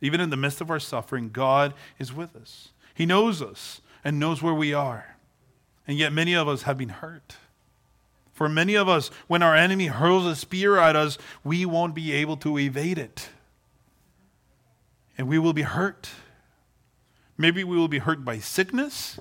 Even 0.02 0.20
in 0.20 0.28
the 0.28 0.36
midst 0.36 0.60
of 0.60 0.70
our 0.70 0.80
suffering, 0.80 1.30
God 1.30 1.72
is 1.98 2.12
with 2.12 2.36
us. 2.36 2.68
He 2.94 3.06
knows 3.06 3.40
us 3.40 3.80
and 4.04 4.20
knows 4.20 4.42
where 4.42 4.54
we 4.54 4.74
are. 4.74 5.16
And 5.90 5.98
yet, 5.98 6.12
many 6.12 6.34
of 6.36 6.46
us 6.46 6.62
have 6.62 6.78
been 6.78 6.88
hurt. 6.88 7.34
For 8.32 8.48
many 8.48 8.76
of 8.76 8.88
us, 8.88 9.10
when 9.26 9.42
our 9.42 9.56
enemy 9.56 9.86
hurls 9.86 10.24
a 10.24 10.36
spear 10.36 10.78
at 10.78 10.94
us, 10.94 11.18
we 11.42 11.66
won't 11.66 11.96
be 11.96 12.12
able 12.12 12.36
to 12.36 12.60
evade 12.60 12.96
it. 12.96 13.28
And 15.18 15.26
we 15.26 15.36
will 15.36 15.52
be 15.52 15.62
hurt. 15.62 16.08
Maybe 17.36 17.64
we 17.64 17.76
will 17.76 17.88
be 17.88 17.98
hurt 17.98 18.24
by 18.24 18.38
sickness. 18.38 19.18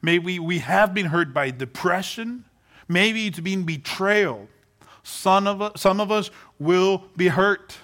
Maybe 0.00 0.38
we 0.38 0.60
have 0.60 0.94
been 0.94 1.06
hurt 1.06 1.34
by 1.34 1.50
depression. 1.50 2.44
Maybe 2.86 3.26
it's 3.26 3.40
been 3.40 3.64
betrayal. 3.64 4.46
Some 5.02 5.48
of 5.48 5.60
us, 5.60 5.80
some 5.80 6.00
of 6.00 6.12
us 6.12 6.30
will 6.60 7.02
be 7.16 7.26
hurt. 7.26 7.78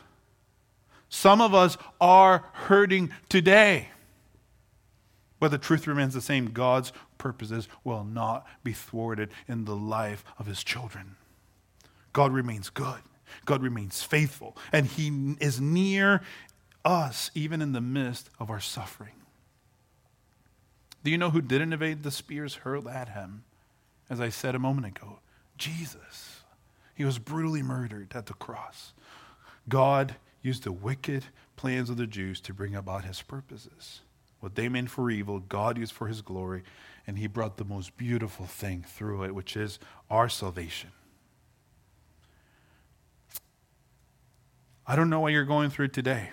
Some 1.09 1.40
of 1.40 1.57
us 1.57 1.76
are 2.00 2.44
hurting 2.52 3.11
today. 3.28 3.88
But 5.40 5.50
the 5.50 5.59
truth 5.59 5.88
remains 5.88 6.14
the 6.14 6.20
same 6.20 6.52
God's 6.52 6.92
purposes 7.19 7.69
will 7.85 8.05
not 8.05 8.47
be 8.62 8.73
thwarted 8.73 9.31
in 9.49 9.64
the 9.64 9.77
life 9.77 10.25
of 10.39 10.47
his 10.47 10.62
children. 10.62 11.17
God 12.12 12.33
remains 12.33 12.71
good, 12.71 13.01
God 13.45 13.62
remains 13.62 14.03
faithful, 14.03 14.57
and 14.73 14.87
he 14.87 15.37
is 15.41 15.61
near 15.61 16.23
us 16.85 17.31
even 17.35 17.61
in 17.61 17.73
the 17.73 17.81
midst 17.81 18.31
of 18.39 18.51
our 18.51 18.61
suffering. 18.61 19.12
Do 21.05 21.11
you 21.11 21.19
know 21.19 21.31
who 21.31 21.43
didn't 21.43 21.73
evade 21.73 22.03
the 22.03 22.11
spears 22.11 22.57
hurled 22.57 22.89
at 22.89 23.11
him? 23.11 23.45
As 24.09 24.21
I 24.21 24.29
said 24.29 24.55
a 24.55 24.59
moment 24.59 24.87
ago, 24.87 25.19
Jesus. 25.59 26.41
He 26.95 27.05
was 27.05 27.19
brutally 27.19 27.62
murdered 27.62 28.12
at 28.14 28.27
the 28.27 28.35
cross. 28.35 28.93
God 29.69 30.17
used 30.43 30.64
the 30.64 30.73
wicked 30.73 31.27
plans 31.57 31.91
of 31.91 31.97
the 31.97 32.07
Jews 32.07 32.41
to 32.41 32.55
bring 32.55 32.75
about 32.75 33.05
his 33.05 33.21
purposes. 33.23 34.01
What 34.41 34.55
they 34.55 34.69
meant 34.69 34.91
for 34.91 35.11
evil, 35.11 35.41
God 35.41 35.77
used 35.79 35.93
for 35.93 36.09
his 36.09 36.23
glory, 36.23 36.62
and 37.07 37.18
he 37.18 37.26
brought 37.26 37.57
the 37.57 37.64
most 37.64 37.96
beautiful 37.96 38.46
thing 38.46 38.84
through 38.86 39.24
it, 39.24 39.34
which 39.34 39.57
is 39.57 39.78
our 40.11 40.28
salvation. 40.28 40.90
I 44.86 44.96
don't 44.96 45.11
know 45.11 45.20
what 45.20 45.32
you're 45.32 45.44
going 45.44 45.70
through 45.70 45.88
today, 45.88 46.30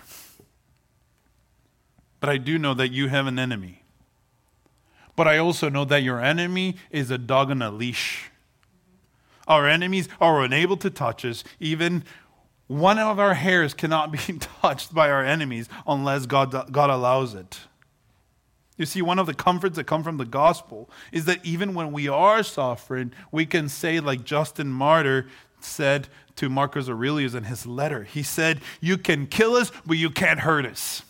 but 2.20 2.28
I 2.28 2.36
do 2.38 2.58
know 2.58 2.74
that 2.74 2.92
you 2.92 3.08
have 3.08 3.26
an 3.26 3.38
enemy. 3.38 3.82
But 5.16 5.28
I 5.28 5.38
also 5.38 5.68
know 5.68 5.84
that 5.84 6.02
your 6.02 6.20
enemy 6.20 6.76
is 6.90 7.10
a 7.10 7.18
dog 7.18 7.50
on 7.50 7.62
a 7.62 7.70
leash. 7.70 8.30
Our 9.46 9.68
enemies 9.68 10.08
are 10.20 10.42
unable 10.42 10.76
to 10.78 10.90
touch 10.90 11.24
us. 11.24 11.44
Even 11.60 12.04
one 12.66 12.98
of 12.98 13.18
our 13.18 13.34
hairs 13.34 13.74
cannot 13.74 14.10
be 14.10 14.18
touched 14.62 14.94
by 14.94 15.10
our 15.10 15.24
enemies 15.24 15.68
unless 15.86 16.26
God, 16.26 16.72
God 16.72 16.90
allows 16.90 17.34
it. 17.34 17.60
You 18.76 18.86
see, 18.86 19.02
one 19.02 19.18
of 19.18 19.26
the 19.26 19.34
comforts 19.34 19.76
that 19.76 19.84
come 19.84 20.02
from 20.02 20.16
the 20.16 20.24
gospel 20.24 20.90
is 21.12 21.26
that 21.26 21.44
even 21.44 21.74
when 21.74 21.92
we 21.92 22.08
are 22.08 22.42
suffering, 22.42 23.12
we 23.30 23.46
can 23.46 23.68
say, 23.68 24.00
like 24.00 24.24
Justin 24.24 24.68
Martyr 24.68 25.26
said 25.60 26.08
to 26.36 26.48
Marcus 26.48 26.88
Aurelius 26.88 27.34
in 27.34 27.44
his 27.44 27.66
letter, 27.66 28.02
he 28.02 28.22
said, 28.22 28.60
You 28.80 28.98
can 28.98 29.26
kill 29.26 29.54
us, 29.54 29.70
but 29.86 29.96
you 29.96 30.10
can't 30.10 30.40
hurt 30.40 30.66
us. 30.66 31.02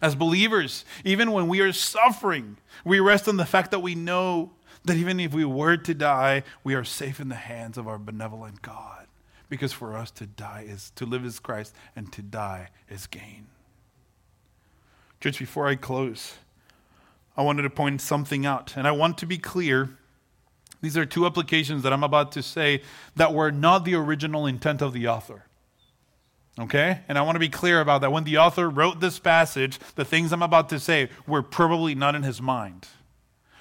As 0.00 0.14
believers, 0.14 0.86
even 1.04 1.32
when 1.32 1.46
we 1.46 1.60
are 1.60 1.72
suffering, 1.72 2.56
we 2.84 3.00
rest 3.00 3.28
on 3.28 3.36
the 3.36 3.44
fact 3.44 3.70
that 3.70 3.80
we 3.80 3.94
know 3.94 4.52
that 4.86 4.96
even 4.96 5.20
if 5.20 5.34
we 5.34 5.44
were 5.44 5.76
to 5.76 5.92
die, 5.92 6.42
we 6.64 6.74
are 6.74 6.84
safe 6.84 7.20
in 7.20 7.28
the 7.28 7.34
hands 7.34 7.76
of 7.76 7.86
our 7.86 7.98
benevolent 7.98 8.62
God. 8.62 9.06
Because 9.50 9.74
for 9.74 9.94
us 9.94 10.10
to 10.12 10.26
die 10.26 10.64
is 10.66 10.90
to 10.94 11.04
live 11.04 11.26
is 11.26 11.38
Christ 11.38 11.74
and 11.94 12.10
to 12.12 12.22
die 12.22 12.70
is 12.88 13.06
gain. 13.06 13.48
Church, 15.20 15.38
before 15.38 15.66
I 15.66 15.76
close, 15.76 16.34
I 17.36 17.42
wanted 17.42 17.62
to 17.62 17.70
point 17.70 18.00
something 18.00 18.46
out. 18.46 18.76
And 18.76 18.86
I 18.86 18.92
want 18.92 19.18
to 19.18 19.26
be 19.26 19.38
clear. 19.38 19.90
These 20.80 20.96
are 20.96 21.04
two 21.04 21.26
applications 21.26 21.82
that 21.82 21.92
I'm 21.92 22.04
about 22.04 22.32
to 22.32 22.42
say 22.42 22.82
that 23.16 23.34
were 23.34 23.50
not 23.50 23.84
the 23.84 23.94
original 23.94 24.46
intent 24.46 24.80
of 24.80 24.92
the 24.92 25.08
author. 25.08 25.44
Okay? 26.58 27.00
And 27.06 27.18
I 27.18 27.22
want 27.22 27.36
to 27.36 27.40
be 27.40 27.48
clear 27.48 27.80
about 27.80 28.00
that. 28.00 28.12
When 28.12 28.24
the 28.24 28.38
author 28.38 28.68
wrote 28.68 29.00
this 29.00 29.18
passage, 29.18 29.78
the 29.94 30.04
things 30.04 30.32
I'm 30.32 30.42
about 30.42 30.70
to 30.70 30.80
say 30.80 31.10
were 31.26 31.42
probably 31.42 31.94
not 31.94 32.14
in 32.14 32.22
his 32.22 32.40
mind. 32.40 32.88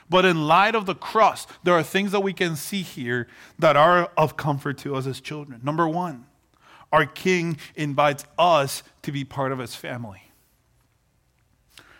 But 0.09 0.25
in 0.25 0.47
light 0.47 0.75
of 0.75 0.85
the 0.85 0.95
cross, 0.95 1.45
there 1.63 1.75
are 1.75 1.83
things 1.83 2.11
that 2.13 2.21
we 2.21 2.33
can 2.33 2.55
see 2.55 2.81
here 2.81 3.27
that 3.59 3.75
are 3.75 4.11
of 4.17 4.37
comfort 4.37 4.77
to 4.79 4.95
us 4.95 5.05
as 5.05 5.21
children. 5.21 5.61
Number 5.63 5.87
one, 5.87 6.25
our 6.91 7.05
king 7.05 7.57
invites 7.75 8.25
us 8.37 8.81
to 9.03 9.11
be 9.11 9.23
part 9.23 9.51
of 9.51 9.59
his 9.59 9.75
family. 9.75 10.28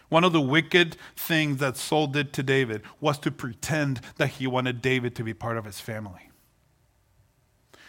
One 0.10 0.24
of 0.24 0.34
the 0.34 0.42
wicked 0.42 0.98
things 1.16 1.58
that 1.60 1.78
Saul 1.78 2.08
did 2.08 2.34
to 2.34 2.44
David 2.44 2.82
was 3.00 3.18
to 3.20 3.32
pretend 3.32 4.02
that 4.18 4.28
he 4.28 4.48
wanted 4.48 4.82
David 4.82 5.16
to 5.16 5.24
be 5.24 5.34
part 5.34 5.58
of 5.58 5.66
his 5.66 5.80
family. 5.80 6.32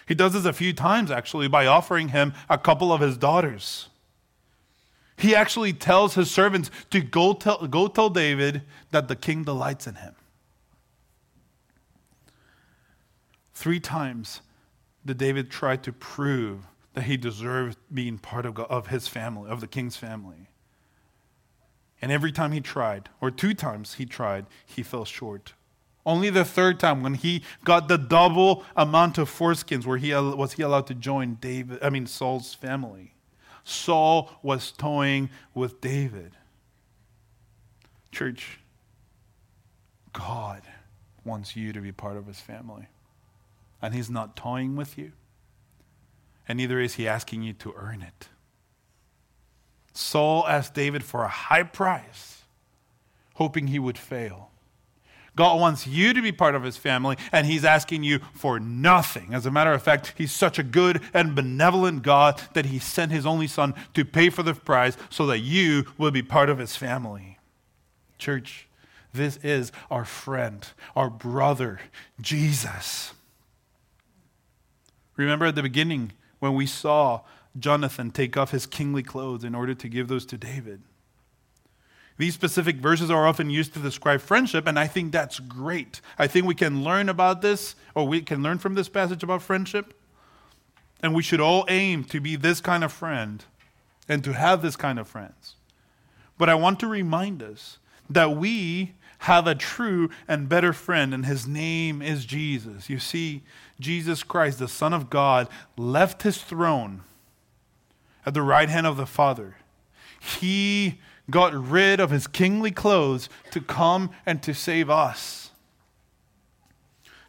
He 0.06 0.14
does 0.14 0.34
this 0.34 0.44
a 0.44 0.52
few 0.52 0.72
times, 0.72 1.10
actually, 1.10 1.48
by 1.48 1.66
offering 1.66 2.08
him 2.08 2.34
a 2.48 2.58
couple 2.58 2.92
of 2.92 3.00
his 3.00 3.16
daughters. 3.16 3.88
He 5.16 5.34
actually 5.34 5.72
tells 5.72 6.14
his 6.14 6.30
servants 6.30 6.70
to 6.90 7.00
go 7.00 7.32
tell, 7.32 7.66
go 7.66 7.88
tell 7.88 8.10
David 8.10 8.62
that 8.90 9.08
the 9.08 9.16
king 9.16 9.44
delights 9.44 9.86
in 9.86 9.96
him. 9.96 10.14
Three 13.54 13.80
times 13.80 14.40
did 15.04 15.18
David 15.18 15.50
try 15.50 15.76
to 15.76 15.92
prove 15.92 16.66
that 16.94 17.02
he 17.02 17.16
deserved 17.16 17.78
being 17.92 18.18
part 18.18 18.46
of, 18.46 18.58
of 18.58 18.88
his 18.88 19.06
family, 19.06 19.50
of 19.50 19.60
the 19.60 19.66
king's 19.66 19.96
family. 19.96 20.48
And 22.02 22.10
every 22.10 22.32
time 22.32 22.52
he 22.52 22.60
tried, 22.60 23.08
or 23.20 23.30
two 23.30 23.54
times 23.54 23.94
he 23.94 24.06
tried, 24.06 24.46
he 24.64 24.82
fell 24.82 25.04
short. 25.04 25.52
Only 26.06 26.30
the 26.30 26.46
third 26.46 26.80
time, 26.80 27.02
when 27.02 27.14
he 27.14 27.42
got 27.64 27.88
the 27.88 27.98
double 27.98 28.64
amount 28.74 29.18
of 29.18 29.30
foreskins, 29.30 29.84
where 29.84 29.98
he 29.98 30.14
was 30.14 30.54
he 30.54 30.62
allowed 30.62 30.86
to 30.86 30.94
join 30.94 31.36
David. 31.40 31.78
I 31.82 31.90
mean 31.90 32.06
Saul's 32.06 32.54
family. 32.54 33.14
Saul 33.64 34.30
was 34.42 34.72
toying 34.72 35.28
with 35.54 35.80
David. 35.80 36.32
Church, 38.10 38.60
God 40.12 40.62
wants 41.24 41.54
you 41.54 41.72
to 41.72 41.80
be 41.80 41.92
part 41.92 42.16
of 42.16 42.26
his 42.26 42.40
family. 42.40 42.88
And 43.82 43.94
he's 43.94 44.10
not 44.10 44.36
toying 44.36 44.76
with 44.76 44.98
you. 44.98 45.12
And 46.48 46.56
neither 46.56 46.80
is 46.80 46.94
he 46.94 47.06
asking 47.06 47.42
you 47.42 47.52
to 47.54 47.74
earn 47.76 48.02
it. 48.02 48.28
Saul 49.92 50.46
asked 50.46 50.74
David 50.74 51.04
for 51.04 51.24
a 51.24 51.28
high 51.28 51.62
price, 51.62 52.42
hoping 53.34 53.68
he 53.68 53.78
would 53.78 53.98
fail. 53.98 54.50
God 55.36 55.60
wants 55.60 55.86
you 55.86 56.12
to 56.12 56.20
be 56.20 56.32
part 56.32 56.54
of 56.54 56.64
his 56.64 56.76
family, 56.76 57.16
and 57.32 57.46
he's 57.46 57.64
asking 57.64 58.02
you 58.02 58.18
for 58.34 58.58
nothing. 58.60 59.32
As 59.32 59.46
a 59.46 59.50
matter 59.50 59.72
of 59.72 59.82
fact, 59.82 60.12
he's 60.16 60.32
such 60.32 60.58
a 60.58 60.62
good 60.62 61.00
and 61.14 61.34
benevolent 61.34 62.02
God 62.02 62.40
that 62.54 62.66
he 62.66 62.78
sent 62.78 63.12
his 63.12 63.24
only 63.24 63.46
son 63.46 63.74
to 63.94 64.04
pay 64.04 64.28
for 64.28 64.42
the 64.42 64.54
price 64.54 64.96
so 65.08 65.26
that 65.26 65.38
you 65.38 65.86
will 65.96 66.10
be 66.10 66.22
part 66.22 66.50
of 66.50 66.58
his 66.58 66.76
family. 66.76 67.38
Church, 68.18 68.68
this 69.14 69.38
is 69.38 69.72
our 69.90 70.04
friend, 70.04 70.66
our 70.94 71.08
brother, 71.08 71.80
Jesus. 72.20 73.14
Remember 75.16 75.46
at 75.46 75.54
the 75.54 75.62
beginning 75.62 76.12
when 76.40 76.54
we 76.54 76.66
saw 76.66 77.20
Jonathan 77.58 78.10
take 78.10 78.36
off 78.36 78.50
his 78.50 78.66
kingly 78.66 79.02
clothes 79.02 79.44
in 79.44 79.54
order 79.54 79.74
to 79.74 79.88
give 79.88 80.08
those 80.08 80.26
to 80.26 80.36
David? 80.36 80.82
These 82.18 82.34
specific 82.34 82.76
verses 82.76 83.10
are 83.10 83.26
often 83.26 83.48
used 83.48 83.72
to 83.72 83.78
describe 83.78 84.20
friendship, 84.20 84.66
and 84.66 84.78
I 84.78 84.86
think 84.86 85.10
that's 85.10 85.40
great. 85.40 86.02
I 86.18 86.26
think 86.26 86.44
we 86.44 86.54
can 86.54 86.84
learn 86.84 87.08
about 87.08 87.40
this, 87.40 87.76
or 87.94 88.06
we 88.06 88.20
can 88.20 88.42
learn 88.42 88.58
from 88.58 88.74
this 88.74 88.90
passage 88.90 89.22
about 89.22 89.40
friendship. 89.40 89.94
And 91.02 91.14
we 91.14 91.22
should 91.22 91.40
all 91.40 91.64
aim 91.68 92.04
to 92.04 92.20
be 92.20 92.36
this 92.36 92.60
kind 92.60 92.84
of 92.84 92.92
friend 92.92 93.42
and 94.06 94.22
to 94.24 94.34
have 94.34 94.60
this 94.60 94.76
kind 94.76 94.98
of 94.98 95.08
friends. 95.08 95.54
But 96.36 96.50
I 96.50 96.54
want 96.56 96.78
to 96.80 96.86
remind 96.86 97.42
us 97.42 97.78
that 98.10 98.36
we 98.36 98.92
have 99.20 99.46
a 99.46 99.54
true 99.54 100.10
and 100.26 100.48
better 100.48 100.72
friend, 100.72 101.12
and 101.12 101.26
his 101.26 101.46
name 101.46 102.02
is 102.02 102.24
Jesus. 102.24 102.88
You 102.88 102.98
see, 102.98 103.42
Jesus 103.78 104.22
Christ, 104.22 104.58
the 104.58 104.68
Son 104.68 104.92
of 104.92 105.10
God, 105.10 105.48
left 105.76 106.22
his 106.22 106.38
throne 106.38 107.02
at 108.26 108.34
the 108.34 108.42
right 108.42 108.68
hand 108.68 108.86
of 108.86 108.96
the 108.96 109.06
Father. 109.06 109.56
He 110.18 111.00
got 111.30 111.54
rid 111.54 112.00
of 112.00 112.10
his 112.10 112.26
kingly 112.26 112.70
clothes 112.70 113.28
to 113.52 113.60
come 113.60 114.10
and 114.26 114.42
to 114.42 114.52
save 114.52 114.90
us. 114.90 115.50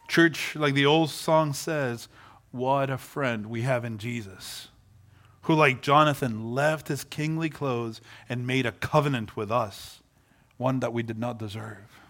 Church, 0.08 0.54
like 0.56 0.74
the 0.74 0.84
old 0.84 1.08
song 1.08 1.52
says, 1.54 2.08
what 2.50 2.90
a 2.90 2.98
friend 2.98 3.46
we 3.46 3.62
have 3.62 3.84
in 3.84 3.96
Jesus, 3.96 4.68
who, 5.42 5.54
like 5.54 5.80
Jonathan, 5.80 6.52
left 6.52 6.88
his 6.88 7.04
kingly 7.04 7.48
clothes 7.48 8.02
and 8.28 8.46
made 8.46 8.66
a 8.66 8.72
covenant 8.72 9.36
with 9.36 9.50
us, 9.50 10.01
one 10.62 10.80
that 10.80 10.92
we 10.92 11.02
did 11.02 11.18
not 11.18 11.38
deserve. 11.38 12.00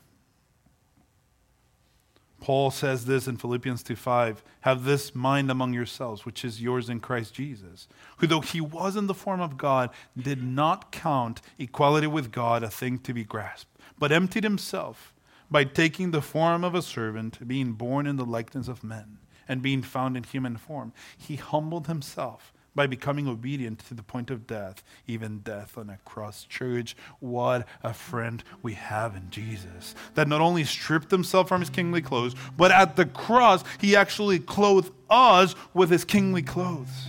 Paul 2.43 2.73
says 2.73 3.05
this 3.05 3.29
in 3.29 3.37
Philippians 3.37 3.85
2:5, 3.85 4.43
have 4.63 4.83
this 4.83 5.15
mind 5.15 5.49
among 5.49 5.73
yourselves 5.73 6.27
which 6.27 6.45
is 6.45 6.61
yours 6.61 6.91
in 6.91 6.99
Christ 6.99 7.35
Jesus, 7.35 7.87
who 8.17 8.27
though 8.27 8.41
he 8.41 8.61
was 8.61 8.97
in 8.97 9.07
the 9.07 9.15
form 9.15 9.41
of 9.41 9.57
God, 9.57 9.91
did 10.17 10.43
not 10.43 10.91
count 10.91 11.41
equality 11.57 12.09
with 12.09 12.33
God 12.33 12.65
a 12.65 12.69
thing 12.69 12.99
to 12.99 13.15
be 13.15 13.25
grasped, 13.25 13.79
but 13.97 14.11
emptied 14.11 14.43
himself 14.43 15.15
by 15.53 15.63
taking 15.63 16.11
the 16.11 16.21
form 16.21 16.65
of 16.65 16.75
a 16.75 16.83
servant, 16.83 17.47
being 17.47 17.75
born 17.75 18.09
in 18.09 18.17
the 18.17 18.27
likeness 18.27 18.67
of 18.67 18.83
men, 18.83 19.19
and 19.47 19.63
being 19.63 19.83
found 19.83 20.17
in 20.17 20.25
human 20.25 20.57
form. 20.57 20.93
He 21.17 21.37
humbled 21.37 21.87
himself 21.87 22.53
by 22.75 22.87
becoming 22.87 23.29
obedient 23.29 23.81
to 23.81 23.95
the 23.95 24.03
point 24.03 24.31
of 24.31 24.47
death, 24.47 24.83
even 25.07 25.39
death 25.41 25.77
on 25.77 25.91
a 25.91 25.99
cross. 26.05 26.45
Church, 26.45 26.97
what 27.21 27.67
a 27.83 27.93
friend 27.93 28.43
we 28.63 28.75
have 28.75 29.15
in 29.15 29.31
Jesus. 29.31 29.95
That 30.15 30.29
not 30.29 30.41
only 30.41 30.65
stripped 30.65 31.11
himself 31.11 31.49
from 31.49 31.61
his 31.61 31.71
kingly 31.71 32.01
clothes, 32.01 32.35
but 32.57 32.71
at 32.71 32.97
the 32.97 33.07
cross, 33.07 33.63
he 33.81 33.95
actually 33.95 34.39
clothed 34.39 34.93
us 35.11 35.55
with 35.75 35.91
his 35.91 36.05
kingly 36.05 36.43
clothes 36.43 37.09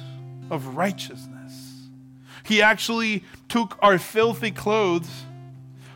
of 0.50 0.76
righteousness. 0.76 1.32
He 2.44 2.62
actually 2.62 3.24
took 3.48 3.78
our 3.82 3.98
filthy 3.98 4.52
clothes 4.52 5.10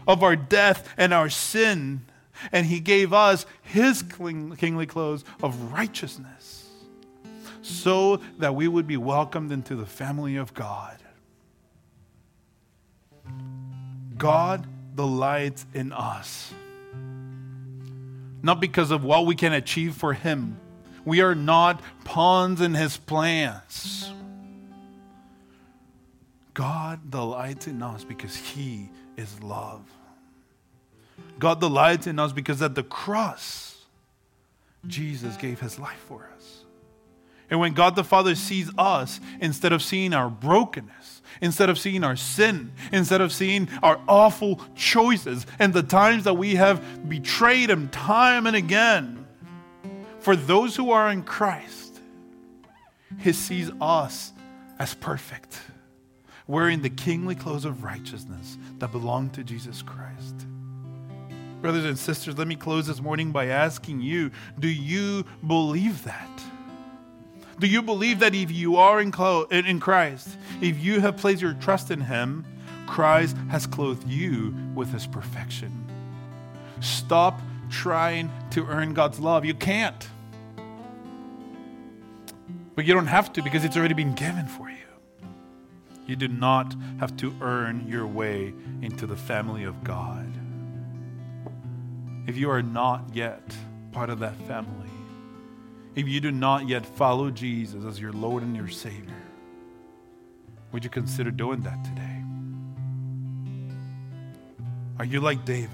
of 0.08 0.24
our 0.24 0.38
death 0.38 0.88
and 0.96 1.14
our 1.14 1.30
sin, 1.30 2.06
and 2.54 2.66
he 2.66 2.80
gave 2.80 3.12
us 3.12 3.46
his 3.62 4.02
kingly 4.02 4.86
clothes 4.86 5.26
of 5.44 5.74
righteousness 5.74 6.67
so 7.62 8.18
that 8.38 8.56
we 8.56 8.68
would 8.68 8.88
be 8.88 8.98
welcomed 8.98 9.52
into 9.52 9.76
the 9.76 9.86
family 9.86 10.36
of 10.36 10.54
God. 10.54 10.98
God 14.18 14.68
delights 14.96 15.66
in 15.74 15.92
us. 15.92 16.54
Not 18.42 18.60
because 18.60 18.92
of 18.92 19.04
what 19.04 19.26
we 19.26 19.36
can 19.36 19.54
achieve 19.54 19.96
for 19.96 20.14
Him. 20.14 20.60
We 21.06 21.22
are 21.22 21.36
not 21.36 21.82
pawns 22.04 22.62
in 22.62 22.74
His 22.74 22.98
plans. 22.98 24.12
God 26.54 27.12
delights 27.12 27.68
in 27.68 27.82
us 27.84 28.04
because 28.04 28.36
He 28.36 28.90
is 29.16 29.42
love. 29.44 29.84
God 31.40 31.60
delights 31.60 32.08
in 32.08 32.20
us 32.20 32.32
because 32.32 32.62
at 32.62 32.76
the 32.76 32.84
cross, 32.84 33.86
Jesus 34.88 35.38
gave 35.38 35.60
His 35.60 35.78
life 35.78 36.04
for 36.08 36.28
us. 36.36 36.37
And 37.50 37.60
when 37.60 37.74
God 37.74 37.96
the 37.96 38.04
Father 38.04 38.36
sees 38.36 38.70
us, 38.78 39.20
instead 39.40 39.72
of 39.72 39.82
seeing 39.82 40.14
our 40.14 40.30
brokenness, 40.30 41.22
instead 41.42 41.70
of 41.70 41.80
seeing 41.80 42.04
our 42.04 42.16
sin, 42.16 42.72
instead 42.92 43.22
of 43.22 43.32
seeing 43.32 43.70
our 43.82 44.00
awful 44.08 44.62
choices 44.76 45.46
and 45.60 45.74
the 45.74 45.84
times 45.84 46.26
that 46.26 46.34
we 46.34 46.56
have 46.56 47.08
betrayed 47.08 47.70
Him 47.70 47.90
time 47.90 48.48
and 48.48 48.56
again, 48.56 49.26
for 50.20 50.36
those 50.36 50.76
who 50.76 50.92
are 50.92 51.10
in 51.10 51.24
Christ, 51.24 52.02
He 53.20 53.32
sees 53.32 53.72
us 53.80 54.34
as 54.78 54.94
perfect, 54.94 55.62
wearing 56.48 56.82
the 56.82 56.90
kingly 56.90 57.36
clothes 57.36 57.66
of 57.66 57.84
righteousness 57.84 58.58
that 58.80 58.92
belong 58.92 59.30
to 59.32 59.44
Jesus 59.44 59.82
Christ. 59.82 60.46
Brothers 61.62 61.86
and 61.86 61.98
sisters, 61.98 62.38
let 62.38 62.48
me 62.48 62.56
close 62.56 62.88
this 62.88 63.02
morning 63.02 63.32
by 63.32 63.48
asking 63.48 64.02
you 64.02 64.32
do 64.60 64.68
you 64.68 65.26
believe 65.46 66.04
that? 66.04 66.44
Do 67.60 67.68
you 67.68 67.82
believe 67.82 68.20
that 68.20 68.36
if 68.36 68.52
you 68.52 68.76
are 68.76 69.02
in, 69.02 69.12
Christ, 69.12 70.30
if 70.62 70.80
you 70.84 71.00
have 71.00 71.18
placed 71.18 71.42
your 71.42 71.54
trust 71.54 71.90
in 71.90 72.02
Him, 72.02 72.46
Christ 72.86 73.36
has 73.50 73.66
clothed 73.66 74.08
you 74.08 74.54
with 74.76 74.92
His 74.92 75.08
perfection? 75.08 75.86
Stop 76.82 77.42
trying 77.70 78.32
to 78.52 78.66
earn 78.68 78.94
God's 78.94 79.20
love. 79.20 79.44
You 79.44 79.56
can't. 79.56 80.08
But 82.76 82.86
you 82.86 82.94
don't 82.94 83.08
have 83.08 83.34
to 83.34 83.42
because 83.42 83.66
it's 83.66 83.76
already 83.76 83.96
been 83.96 84.14
given 84.14 84.46
for 84.46 84.70
you. 84.70 84.76
You 86.06 86.16
do 86.16 86.28
not 86.28 86.76
have 87.00 87.18
to 87.18 87.36
earn 87.42 87.88
your 87.88 88.06
way 88.06 88.54
into 88.82 89.08
the 89.08 89.16
family 89.16 89.64
of 89.64 89.84
God. 89.84 90.32
If 92.28 92.38
you 92.38 92.52
are 92.52 92.62
not 92.62 93.10
yet 93.14 93.42
part 93.92 94.12
of 94.12 94.20
that 94.20 94.36
family, 94.48 94.87
if 95.98 96.08
you 96.08 96.22
do 96.22 96.32
not 96.32 96.68
yet 96.68 96.86
follow 96.86 97.32
Jesus 97.32 97.84
as 97.84 98.00
your 98.00 98.14
Lord 98.14 98.44
and 98.44 98.56
your 98.56 98.68
Savior, 98.68 99.24
would 100.72 100.84
you 100.84 100.92
consider 100.92 101.32
doing 101.32 101.62
that 101.62 101.84
today? 101.84 102.24
Are 105.00 105.06
you 105.06 105.22
like 105.22 105.44
David, 105.44 105.72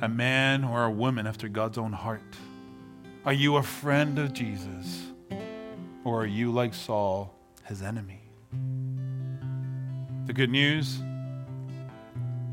a 0.00 0.08
man 0.08 0.64
or 0.64 0.84
a 0.84 0.90
woman 0.90 1.26
after 1.26 1.46
God's 1.46 1.76
own 1.76 1.92
heart? 1.92 2.22
Are 3.26 3.34
you 3.34 3.56
a 3.56 3.62
friend 3.62 4.18
of 4.18 4.32
Jesus? 4.32 5.08
Or 6.02 6.22
are 6.22 6.26
you 6.26 6.50
like 6.50 6.72
Saul, 6.72 7.34
his 7.64 7.82
enemy? 7.82 8.22
The 10.24 10.32
good 10.32 10.48
news 10.48 11.02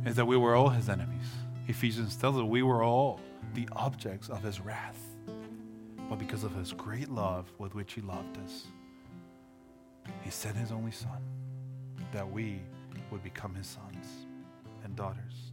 is 0.05 0.17
that 0.17 0.25
we 0.25 0.35
were 0.35 0.55
all 0.55 0.67
his 0.67 0.89
enemies. 0.89 1.23
Ephesians 1.69 2.17
tells 2.17 2.35
us 2.35 2.43
we 2.43 2.63
were 2.63 2.83
all 2.83 3.21
the 3.53 3.69
objects 3.71 4.27
of 4.27 4.43
his 4.43 4.59
wrath 4.59 5.06
but 6.09 6.19
because 6.19 6.43
of 6.43 6.55
his 6.55 6.73
great 6.73 7.09
love 7.09 7.51
with 7.57 7.75
which 7.75 7.93
he 7.93 8.01
loved 8.01 8.37
us, 8.43 8.67
he 10.23 10.29
sent 10.29 10.55
his 10.55 10.71
only 10.71 10.91
son 10.91 11.21
that 12.13 12.29
we 12.29 12.61
would 13.11 13.23
become 13.23 13.53
his 13.53 13.67
sons 13.67 14.05
and 14.83 14.95
daughters. 14.95 15.51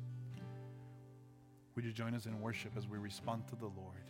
Would 1.75 1.85
you 1.85 1.93
join 1.93 2.15
us 2.15 2.27
in 2.27 2.41
worship 2.41 2.73
as 2.77 2.87
we 2.87 2.99
respond 2.99 3.49
to 3.49 3.57
the 3.57 3.67
Lord? 3.67 4.04